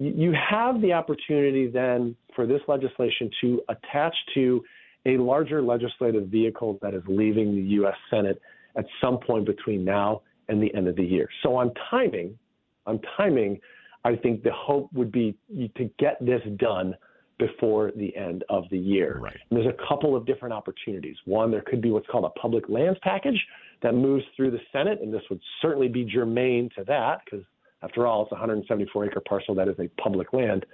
you 0.00 0.32
have 0.32 0.80
the 0.80 0.94
opportunity 0.94 1.68
then 1.68 2.16
for 2.34 2.46
this 2.46 2.62
legislation 2.66 3.30
to 3.42 3.60
attach 3.68 4.14
to 4.34 4.64
a 5.06 5.18
larger 5.18 5.62
legislative 5.62 6.28
vehicle 6.28 6.78
that 6.80 6.94
is 6.94 7.02
leaving 7.06 7.54
the 7.54 7.62
U.S. 7.72 7.94
Senate 8.10 8.40
at 8.76 8.86
some 9.00 9.18
point 9.18 9.44
between 9.44 9.84
now 9.84 10.22
and 10.48 10.62
the 10.62 10.74
end 10.74 10.88
of 10.88 10.96
the 10.96 11.04
year. 11.04 11.28
So 11.42 11.54
on 11.54 11.72
timing, 11.90 12.38
on 12.86 13.00
timing, 13.16 13.60
I 14.04 14.16
think 14.16 14.42
the 14.42 14.52
hope 14.52 14.90
would 14.94 15.12
be 15.12 15.36
to 15.76 15.90
get 15.98 16.16
this 16.24 16.40
done 16.56 16.94
before 17.38 17.92
the 17.96 18.14
end 18.16 18.44
of 18.48 18.64
the 18.70 18.78
year. 18.78 19.18
Right. 19.18 19.36
And 19.50 19.58
there's 19.58 19.72
a 19.72 19.88
couple 19.88 20.16
of 20.16 20.26
different 20.26 20.54
opportunities. 20.54 21.16
One, 21.24 21.50
there 21.50 21.62
could 21.62 21.80
be 21.80 21.90
what's 21.90 22.06
called 22.06 22.24
a 22.24 22.38
public 22.38 22.68
lands 22.68 22.98
package 23.02 23.40
that 23.82 23.94
moves 23.94 24.24
through 24.36 24.50
the 24.50 24.60
Senate, 24.72 25.00
and 25.02 25.12
this 25.12 25.22
would 25.30 25.40
certainly 25.60 25.88
be 25.88 26.04
germane 26.04 26.70
to 26.76 26.84
that 26.84 27.20
because 27.24 27.44
after 27.82 28.06
all, 28.06 28.22
it's 28.22 28.32
a 28.32 28.34
174 28.34 29.06
acre 29.06 29.20
parcel 29.20 29.54
that 29.54 29.68
is 29.68 29.76
a 29.78 29.88
public 30.00 30.32
land. 30.32 30.66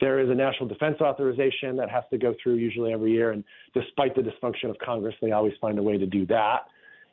There 0.00 0.20
is 0.20 0.28
a 0.28 0.34
national 0.34 0.68
defense 0.68 1.00
authorization 1.00 1.76
that 1.76 1.90
has 1.90 2.04
to 2.10 2.18
go 2.18 2.34
through 2.42 2.54
usually 2.54 2.92
every 2.92 3.12
year. 3.12 3.32
And 3.32 3.44
despite 3.74 4.14
the 4.14 4.22
dysfunction 4.22 4.70
of 4.70 4.76
Congress, 4.78 5.14
they 5.22 5.32
always 5.32 5.54
find 5.60 5.78
a 5.78 5.82
way 5.82 5.96
to 5.96 6.06
do 6.06 6.26
that. 6.26 6.66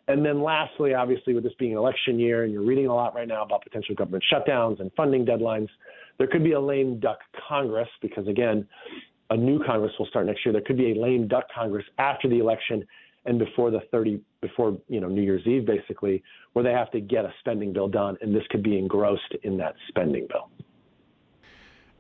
And 0.10 0.26
then 0.26 0.41
lastly, 0.41 0.94
obviously, 0.94 1.34
with 1.34 1.44
this 1.44 1.54
being 1.58 1.72
an 1.72 1.78
election 1.78 2.20
year, 2.20 2.44
and 2.44 2.52
you're 2.52 2.66
reading 2.66 2.88
a 2.88 2.96
lot 2.96 3.16
right 3.16 3.28
now 3.28 3.44
about 3.44 3.64
potential 3.64 3.96
government 3.96 4.24
shutdowns 4.32 4.82
and 4.82 4.91
funding 4.98 5.26
deadlines, 5.26 5.70
there 6.18 6.28
could 6.28 6.44
be 6.44 6.52
a 6.54 6.60
lame 6.60 7.00
duck 7.00 7.20
Congress 7.48 7.88
because, 8.02 8.28
again, 8.28 8.68
a 9.30 9.38
new 9.38 9.64
Congress 9.64 9.94
will 9.98 10.06
start 10.08 10.26
next 10.26 10.46
year. 10.46 10.52
There 10.52 10.62
could 10.62 10.78
be 10.78 10.91
a 10.91 10.96
lame 10.96 11.28
duck 11.28 11.46
Congress 11.56 11.86
after 12.00 12.28
the 12.28 12.39
election 12.39 12.86
and 13.26 13.39
before 13.39 13.71
the 13.71 13.82
30 13.91 14.21
before 14.41 14.78
you 14.88 14.99
know 14.99 15.07
New 15.07 15.21
Year's 15.21 15.45
Eve 15.45 15.65
basically 15.65 16.24
where 16.53 16.63
they 16.63 16.71
have 16.71 16.91
to 16.91 16.99
get 16.99 17.26
a 17.26 17.34
spending 17.39 17.74
bill 17.74 17.88
done 17.88 18.17
and 18.21 18.36
this 18.36 18.43
could 18.49 18.63
be 18.63 18.78
engrossed 18.78 19.34
in 19.43 19.57
that 19.57 19.76
spending 19.89 20.28
bill. 20.28 20.49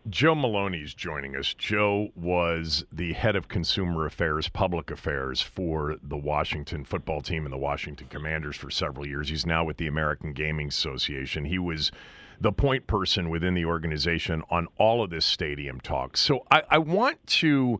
Joe 0.09 0.35
Maloney's 0.35 0.93
joining 0.93 1.37
us. 1.37 1.53
Joe 1.53 2.09
was 2.13 2.83
the 2.91 3.13
head 3.13 3.37
of 3.37 3.47
consumer 3.47 4.05
affairs, 4.05 4.49
public 4.49 4.91
affairs 4.91 5.41
for 5.41 5.95
the 6.03 6.17
Washington 6.17 6.83
football 6.83 7.21
team 7.21 7.45
and 7.45 7.53
the 7.53 7.57
Washington 7.57 8.07
Commanders 8.09 8.57
for 8.57 8.69
several 8.69 9.07
years. 9.07 9.29
He's 9.29 9.45
now 9.45 9.63
with 9.63 9.77
the 9.77 9.87
American 9.87 10.33
Gaming 10.33 10.67
Association. 10.67 11.45
He 11.45 11.57
was 11.57 11.89
the 12.41 12.51
point 12.51 12.85
person 12.85 13.29
within 13.29 13.53
the 13.53 13.63
organization 13.63 14.43
on 14.49 14.67
all 14.77 15.01
of 15.01 15.09
this 15.09 15.25
stadium 15.25 15.79
talk. 15.79 16.17
So 16.17 16.45
I, 16.51 16.63
I 16.69 16.77
want 16.79 17.25
to 17.27 17.79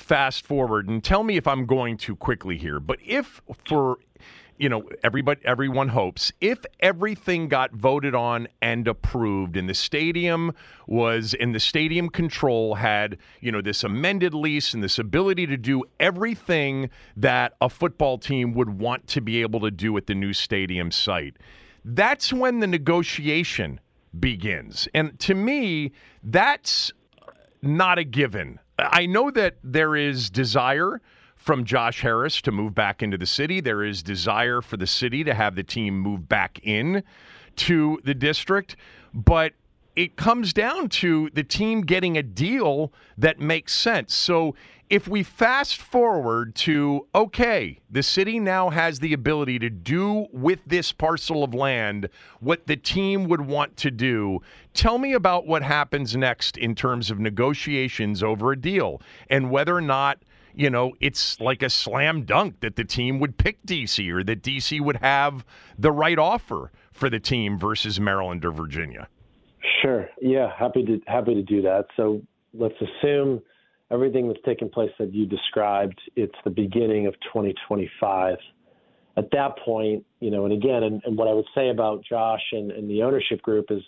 fast 0.00 0.46
forward 0.46 0.88
and 0.88 1.04
tell 1.04 1.22
me 1.22 1.36
if 1.36 1.46
I'm 1.46 1.66
going 1.66 1.96
too 1.96 2.16
quickly 2.16 2.56
here. 2.56 2.80
But 2.80 2.98
if 3.04 3.40
for 3.66 3.98
you 4.60 4.68
know 4.68 4.86
everybody 5.02 5.40
everyone 5.44 5.88
hopes 5.88 6.32
if 6.42 6.58
everything 6.80 7.48
got 7.48 7.72
voted 7.72 8.14
on 8.14 8.46
and 8.60 8.86
approved 8.86 9.56
and 9.56 9.68
the 9.68 9.74
stadium 9.74 10.52
was 10.86 11.32
in 11.32 11.52
the 11.52 11.58
stadium 11.58 12.10
control 12.10 12.74
had 12.74 13.16
you 13.40 13.50
know 13.50 13.62
this 13.62 13.82
amended 13.84 14.34
lease 14.34 14.74
and 14.74 14.84
this 14.84 14.98
ability 14.98 15.46
to 15.46 15.56
do 15.56 15.82
everything 15.98 16.90
that 17.16 17.54
a 17.62 17.70
football 17.70 18.18
team 18.18 18.52
would 18.52 18.78
want 18.78 19.06
to 19.06 19.22
be 19.22 19.40
able 19.40 19.60
to 19.60 19.70
do 19.70 19.96
at 19.96 20.06
the 20.06 20.14
new 20.14 20.34
stadium 20.34 20.90
site 20.90 21.38
that's 21.86 22.30
when 22.30 22.60
the 22.60 22.66
negotiation 22.66 23.80
begins 24.18 24.88
and 24.92 25.18
to 25.18 25.34
me 25.34 25.90
that's 26.22 26.92
not 27.62 27.98
a 27.98 28.04
given 28.04 28.58
I 28.90 29.06
know 29.06 29.30
that 29.30 29.56
there 29.62 29.96
is 29.96 30.30
desire 30.30 31.00
from 31.36 31.64
Josh 31.64 32.02
Harris 32.02 32.40
to 32.42 32.52
move 32.52 32.74
back 32.74 33.02
into 33.02 33.16
the 33.16 33.26
city. 33.26 33.60
There 33.60 33.82
is 33.82 34.02
desire 34.02 34.60
for 34.60 34.76
the 34.76 34.86
city 34.86 35.24
to 35.24 35.34
have 35.34 35.54
the 35.54 35.62
team 35.62 35.98
move 35.98 36.28
back 36.28 36.60
in 36.62 37.02
to 37.56 37.98
the 38.04 38.14
district, 38.14 38.76
but 39.14 39.54
it 39.96 40.16
comes 40.16 40.52
down 40.52 40.88
to 40.88 41.30
the 41.34 41.42
team 41.42 41.80
getting 41.80 42.16
a 42.16 42.22
deal 42.22 42.92
that 43.18 43.40
makes 43.40 43.74
sense. 43.74 44.14
So 44.14 44.54
if 44.90 45.06
we 45.06 45.22
fast 45.22 45.80
forward 45.80 46.54
to 46.56 47.06
okay, 47.14 47.78
the 47.88 48.02
city 48.02 48.40
now 48.40 48.70
has 48.70 48.98
the 48.98 49.12
ability 49.12 49.58
to 49.60 49.70
do 49.70 50.26
with 50.32 50.58
this 50.66 50.92
parcel 50.92 51.44
of 51.44 51.54
land 51.54 52.08
what 52.40 52.66
the 52.66 52.76
team 52.76 53.24
would 53.28 53.40
want 53.40 53.76
to 53.78 53.90
do. 53.90 54.40
Tell 54.74 54.98
me 54.98 55.12
about 55.12 55.46
what 55.46 55.62
happens 55.62 56.16
next 56.16 56.56
in 56.56 56.74
terms 56.74 57.10
of 57.10 57.20
negotiations 57.20 58.22
over 58.22 58.50
a 58.50 58.60
deal 58.60 59.00
and 59.30 59.50
whether 59.50 59.74
or 59.74 59.80
not 59.80 60.18
you 60.52 60.68
know, 60.68 60.92
it's 61.00 61.40
like 61.40 61.62
a 61.62 61.70
slam 61.70 62.24
dunk 62.24 62.58
that 62.58 62.74
the 62.74 62.82
team 62.82 63.20
would 63.20 63.38
pick 63.38 63.64
DC 63.64 64.10
or 64.10 64.24
that 64.24 64.42
DC 64.42 64.80
would 64.80 64.96
have 64.96 65.44
the 65.78 65.92
right 65.92 66.18
offer 66.18 66.72
for 66.92 67.08
the 67.08 67.20
team 67.20 67.56
versus 67.56 68.00
Maryland 68.00 68.44
or 68.44 68.50
Virginia. 68.50 69.06
Sure. 69.80 70.08
Yeah, 70.20 70.52
happy 70.58 70.84
to 70.84 71.00
happy 71.06 71.34
to 71.34 71.42
do 71.42 71.62
that. 71.62 71.86
So 71.96 72.20
let's 72.52 72.74
assume 72.80 73.42
everything 73.90 74.28
that's 74.28 74.40
taken 74.44 74.68
place 74.68 74.90
that 74.98 75.12
you 75.12 75.26
described, 75.26 76.00
it's 76.16 76.34
the 76.44 76.50
beginning 76.50 77.06
of 77.06 77.14
2025. 77.32 78.36
At 79.16 79.30
that 79.32 79.58
point, 79.58 80.06
you 80.20 80.30
know, 80.30 80.44
and 80.44 80.52
again, 80.52 80.84
and, 80.84 81.02
and 81.04 81.18
what 81.18 81.28
I 81.28 81.32
would 81.32 81.46
say 81.54 81.70
about 81.70 82.04
Josh 82.08 82.40
and, 82.52 82.70
and, 82.70 82.88
the 82.88 83.02
ownership 83.02 83.42
group 83.42 83.66
is 83.70 83.82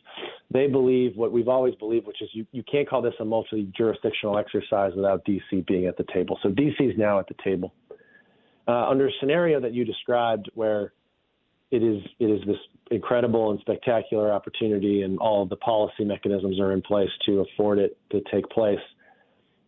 they 0.51 0.67
believe 0.67 1.17
what 1.17 1.31
we've 1.31 1.49
always 1.49 1.75
believed, 1.77 2.07
which 2.07 2.21
is 2.21 2.29
you, 2.33 2.45
you 2.51 2.65
can't 2.71 2.89
call 2.89 3.01
this 3.01 3.15
a 3.21 3.25
multi 3.25 3.71
jurisdictional 3.77 4.37
exercise 4.37 4.93
without 4.97 5.25
DC 5.25 5.65
being 5.67 5.87
at 5.87 5.97
the 5.97 6.05
table. 6.13 6.39
So 6.43 6.49
DC 6.49 6.81
is 6.81 6.99
now 6.99 7.21
at 7.21 7.29
the 7.29 7.37
table. 7.43 7.73
Uh, 8.67 8.89
under 8.89 9.07
a 9.07 9.11
scenario 9.21 9.61
that 9.61 9.73
you 9.73 9.85
described 9.85 10.51
where 10.55 10.93
it 11.71 11.83
is 11.83 12.03
it 12.19 12.27
is 12.27 12.41
this 12.47 12.57
incredible 12.91 13.53
and 13.53 13.61
spectacular 13.61 14.33
opportunity 14.33 15.03
and 15.03 15.19
all 15.19 15.43
of 15.43 15.49
the 15.49 15.57
policy 15.57 16.05
mechanisms 16.05 16.61
are 16.61 16.73
in 16.73 16.83
place 16.83 17.09
to 17.27 17.41
afford 17.41 17.79
it 17.79 17.97
to 18.11 18.21
take 18.33 18.49
place– 18.51 18.81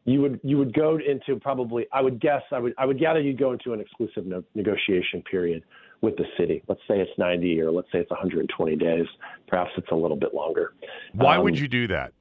you 0.04 0.20
would 0.20 0.40
you 0.42 0.58
would 0.58 0.74
go 0.74 0.98
into 0.98 1.40
probably 1.40 1.86
I 1.92 2.02
would 2.02 2.20
guess 2.20 2.42
I 2.52 2.58
would 2.58 2.74
I 2.76 2.86
would 2.86 2.98
gather 2.98 3.20
you'd 3.20 3.38
go 3.38 3.52
into 3.52 3.72
an 3.72 3.80
exclusive 3.80 4.26
no, 4.26 4.44
negotiation 4.54 5.22
period 5.22 5.64
with 6.00 6.16
the 6.16 6.24
city. 6.36 6.62
Let's 6.68 6.82
say 6.86 7.00
it's 7.00 7.18
90 7.18 7.60
or 7.62 7.70
let's 7.70 7.90
say 7.90 7.98
it's 8.00 8.10
120 8.10 8.76
days. 8.76 9.06
Perhaps 9.48 9.70
it's 9.76 9.90
a 9.90 9.94
little 9.94 10.16
bit 10.16 10.34
longer. 10.34 10.74
Why 11.14 11.36
um, 11.36 11.44
would 11.44 11.58
you 11.58 11.68
do 11.68 11.88
that? 11.88 12.12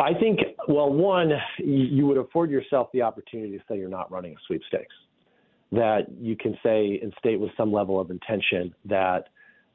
I 0.00 0.14
think 0.14 0.40
well, 0.68 0.92
one 0.92 1.32
you 1.58 2.06
would 2.06 2.18
afford 2.18 2.50
yourself 2.50 2.88
the 2.92 3.02
opportunity 3.02 3.56
to 3.56 3.64
say 3.68 3.78
you're 3.78 3.88
not 3.88 4.10
running 4.10 4.32
a 4.32 4.36
sweepstakes. 4.46 4.94
That 5.70 6.06
you 6.18 6.34
can 6.34 6.56
say 6.62 6.98
and 7.02 7.12
state 7.18 7.38
with 7.38 7.50
some 7.56 7.72
level 7.72 8.00
of 8.00 8.10
intention 8.10 8.74
that 8.86 9.28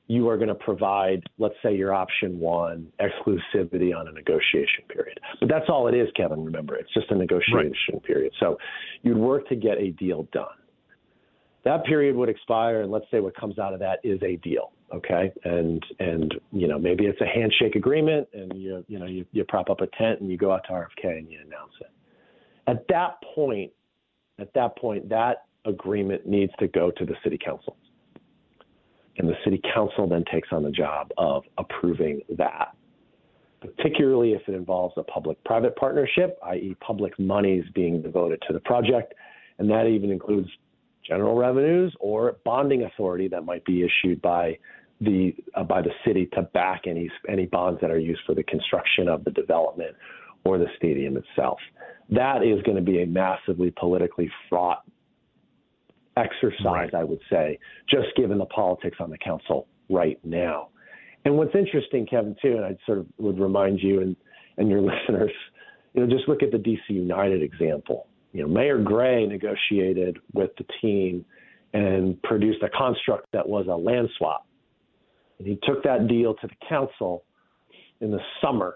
you 0.07 0.27
are 0.27 0.37
going 0.37 0.49
to 0.49 0.55
provide, 0.55 1.23
let's 1.37 1.55
say, 1.63 1.75
your 1.75 1.93
option 1.93 2.39
one 2.39 2.87
exclusivity 2.99 3.95
on 3.97 4.07
a 4.07 4.11
negotiation 4.11 4.83
period. 4.89 5.19
But 5.39 5.49
that's 5.49 5.65
all 5.69 5.87
it 5.87 5.95
is, 5.95 6.09
Kevin. 6.15 6.43
Remember, 6.43 6.75
it's 6.75 6.93
just 6.93 7.09
a 7.09 7.15
negotiation 7.15 7.93
right. 7.93 8.03
period. 8.03 8.33
So 8.39 8.57
you'd 9.01 9.17
work 9.17 9.47
to 9.49 9.55
get 9.55 9.77
a 9.77 9.91
deal 9.91 10.27
done. 10.33 10.47
That 11.63 11.85
period 11.85 12.17
would 12.17 12.27
expire, 12.27 12.81
and 12.81 12.91
let's 12.91 13.05
say 13.09 13.21
what 13.21 13.35
comes 13.37 13.57
out 13.57 13.73
of 13.73 13.79
that 13.79 13.99
is 14.03 14.21
a 14.21 14.35
deal. 14.37 14.73
Okay, 14.93 15.31
and 15.45 15.83
and 15.99 16.35
you 16.51 16.67
know 16.67 16.77
maybe 16.77 17.05
it's 17.05 17.19
a 17.21 17.25
handshake 17.25 17.75
agreement, 17.75 18.27
and 18.33 18.53
you 18.55 18.85
you 18.87 18.99
know 18.99 19.05
you, 19.05 19.25
you 19.31 19.43
prop 19.45 19.69
up 19.69 19.81
a 19.81 19.87
tent 19.97 20.19
and 20.19 20.29
you 20.29 20.37
go 20.37 20.51
out 20.51 20.61
to 20.67 20.73
RFK 20.73 21.17
and 21.17 21.31
you 21.31 21.39
announce 21.39 21.71
it. 21.79 21.89
At 22.67 22.85
that 22.89 23.15
point, 23.33 23.71
at 24.37 24.53
that 24.53 24.77
point, 24.77 25.09
that 25.09 25.45
agreement 25.65 26.27
needs 26.27 26.51
to 26.59 26.67
go 26.67 26.91
to 26.91 27.05
the 27.05 27.15
city 27.23 27.39
council 27.43 27.77
and 29.17 29.27
the 29.27 29.35
city 29.43 29.61
council 29.73 30.07
then 30.07 30.23
takes 30.31 30.49
on 30.51 30.63
the 30.63 30.71
job 30.71 31.11
of 31.17 31.43
approving 31.57 32.21
that, 32.37 32.75
particularly 33.61 34.33
if 34.33 34.41
it 34.47 34.55
involves 34.55 34.95
a 34.97 35.03
public 35.03 35.41
private 35.43 35.75
partnership, 35.75 36.37
i.e., 36.47 36.75
public 36.81 37.17
monies 37.19 37.63
being 37.75 38.01
devoted 38.01 38.41
to 38.47 38.53
the 38.53 38.59
project. 38.61 39.13
And 39.59 39.69
that 39.69 39.85
even 39.85 40.09
includes 40.09 40.49
general 41.07 41.35
revenues 41.35 41.95
or 41.99 42.37
bonding 42.43 42.83
authority 42.83 43.27
that 43.27 43.43
might 43.43 43.63
be 43.65 43.83
issued 43.83 44.21
by 44.21 44.57
the 45.01 45.35
uh, 45.55 45.63
by 45.63 45.81
the 45.81 45.91
city 46.05 46.27
to 46.33 46.43
back 46.53 46.83
any 46.87 47.09
any 47.27 47.45
bonds 47.45 47.81
that 47.81 47.91
are 47.91 47.99
used 47.99 48.21
for 48.25 48.33
the 48.33 48.43
construction 48.43 49.07
of 49.07 49.23
the 49.25 49.31
development 49.31 49.95
or 50.45 50.57
the 50.57 50.67
stadium 50.77 51.17
itself. 51.17 51.59
That 52.09 52.43
is 52.43 52.61
going 52.63 52.77
to 52.77 52.83
be 52.83 53.01
a 53.03 53.05
massively 53.05 53.71
politically 53.71 54.29
fraught 54.49 54.83
exercise, 56.17 56.63
right. 56.65 56.93
I 56.93 57.03
would 57.03 57.19
say, 57.29 57.59
just 57.89 58.07
given 58.15 58.37
the 58.37 58.45
politics 58.45 58.97
on 58.99 59.09
the 59.09 59.17
council 59.17 59.67
right 59.89 60.19
now. 60.23 60.69
And 61.25 61.37
what's 61.37 61.55
interesting, 61.55 62.05
Kevin, 62.05 62.35
too, 62.41 62.57
and 62.57 62.65
I 62.65 62.77
sort 62.85 62.99
of 62.99 63.07
would 63.17 63.39
remind 63.39 63.79
you 63.79 64.01
and, 64.01 64.15
and 64.57 64.69
your 64.69 64.81
listeners, 65.07 65.31
you 65.93 66.01
know, 66.01 66.13
just 66.13 66.27
look 66.27 66.43
at 66.43 66.51
the 66.51 66.57
DC 66.57 66.79
United 66.89 67.41
example. 67.41 68.07
You 68.33 68.41
know, 68.41 68.47
Mayor 68.47 68.81
Gray 68.81 69.25
negotiated 69.25 70.17
with 70.33 70.51
the 70.57 70.65
team 70.81 71.23
and 71.73 72.21
produced 72.23 72.63
a 72.63 72.69
construct 72.69 73.31
that 73.31 73.47
was 73.47 73.67
a 73.67 73.75
land 73.75 74.09
swap. 74.17 74.45
And 75.39 75.47
he 75.47 75.59
took 75.63 75.83
that 75.83 76.07
deal 76.07 76.33
to 76.35 76.47
the 76.47 76.55
council 76.67 77.23
in 78.01 78.11
the 78.11 78.19
summer 78.41 78.75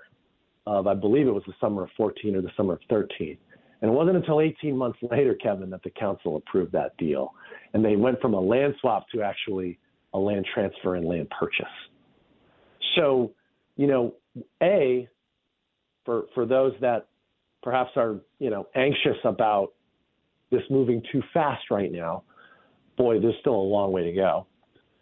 of, 0.66 0.88
I 0.88 0.94
believe 0.94 1.28
it 1.28 1.34
was 1.34 1.44
the 1.48 1.54
summer 1.60 1.84
of 1.84 1.90
14 1.98 2.36
or 2.36 2.42
the 2.42 2.52
summer 2.56 2.74
of 2.74 2.80
13. 2.90 3.38
And 3.82 3.92
it 3.92 3.94
wasn't 3.94 4.18
until 4.18 4.42
18 4.42 4.76
months 4.76 5.00
later, 5.02 5.36
Kevin, 5.36 5.70
that 5.70 5.84
the 5.84 5.92
council 5.92 6.38
approved 6.38 6.72
that 6.72 6.98
deal. 6.98 7.34
And 7.74 7.84
they 7.86 7.96
went 7.96 8.20
from 8.22 8.34
a 8.34 8.40
land 8.40 8.74
swap 8.82 9.06
to 9.14 9.22
actually 9.22 9.78
a 10.14 10.20
land 10.20 10.46
transfer 10.54 10.96
and 10.96 11.06
land 11.06 11.30
purchase. 11.38 11.66
So, 12.96 13.32
you 13.76 13.88
know, 13.88 14.16
A, 14.64 15.08
for, 16.06 16.26
for 16.34 16.46
those 16.46 16.74
that 16.82 17.08
perhaps 17.62 17.92
are, 17.96 18.16
you 18.40 18.50
know, 18.50 18.68
anxious 18.76 19.18
about 19.24 19.74
this 20.50 20.62
moving 20.70 21.04
too 21.12 21.22
fast 21.34 21.70
right 21.70 21.92
now, 21.92 22.24
boy, 22.98 23.20
there's 23.20 23.36
still 23.42 23.56
a 23.56 23.70
long 23.70 23.92
way 23.92 24.04
to 24.04 24.14
go. 24.14 24.48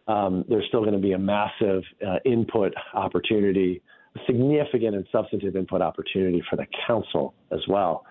Um, 0.07 0.43
there's 0.49 0.65
still 0.67 0.82
going 0.82 0.93
to 0.93 0.99
be 0.99 1.13
a 1.13 1.17
massive 1.17 1.82
uh, 2.05 2.17
input 2.26 2.73
opportunity, 2.93 3.82
a 4.15 4.19
significant 4.28 4.95
and 4.95 5.05
substantive 5.11 5.55
input 5.55 5.82
opportunity 5.82 6.43
for 6.49 6.55
the 6.57 6.65
council 6.86 7.34
as 7.51 7.61
well. 7.67 8.05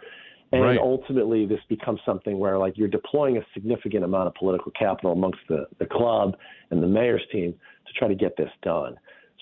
And 0.52 0.62
right. 0.62 0.78
ultimately, 0.78 1.46
this 1.46 1.58
becomes 1.68 2.00
something 2.06 2.38
where, 2.38 2.58
like, 2.58 2.78
you're 2.78 2.88
deploying 2.88 3.38
a 3.38 3.40
significant 3.54 4.04
amount 4.04 4.28
of 4.28 4.34
political 4.34 4.70
capital 4.78 5.12
amongst 5.12 5.40
the, 5.48 5.66
the 5.78 5.86
club 5.86 6.36
and 6.70 6.82
the 6.82 6.86
mayor's 6.86 7.22
team 7.32 7.54
to 7.86 7.92
try 7.98 8.06
to 8.06 8.14
get 8.14 8.36
this 8.36 8.50
done. 8.62 8.96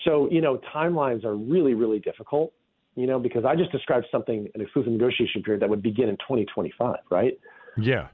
So, 0.05 0.27
you 0.31 0.41
know, 0.41 0.59
timelines 0.73 1.23
are 1.23 1.35
really, 1.35 1.75
really 1.75 1.99
difficult, 1.99 2.51
you 2.95 3.05
know, 3.05 3.19
because 3.19 3.45
I 3.45 3.55
just 3.55 3.71
described 3.71 4.07
something, 4.11 4.47
an 4.55 4.61
exclusive 4.61 4.91
negotiation 4.91 5.43
period 5.43 5.61
that 5.61 5.69
would 5.69 5.83
begin 5.83 6.09
in 6.09 6.15
2025, 6.17 6.97
right? 7.11 7.39
Yeah. 7.77 8.07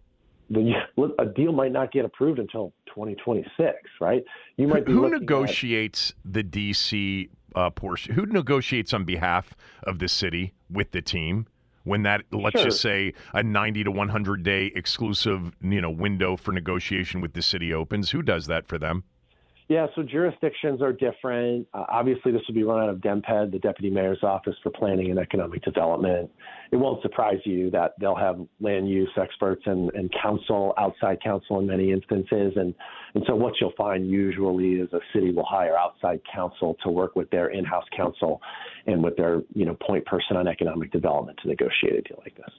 the, 0.50 0.74
a 1.20 1.26
deal 1.26 1.52
might 1.52 1.72
not 1.72 1.92
get 1.92 2.06
approved 2.06 2.40
until 2.40 2.74
2026, 2.88 3.76
right? 4.02 4.24
You 4.58 4.68
might 4.68 4.88
who, 4.88 5.04
who 5.04 5.10
negotiates 5.10 6.12
at, 6.26 6.34
the 6.34 6.44
DC 6.44 7.30
uh, 7.56 7.70
portion? 7.70 8.16
Who 8.16 8.26
negotiates 8.26 8.94
on 8.94 9.06
behalf 9.06 9.56
of 9.84 10.00
the 10.00 10.08
city 10.08 10.54
with 10.70 10.92
the 10.92 11.02
team? 11.02 11.48
When 11.84 12.04
that 12.04 12.22
let's 12.32 12.58
sure. 12.58 12.66
just 12.66 12.82
say 12.82 13.14
a 13.34 13.44
90 13.44 13.86
to 13.86 13.92
100 13.92 14.44
day 14.44 14.72
exclusive 14.76 15.56
you 15.62 15.82
know 15.82 15.90
window 15.90 16.36
for 16.36 16.52
negotiation 16.52 17.22
with 17.22 17.34
the 17.34 17.42
city 17.42 17.74
opens 17.74 18.12
who 18.12 18.22
does 18.22 18.48
that 18.48 18.68
for 18.68 18.78
them 18.78 19.04
yeah, 19.70 19.86
so 19.96 20.02
jurisdictions 20.02 20.82
are 20.82 20.92
different. 20.92 21.68
Uh, 21.76 21.86
obviously, 21.90 22.32
this 22.32 22.42
will 22.48 22.56
be 22.56 22.64
run 22.64 22.82
out 22.82 22.90
of 22.90 22.98
DMPED, 22.98 23.52
the 23.52 23.60
Deputy 23.60 23.92
Mayor's 23.92 24.24
Office 24.24 24.56
for 24.64 24.72
Planning 24.72 25.12
and 25.12 25.20
Economic 25.20 25.64
Development. 25.64 26.28
It 26.72 26.78
won't 26.78 27.04
surprise 27.04 27.38
you 27.46 27.70
that 27.70 27.94
they'll 28.00 28.16
have 28.16 28.40
land 28.60 28.90
use 28.90 29.12
experts 29.16 29.62
and, 29.68 29.92
and 29.94 30.12
counsel, 30.24 30.74
outside 30.80 31.20
counsel 31.24 31.60
in 31.60 31.68
many 31.68 31.92
instances. 31.92 32.54
And, 32.56 32.74
and 33.14 33.24
so 33.28 33.36
what 33.36 33.54
you'll 33.62 33.74
find 33.78 34.10
usually 34.10 34.74
is 34.74 34.92
a 34.92 35.02
city 35.14 35.32
will 35.32 35.46
hire 35.46 35.78
outside 35.78 36.20
counsel 36.34 36.76
to 36.84 36.90
work 36.90 37.16
with 37.16 37.30
their 37.30 37.50
in-house 37.50 37.86
counsel 37.96 38.42
and 38.88 39.04
with 39.04 39.18
their 39.18 39.42
you 39.54 39.66
know 39.66 39.78
point 39.86 40.04
person 40.08 40.36
on 40.36 40.48
economic 40.48 40.92
development 40.92 41.38
to 41.44 41.48
negotiate 41.48 41.94
a 41.94 42.02
deal 42.02 42.20
like 42.26 42.36
this. 42.36 42.54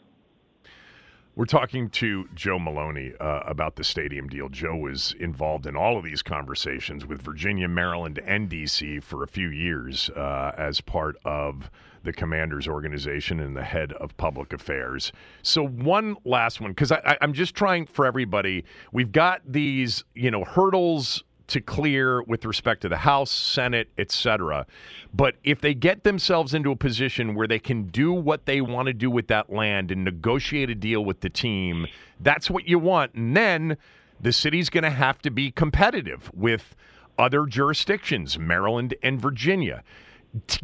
We're 1.40 1.46
talking 1.46 1.88
to 1.92 2.28
Joe 2.34 2.58
Maloney 2.58 3.14
uh, 3.18 3.40
about 3.46 3.76
the 3.76 3.82
stadium 3.82 4.28
deal. 4.28 4.50
Joe 4.50 4.76
was 4.76 5.14
involved 5.18 5.64
in 5.64 5.74
all 5.74 5.96
of 5.96 6.04
these 6.04 6.20
conversations 6.22 7.06
with 7.06 7.22
Virginia, 7.22 7.66
Maryland, 7.66 8.20
and 8.26 8.46
D.C. 8.46 9.00
for 9.00 9.22
a 9.22 9.26
few 9.26 9.48
years 9.48 10.10
uh, 10.10 10.52
as 10.58 10.82
part 10.82 11.16
of 11.24 11.70
the 12.02 12.12
Commanders 12.12 12.68
organization 12.68 13.40
and 13.40 13.56
the 13.56 13.64
head 13.64 13.94
of 13.94 14.14
public 14.18 14.52
affairs. 14.52 15.12
So, 15.40 15.66
one 15.66 16.14
last 16.26 16.60
one, 16.60 16.72
because 16.72 16.92
I'm 17.22 17.32
just 17.32 17.54
trying 17.54 17.86
for 17.86 18.04
everybody. 18.04 18.66
We've 18.92 19.10
got 19.10 19.40
these, 19.50 20.04
you 20.14 20.30
know, 20.30 20.44
hurdles 20.44 21.24
to 21.50 21.60
clear 21.60 22.22
with 22.22 22.44
respect 22.44 22.82
to 22.82 22.88
the 22.88 22.98
House, 22.98 23.30
Senate, 23.30 23.88
etc. 23.98 24.66
But 25.12 25.36
if 25.44 25.60
they 25.60 25.74
get 25.74 26.04
themselves 26.04 26.54
into 26.54 26.70
a 26.70 26.76
position 26.76 27.34
where 27.34 27.46
they 27.46 27.58
can 27.58 27.84
do 27.84 28.12
what 28.12 28.46
they 28.46 28.60
want 28.60 28.86
to 28.86 28.92
do 28.92 29.10
with 29.10 29.28
that 29.28 29.52
land 29.52 29.90
and 29.90 30.04
negotiate 30.04 30.70
a 30.70 30.74
deal 30.74 31.04
with 31.04 31.20
the 31.20 31.30
team, 31.30 31.86
that's 32.20 32.50
what 32.50 32.66
you 32.66 32.78
want. 32.78 33.14
And 33.14 33.36
then 33.36 33.76
the 34.20 34.32
city's 34.32 34.70
going 34.70 34.84
to 34.84 34.90
have 34.90 35.20
to 35.22 35.30
be 35.30 35.50
competitive 35.50 36.30
with 36.34 36.74
other 37.18 37.46
jurisdictions, 37.46 38.38
Maryland 38.38 38.94
and 39.02 39.20
Virginia 39.20 39.82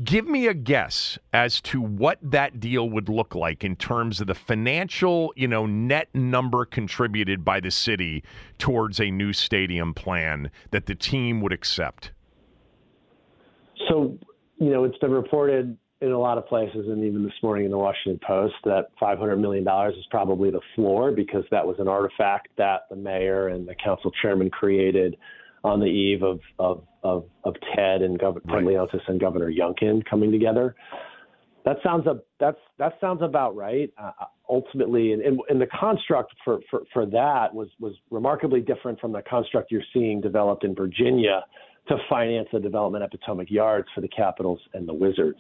give 0.05 0.27
me 0.27 0.47
a 0.47 0.55
guess 0.55 1.19
as 1.33 1.61
to 1.61 1.81
what 1.81 2.19
that 2.23 2.61
deal 2.61 2.89
would 2.91 3.09
look 3.09 3.35
like 3.35 3.65
in 3.65 3.77
terms 3.77 4.21
of 4.21 4.27
the 4.27 4.35
financial, 4.35 5.33
you 5.37 5.49
know, 5.49 5.67
net 5.67 6.09
number 6.15 6.65
contributed 6.65 7.45
by 7.45 7.61
the 7.61 7.71
city 7.71 8.23
towards 8.59 9.01
a 9.01 9.11
new 9.11 9.33
stadium 9.33 9.93
plan 9.93 10.51
that 10.71 10.87
the 10.87 10.95
team 10.95 11.41
would 11.41 11.53
accept. 11.53 12.13
So, 13.89 14.19
you 14.59 14.71
know, 14.71 14.85
it's 14.85 14.99
been 14.99 15.11
reported 15.11 15.77
in 16.01 16.13
a 16.13 16.19
lot 16.19 16.39
of 16.39 16.47
places, 16.47 16.87
and 16.89 17.05
even 17.05 17.25
this 17.25 17.33
morning 17.43 17.65
in 17.65 17.71
the 17.71 17.79
Washington 17.79 18.21
Post, 18.27 18.55
that 18.65 18.89
$500 19.01 19.41
million 19.41 19.67
is 19.89 20.05
probably 20.11 20.51
the 20.51 20.61
floor 20.75 21.11
because 21.11 21.45
that 21.51 21.67
was 21.67 21.77
an 21.79 21.89
artifact 21.89 22.49
that 22.59 22.83
the 22.91 22.97
mayor 22.97 23.49
and 23.49 23.67
the 23.67 23.75
council 23.75 24.13
chairman 24.23 24.51
created 24.51 25.17
on 25.65 25.81
the 25.81 25.87
eve 25.87 26.23
of 26.23 26.39
of 26.59 26.85
of, 27.07 27.25
of 27.45 27.55
Ted 27.75 28.03
and 28.03 28.19
Governor 28.19 28.43
right. 28.47 28.65
Ted 28.65 28.65
Leonsis 28.65 29.09
and 29.09 29.21
Governor 29.21 29.51
Youngkin 29.51 30.05
coming 30.09 30.33
together. 30.33 30.75
That 31.65 31.77
sounds 31.83 32.07
a, 32.07 32.21
that's 32.39 32.59
that 32.79 32.95
sounds 33.01 33.23
about 33.23 33.57
right. 33.57 33.93
Uh, 33.99 34.13
ultimately, 34.49 35.13
and, 35.13 35.23
and, 35.23 35.41
and 35.49 35.61
the 35.61 35.67
construct 35.67 36.33
for, 36.45 36.61
for, 36.71 36.83
for 36.93 37.07
that 37.07 37.53
was 37.53 37.69
was 37.81 37.95
remarkably 38.11 38.61
different 38.61 39.01
from 39.01 39.13
the 39.13 39.23
construct 39.23 39.71
you're 39.71 39.83
seeing 39.93 40.21
developed 40.21 40.65
in 40.65 40.75
Virginia 40.75 41.45
to 41.89 41.97
finance 42.09 42.49
the 42.53 42.59
development 42.59 43.05
at 43.05 43.11
Potomac 43.13 43.49
Yards 43.51 43.87
for 43.95 44.01
the 44.01 44.09
Capitals 44.09 44.61
and 44.75 44.89
the 44.89 44.95
Wizards. 44.95 45.39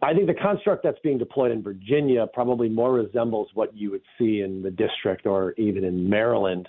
I 0.00 0.12
think 0.14 0.26
the 0.26 0.34
construct 0.34 0.84
that's 0.84 0.98
being 1.02 1.18
deployed 1.18 1.50
in 1.50 1.62
Virginia 1.62 2.26
probably 2.32 2.68
more 2.68 2.92
resembles 2.92 3.48
what 3.54 3.76
you 3.76 3.90
would 3.90 4.02
see 4.18 4.40
in 4.40 4.62
the 4.62 4.70
district 4.70 5.26
or 5.26 5.52
even 5.58 5.82
in 5.84 6.08
Maryland 6.08 6.68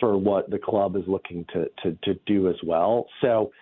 for 0.00 0.16
what 0.16 0.50
the 0.50 0.58
club 0.58 0.96
is 0.96 1.02
looking 1.06 1.44
to 1.52 1.66
to, 1.82 1.96
to 2.02 2.14
do 2.26 2.48
as 2.48 2.56
well. 2.64 3.06
So 3.20 3.52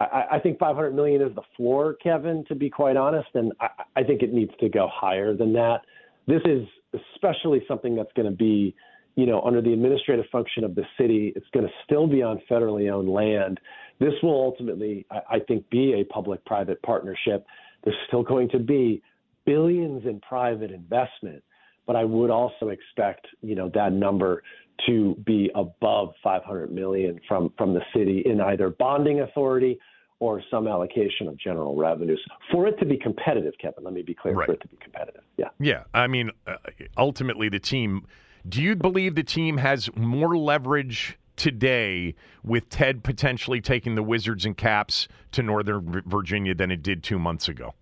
I, 0.00 0.24
I 0.32 0.38
think 0.40 0.58
500 0.58 0.94
million 0.94 1.20
is 1.22 1.34
the 1.34 1.42
floor, 1.56 1.94
Kevin. 2.02 2.44
To 2.48 2.54
be 2.54 2.70
quite 2.70 2.96
honest, 2.96 3.28
and 3.34 3.52
I, 3.60 3.68
I 3.96 4.02
think 4.02 4.22
it 4.22 4.32
needs 4.32 4.52
to 4.60 4.68
go 4.68 4.88
higher 4.92 5.34
than 5.34 5.52
that. 5.54 5.82
This 6.26 6.42
is 6.44 6.66
especially 7.14 7.62
something 7.68 7.94
that's 7.94 8.12
going 8.14 8.30
to 8.30 8.36
be, 8.36 8.74
you 9.16 9.26
know, 9.26 9.40
under 9.42 9.60
the 9.60 9.72
administrative 9.72 10.26
function 10.32 10.64
of 10.64 10.74
the 10.74 10.84
city. 10.98 11.32
It's 11.36 11.46
going 11.52 11.66
to 11.66 11.72
still 11.84 12.06
be 12.06 12.22
on 12.22 12.40
federally 12.50 12.90
owned 12.90 13.08
land. 13.08 13.60
This 13.98 14.14
will 14.22 14.40
ultimately, 14.40 15.06
I, 15.10 15.36
I 15.36 15.38
think, 15.40 15.68
be 15.70 16.00
a 16.00 16.04
public-private 16.12 16.82
partnership. 16.82 17.46
There's 17.84 17.96
still 18.08 18.22
going 18.22 18.48
to 18.50 18.58
be 18.58 19.02
billions 19.44 20.04
in 20.06 20.20
private 20.20 20.70
investment 20.70 21.42
but 21.90 21.96
I 21.96 22.04
would 22.04 22.30
also 22.30 22.68
expect, 22.68 23.26
you 23.42 23.56
know, 23.56 23.68
that 23.74 23.92
number 23.92 24.44
to 24.86 25.14
be 25.26 25.50
above 25.54 26.14
500 26.22 26.72
million 26.72 27.20
from 27.26 27.52
from 27.56 27.74
the 27.74 27.82
city 27.94 28.22
in 28.24 28.40
either 28.40 28.70
bonding 28.70 29.20
authority 29.20 29.78
or 30.20 30.42
some 30.50 30.68
allocation 30.68 31.26
of 31.26 31.38
general 31.38 31.76
revenues 31.76 32.22
for 32.52 32.66
it 32.66 32.78
to 32.78 32.86
be 32.86 32.96
competitive. 32.96 33.54
Kevin, 33.60 33.84
let 33.84 33.94
me 33.94 34.02
be 34.02 34.14
clear: 34.14 34.34
right. 34.34 34.46
for 34.46 34.52
it 34.52 34.60
to 34.60 34.68
be 34.68 34.76
competitive. 34.82 35.22
Yeah. 35.36 35.48
Yeah. 35.58 35.84
I 35.94 36.06
mean, 36.06 36.30
uh, 36.46 36.56
ultimately, 36.96 37.48
the 37.48 37.60
team. 37.60 38.06
Do 38.48 38.62
you 38.62 38.74
believe 38.74 39.16
the 39.16 39.22
team 39.22 39.58
has 39.58 39.90
more 39.96 40.34
leverage 40.36 41.18
today 41.36 42.14
with 42.42 42.68
Ted 42.70 43.02
potentially 43.02 43.60
taking 43.60 43.96
the 43.96 44.02
Wizards 44.02 44.46
and 44.46 44.56
Caps 44.56 45.08
to 45.32 45.42
Northern 45.42 46.02
Virginia 46.06 46.54
than 46.54 46.70
it 46.70 46.82
did 46.82 47.02
two 47.02 47.18
months 47.18 47.48
ago? 47.48 47.74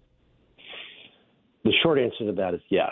The 1.64 1.72
short 1.82 1.98
answer 1.98 2.26
to 2.26 2.32
that 2.32 2.54
is 2.54 2.60
yes. 2.70 2.90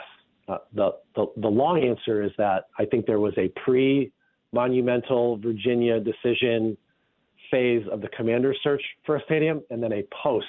Uh, 0.48 0.58
the, 0.74 0.90
the, 1.16 1.26
the 1.38 1.48
long 1.48 1.82
answer 1.82 2.22
is 2.22 2.30
that 2.38 2.64
I 2.78 2.84
think 2.84 3.06
there 3.06 3.20
was 3.20 3.34
a 3.36 3.48
pre 3.64 4.12
monumental 4.52 5.38
Virginia 5.38 6.00
decision 6.00 6.76
phase 7.50 7.84
of 7.90 8.00
the 8.00 8.08
commander 8.08 8.54
search 8.62 8.82
for 9.04 9.16
a 9.16 9.22
stadium, 9.24 9.62
and 9.70 9.82
then 9.82 9.92
a 9.92 10.02
post 10.22 10.46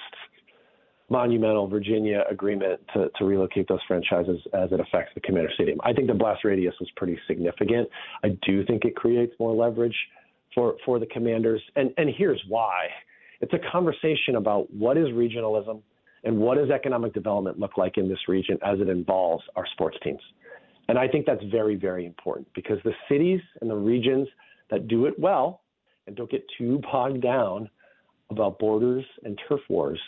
monumental 1.09 1.67
Virginia 1.67 2.23
agreement 2.29 2.79
to, 2.93 3.09
to 3.17 3.25
relocate 3.25 3.67
those 3.67 3.79
franchises 3.87 4.39
as 4.53 4.71
it 4.71 4.79
affects 4.79 5.11
the 5.15 5.21
commander 5.21 5.49
stadium. 5.53 5.79
I 5.83 5.93
think 5.93 6.07
the 6.07 6.13
blast 6.13 6.43
radius 6.43 6.75
was 6.79 6.89
pretty 6.95 7.17
significant. 7.27 7.87
I 8.23 8.37
do 8.45 8.65
think 8.65 8.83
it 8.83 8.95
creates 8.95 9.33
more 9.39 9.55
leverage 9.55 9.95
for, 10.53 10.75
for 10.85 10.99
the 10.99 11.05
commanders. 11.05 11.61
And, 11.75 11.91
and 11.97 12.09
here's 12.17 12.41
why 12.49 12.87
it's 13.39 13.53
a 13.53 13.71
conversation 13.71 14.35
about 14.35 14.71
what 14.73 14.97
is 14.97 15.07
regionalism 15.07 15.81
and 16.23 16.37
what 16.37 16.57
does 16.57 16.69
economic 16.69 17.13
development 17.13 17.59
look 17.59 17.77
like 17.77 17.97
in 17.97 18.09
this 18.09 18.19
region 18.27 18.57
as 18.65 18.79
it 18.79 18.89
involves 18.89 19.43
our 19.55 19.65
sports 19.73 19.97
teams. 20.03 20.21
And 20.89 20.97
I 20.97 21.07
think 21.07 21.25
that's 21.25 21.43
very, 21.51 21.75
very 21.75 22.05
important 22.05 22.47
because 22.55 22.77
the 22.83 22.93
cities 23.09 23.41
and 23.61 23.69
the 23.69 23.75
regions 23.75 24.27
that 24.69 24.87
do 24.87 25.05
it 25.05 25.17
well 25.19 25.61
and 26.05 26.15
don't 26.15 26.29
get 26.29 26.45
too 26.57 26.81
bogged 26.91 27.21
down 27.21 27.69
about 28.29 28.59
borders 28.59 29.05
and 29.23 29.39
turf 29.47 29.61
wars 29.69 29.99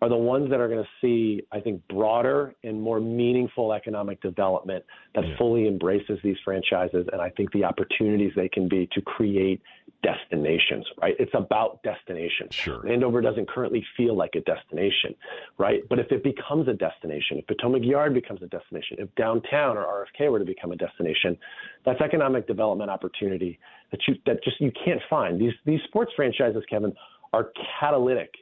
are 0.00 0.08
the 0.08 0.16
ones 0.16 0.50
that 0.50 0.58
are 0.58 0.66
going 0.66 0.82
to 0.82 0.88
see, 1.00 1.46
I 1.52 1.60
think, 1.60 1.80
broader 1.86 2.56
and 2.64 2.80
more 2.82 2.98
meaningful 2.98 3.72
economic 3.72 4.20
development 4.20 4.84
that 5.14 5.24
yeah. 5.24 5.36
fully 5.38 5.68
embraces 5.68 6.18
these 6.24 6.36
franchises. 6.44 7.06
And 7.12 7.22
I 7.22 7.30
think 7.30 7.52
the 7.52 7.62
opportunities 7.62 8.32
they 8.34 8.48
can 8.48 8.68
be 8.68 8.88
to 8.94 9.00
create 9.00 9.62
destinations, 10.02 10.86
right? 11.00 11.14
It's 11.18 11.32
about 11.34 11.82
destinations. 11.82 12.54
Sure. 12.54 12.82
Landover 12.84 13.20
doesn't 13.20 13.48
currently 13.48 13.84
feel 13.96 14.16
like 14.16 14.34
a 14.34 14.40
destination, 14.40 15.14
right? 15.58 15.82
But 15.88 15.98
if 15.98 16.10
it 16.10 16.24
becomes 16.24 16.68
a 16.68 16.72
destination, 16.72 17.38
if 17.38 17.46
Potomac 17.46 17.82
Yard 17.84 18.14
becomes 18.14 18.42
a 18.42 18.46
destination, 18.46 18.96
if 18.98 19.14
downtown 19.14 19.76
or 19.76 19.84
RFK 19.84 20.30
were 20.30 20.38
to 20.38 20.44
become 20.44 20.72
a 20.72 20.76
destination, 20.76 21.36
that's 21.84 22.00
economic 22.00 22.46
development 22.46 22.90
opportunity 22.90 23.58
that 23.90 24.00
you 24.08 24.14
that 24.26 24.42
just 24.42 24.60
you 24.60 24.72
can't 24.84 25.00
find. 25.08 25.40
These 25.40 25.54
these 25.64 25.80
sports 25.86 26.12
franchises, 26.16 26.62
Kevin, 26.68 26.92
are 27.32 27.52
catalytic 27.80 28.34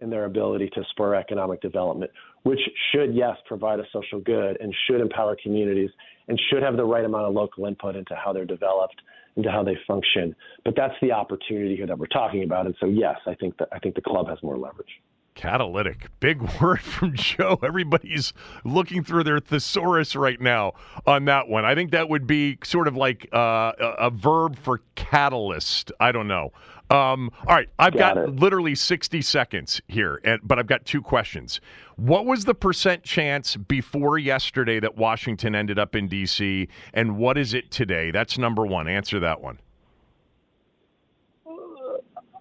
in 0.00 0.10
their 0.10 0.24
ability 0.24 0.68
to 0.74 0.82
spur 0.90 1.14
economic 1.14 1.60
development, 1.60 2.10
which 2.42 2.58
should, 2.90 3.14
yes, 3.14 3.36
provide 3.46 3.78
a 3.78 3.84
social 3.92 4.20
good 4.20 4.60
and 4.60 4.74
should 4.86 5.00
empower 5.00 5.36
communities 5.40 5.90
and 6.28 6.40
should 6.50 6.62
have 6.62 6.76
the 6.76 6.84
right 6.84 7.04
amount 7.04 7.24
of 7.24 7.32
local 7.32 7.66
input 7.66 7.94
into 7.94 8.14
how 8.16 8.32
they're 8.32 8.44
developed, 8.44 9.00
into 9.36 9.50
how 9.50 9.62
they 9.62 9.76
function. 9.86 10.34
But 10.64 10.74
that's 10.76 10.94
the 11.00 11.12
opportunity 11.12 11.76
here 11.76 11.86
that 11.86 11.98
we're 11.98 12.06
talking 12.06 12.44
about. 12.44 12.66
And 12.66 12.74
so, 12.80 12.86
yes, 12.86 13.16
I 13.26 13.34
think 13.34 13.56
that 13.58 13.68
I 13.72 13.78
think 13.78 13.94
the 13.94 14.02
club 14.02 14.28
has 14.28 14.42
more 14.42 14.58
leverage. 14.58 15.00
Catalytic. 15.34 16.08
Big 16.20 16.42
word 16.60 16.80
from 16.80 17.14
Joe. 17.14 17.58
Everybody's 17.62 18.32
looking 18.64 19.02
through 19.02 19.24
their 19.24 19.40
thesaurus 19.40 20.14
right 20.14 20.40
now 20.40 20.72
on 21.06 21.24
that 21.24 21.48
one. 21.48 21.64
I 21.64 21.74
think 21.74 21.90
that 21.92 22.08
would 22.08 22.26
be 22.26 22.58
sort 22.64 22.86
of 22.86 22.96
like 22.96 23.28
uh, 23.32 23.72
a, 23.78 23.86
a 23.98 24.10
verb 24.10 24.58
for 24.58 24.82
catalyst. 24.94 25.90
I 25.98 26.12
don't 26.12 26.28
know. 26.28 26.52
Um, 26.92 27.30
all 27.46 27.56
right, 27.56 27.70
I've 27.78 27.96
got, 27.96 28.16
Got 28.16 28.36
literally 28.36 28.74
60 28.74 29.22
seconds 29.22 29.80
here, 29.88 30.20
and, 30.24 30.40
but 30.44 30.58
I've 30.58 30.66
got 30.66 30.84
two 30.84 31.00
questions. 31.00 31.58
What 31.96 32.26
was 32.26 32.44
the 32.44 32.54
percent 32.54 33.02
chance 33.02 33.56
before 33.56 34.18
yesterday 34.18 34.78
that 34.78 34.98
Washington 34.98 35.54
ended 35.54 35.78
up 35.78 35.96
in 35.96 36.06
D.C., 36.06 36.68
and 36.92 37.16
what 37.16 37.38
is 37.38 37.54
it 37.54 37.70
today? 37.70 38.10
That's 38.10 38.36
number 38.36 38.66
one. 38.66 38.88
Answer 38.88 39.18
that 39.20 39.40
one. 39.40 39.58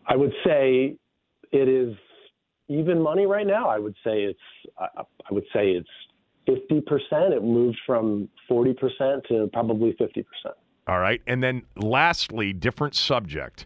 I 0.06 0.18
would 0.18 0.34
say 0.46 0.98
it 1.54 1.70
is 1.70 1.96
even 2.68 3.02
money 3.02 3.26
right 3.26 3.48
now. 3.48 3.70
I 3.70 3.80
would 3.80 3.96
say 4.04 4.24
it's 4.24 4.40
I, 4.78 5.04
I 5.30 5.34
would 5.34 5.46
say 5.54 5.72
it's 5.72 5.88
fifty 6.46 6.82
percent. 6.82 7.34
It 7.34 7.42
moved 7.42 7.78
from 7.86 8.28
forty 8.50 8.74
percent 8.74 9.24
to 9.30 9.50
probably 9.54 9.96
fifty 9.98 10.24
percent. 10.24 10.58
All 10.88 11.00
right, 11.00 11.22
and 11.28 11.42
then 11.42 11.62
lastly, 11.78 12.52
different 12.52 12.96
subject. 12.96 13.66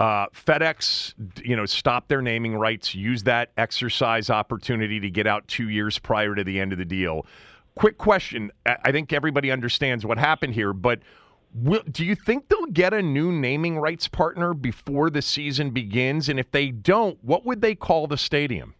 Uh, 0.00 0.26
FedEx, 0.34 1.12
you 1.44 1.54
know, 1.54 1.66
stopped 1.66 2.08
their 2.08 2.22
naming 2.22 2.56
rights, 2.56 2.94
used 2.94 3.26
that 3.26 3.50
exercise 3.58 4.30
opportunity 4.30 4.98
to 4.98 5.10
get 5.10 5.26
out 5.26 5.46
two 5.46 5.68
years 5.68 5.98
prior 5.98 6.34
to 6.34 6.42
the 6.42 6.58
end 6.58 6.72
of 6.72 6.78
the 6.78 6.86
deal. 6.86 7.26
Quick 7.74 7.98
question: 7.98 8.50
I 8.64 8.92
think 8.92 9.12
everybody 9.12 9.50
understands 9.50 10.06
what 10.06 10.16
happened 10.16 10.54
here, 10.54 10.72
but 10.72 11.00
will, 11.54 11.82
do 11.90 12.06
you 12.06 12.14
think 12.14 12.48
they'll 12.48 12.64
get 12.66 12.94
a 12.94 13.02
new 13.02 13.30
naming 13.30 13.78
rights 13.78 14.08
partner 14.08 14.54
before 14.54 15.10
the 15.10 15.20
season 15.20 15.70
begins? 15.70 16.30
And 16.30 16.40
if 16.40 16.50
they 16.50 16.70
don't, 16.70 17.22
what 17.22 17.44
would 17.44 17.60
they 17.60 17.74
call 17.74 18.06
the 18.06 18.16
stadium? 18.16 18.74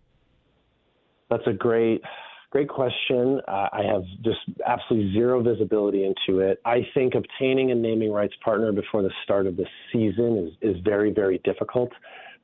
That's 1.28 1.46
a 1.46 1.52
great, 1.52 2.02
great 2.50 2.68
question. 2.68 3.40
Uh, 3.46 3.68
I 3.72 3.82
have 3.90 4.02
just 4.22 4.40
absolutely 4.66 5.12
zero 5.12 5.42
visibility 5.42 6.04
into 6.04 6.40
it. 6.40 6.60
I 6.64 6.86
think 6.94 7.14
obtaining 7.14 7.70
a 7.70 7.74
naming 7.74 8.10
rights 8.12 8.34
partner 8.44 8.72
before 8.72 9.02
the 9.02 9.12
start 9.24 9.46
of 9.46 9.56
the 9.56 9.66
season 9.92 10.52
is, 10.62 10.76
is 10.76 10.82
very, 10.84 11.12
very 11.12 11.38
difficult. 11.44 11.90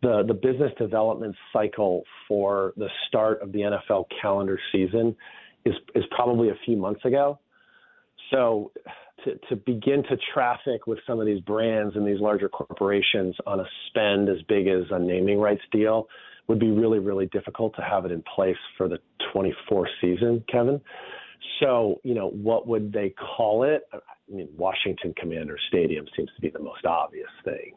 The, 0.02 0.24
the 0.26 0.34
business 0.34 0.72
development 0.78 1.34
cycle 1.52 2.04
for 2.28 2.72
the 2.76 2.88
start 3.08 3.42
of 3.42 3.52
the 3.52 3.60
NFL 3.60 4.04
calendar 4.20 4.58
season 4.70 5.16
is, 5.64 5.74
is 5.94 6.04
probably 6.10 6.50
a 6.50 6.56
few 6.64 6.76
months 6.76 7.04
ago. 7.04 7.38
So 8.30 8.70
to, 9.24 9.34
to 9.48 9.56
begin 9.56 10.04
to 10.04 10.16
traffic 10.32 10.86
with 10.86 10.98
some 11.06 11.18
of 11.18 11.26
these 11.26 11.40
brands 11.40 11.96
and 11.96 12.06
these 12.06 12.20
larger 12.20 12.48
corporations 12.48 13.34
on 13.46 13.60
a 13.60 13.64
spend 13.88 14.28
as 14.28 14.42
big 14.48 14.68
as 14.68 14.84
a 14.90 14.98
naming 14.98 15.38
rights 15.40 15.62
deal 15.72 16.08
would 16.48 16.58
be 16.58 16.70
really, 16.70 16.98
really 16.98 17.26
difficult 17.26 17.74
to 17.76 17.82
have 17.82 18.04
it 18.04 18.12
in 18.12 18.22
place 18.34 18.56
for 18.76 18.88
the 18.88 18.98
24 19.32 19.88
season, 20.00 20.44
Kevin. 20.50 20.80
So, 21.60 22.00
you 22.04 22.14
know, 22.14 22.28
what 22.30 22.66
would 22.66 22.92
they 22.92 23.10
call 23.10 23.64
it? 23.64 23.82
I 24.28 24.34
mean, 24.34 24.48
Washington 24.56 25.14
Commander 25.16 25.56
Stadium 25.68 26.04
seems 26.16 26.30
to 26.34 26.40
be 26.40 26.50
the 26.50 26.58
most 26.58 26.84
obvious 26.84 27.28
thing. 27.44 27.74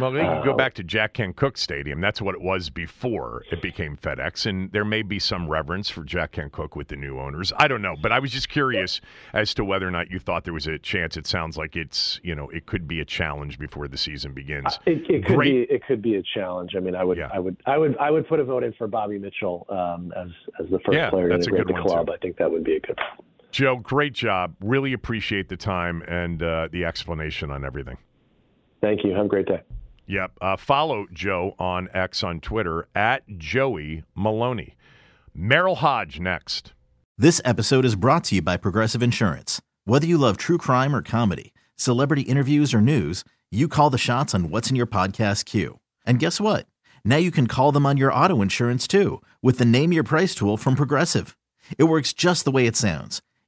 Well, 0.00 0.12
you 0.12 0.20
go 0.44 0.50
Uh, 0.52 0.56
back 0.56 0.74
to 0.74 0.82
Jack 0.82 1.14
Kent 1.14 1.36
Cooke 1.36 1.56
Stadium. 1.56 2.00
That's 2.00 2.20
what 2.20 2.34
it 2.34 2.40
was 2.40 2.70
before 2.70 3.44
it 3.52 3.62
became 3.62 3.96
FedEx, 3.96 4.46
and 4.46 4.70
there 4.72 4.84
may 4.84 5.02
be 5.02 5.20
some 5.20 5.48
reverence 5.48 5.88
for 5.88 6.02
Jack 6.02 6.32
Kent 6.32 6.52
Cooke 6.52 6.74
with 6.74 6.88
the 6.88 6.96
new 6.96 7.20
owners. 7.20 7.52
I 7.56 7.68
don't 7.68 7.82
know, 7.82 7.94
but 8.02 8.10
I 8.10 8.18
was 8.18 8.32
just 8.32 8.48
curious 8.48 9.00
as 9.32 9.54
to 9.54 9.64
whether 9.64 9.86
or 9.86 9.92
not 9.92 10.10
you 10.10 10.18
thought 10.18 10.42
there 10.42 10.52
was 10.52 10.66
a 10.66 10.76
chance. 10.78 11.16
It 11.16 11.26
sounds 11.28 11.56
like 11.56 11.76
it's 11.76 12.18
you 12.24 12.34
know 12.34 12.48
it 12.50 12.66
could 12.66 12.88
be 12.88 13.00
a 13.00 13.04
challenge 13.04 13.58
before 13.60 13.86
the 13.86 13.96
season 13.96 14.32
begins. 14.32 14.78
It, 14.86 15.08
it 15.08 15.24
could 15.24 15.36
Great. 15.36 15.68
be 15.68 15.74
it 15.74 15.86
could 15.86 16.02
be 16.02 16.16
a 16.16 16.22
challenge. 16.34 16.72
I 16.76 16.80
mean, 16.80 16.96
I 16.96 17.04
would 17.04 17.20
I 17.20 17.38
would 17.38 17.56
I 17.64 17.78
would 17.78 17.96
I 17.98 18.10
would 18.10 18.26
put 18.28 18.40
a 18.40 18.44
vote 18.44 18.64
in 18.64 18.72
for 18.72 18.88
Bobby 18.88 19.18
Mitchell 19.18 19.66
um, 19.68 20.12
as 20.16 20.28
as 20.58 20.68
the 20.70 20.80
first 20.80 20.96
Yeah, 20.98 21.10
player 21.10 21.28
to 21.28 21.34
integrate 21.36 21.68
the 21.68 21.74
club. 21.74 22.08
too. 22.08 22.12
I 22.12 22.16
think 22.18 22.36
that 22.38 22.50
would 22.50 22.64
be 22.64 22.76
a 22.76 22.80
good. 22.80 22.98
Joe, 23.52 23.76
great 23.76 24.14
job. 24.14 24.56
Really 24.60 24.92
appreciate 24.92 25.48
the 25.48 25.56
time 25.56 26.02
and 26.08 26.42
uh, 26.42 26.68
the 26.72 26.84
explanation 26.84 27.50
on 27.50 27.64
everything. 27.64 27.98
Thank 28.80 29.04
you. 29.04 29.14
Have 29.14 29.26
a 29.26 29.28
great 29.28 29.46
day. 29.46 29.60
Yep. 30.06 30.32
Uh, 30.40 30.56
follow 30.56 31.06
Joe 31.12 31.54
on 31.58 31.88
X 31.94 32.24
on 32.24 32.40
Twitter 32.40 32.88
at 32.94 33.22
Joey 33.38 34.02
Maloney. 34.14 34.74
Merril 35.36 35.76
Hoge 35.76 36.18
next. 36.18 36.72
This 37.16 37.40
episode 37.44 37.84
is 37.84 37.94
brought 37.94 38.24
to 38.24 38.36
you 38.36 38.42
by 38.42 38.56
Progressive 38.56 39.02
Insurance. 39.02 39.60
Whether 39.84 40.06
you 40.06 40.18
love 40.18 40.36
true 40.38 40.58
crime 40.58 40.96
or 40.96 41.02
comedy, 41.02 41.52
celebrity 41.76 42.22
interviews 42.22 42.74
or 42.74 42.80
news, 42.80 43.22
you 43.50 43.68
call 43.68 43.90
the 43.90 43.98
shots 43.98 44.34
on 44.34 44.48
what's 44.50 44.70
in 44.70 44.76
your 44.76 44.86
podcast 44.86 45.44
queue. 45.44 45.78
And 46.06 46.18
guess 46.18 46.40
what? 46.40 46.66
Now 47.04 47.16
you 47.16 47.30
can 47.30 47.46
call 47.46 47.70
them 47.70 47.84
on 47.86 47.96
your 47.96 48.12
auto 48.12 48.40
insurance 48.40 48.86
too 48.88 49.20
with 49.42 49.58
the 49.58 49.64
Name 49.64 49.92
Your 49.92 50.04
Price 50.04 50.34
tool 50.34 50.56
from 50.56 50.74
Progressive. 50.74 51.36
It 51.78 51.84
works 51.84 52.12
just 52.12 52.44
the 52.44 52.50
way 52.50 52.66
it 52.66 52.76
sounds. 52.76 53.22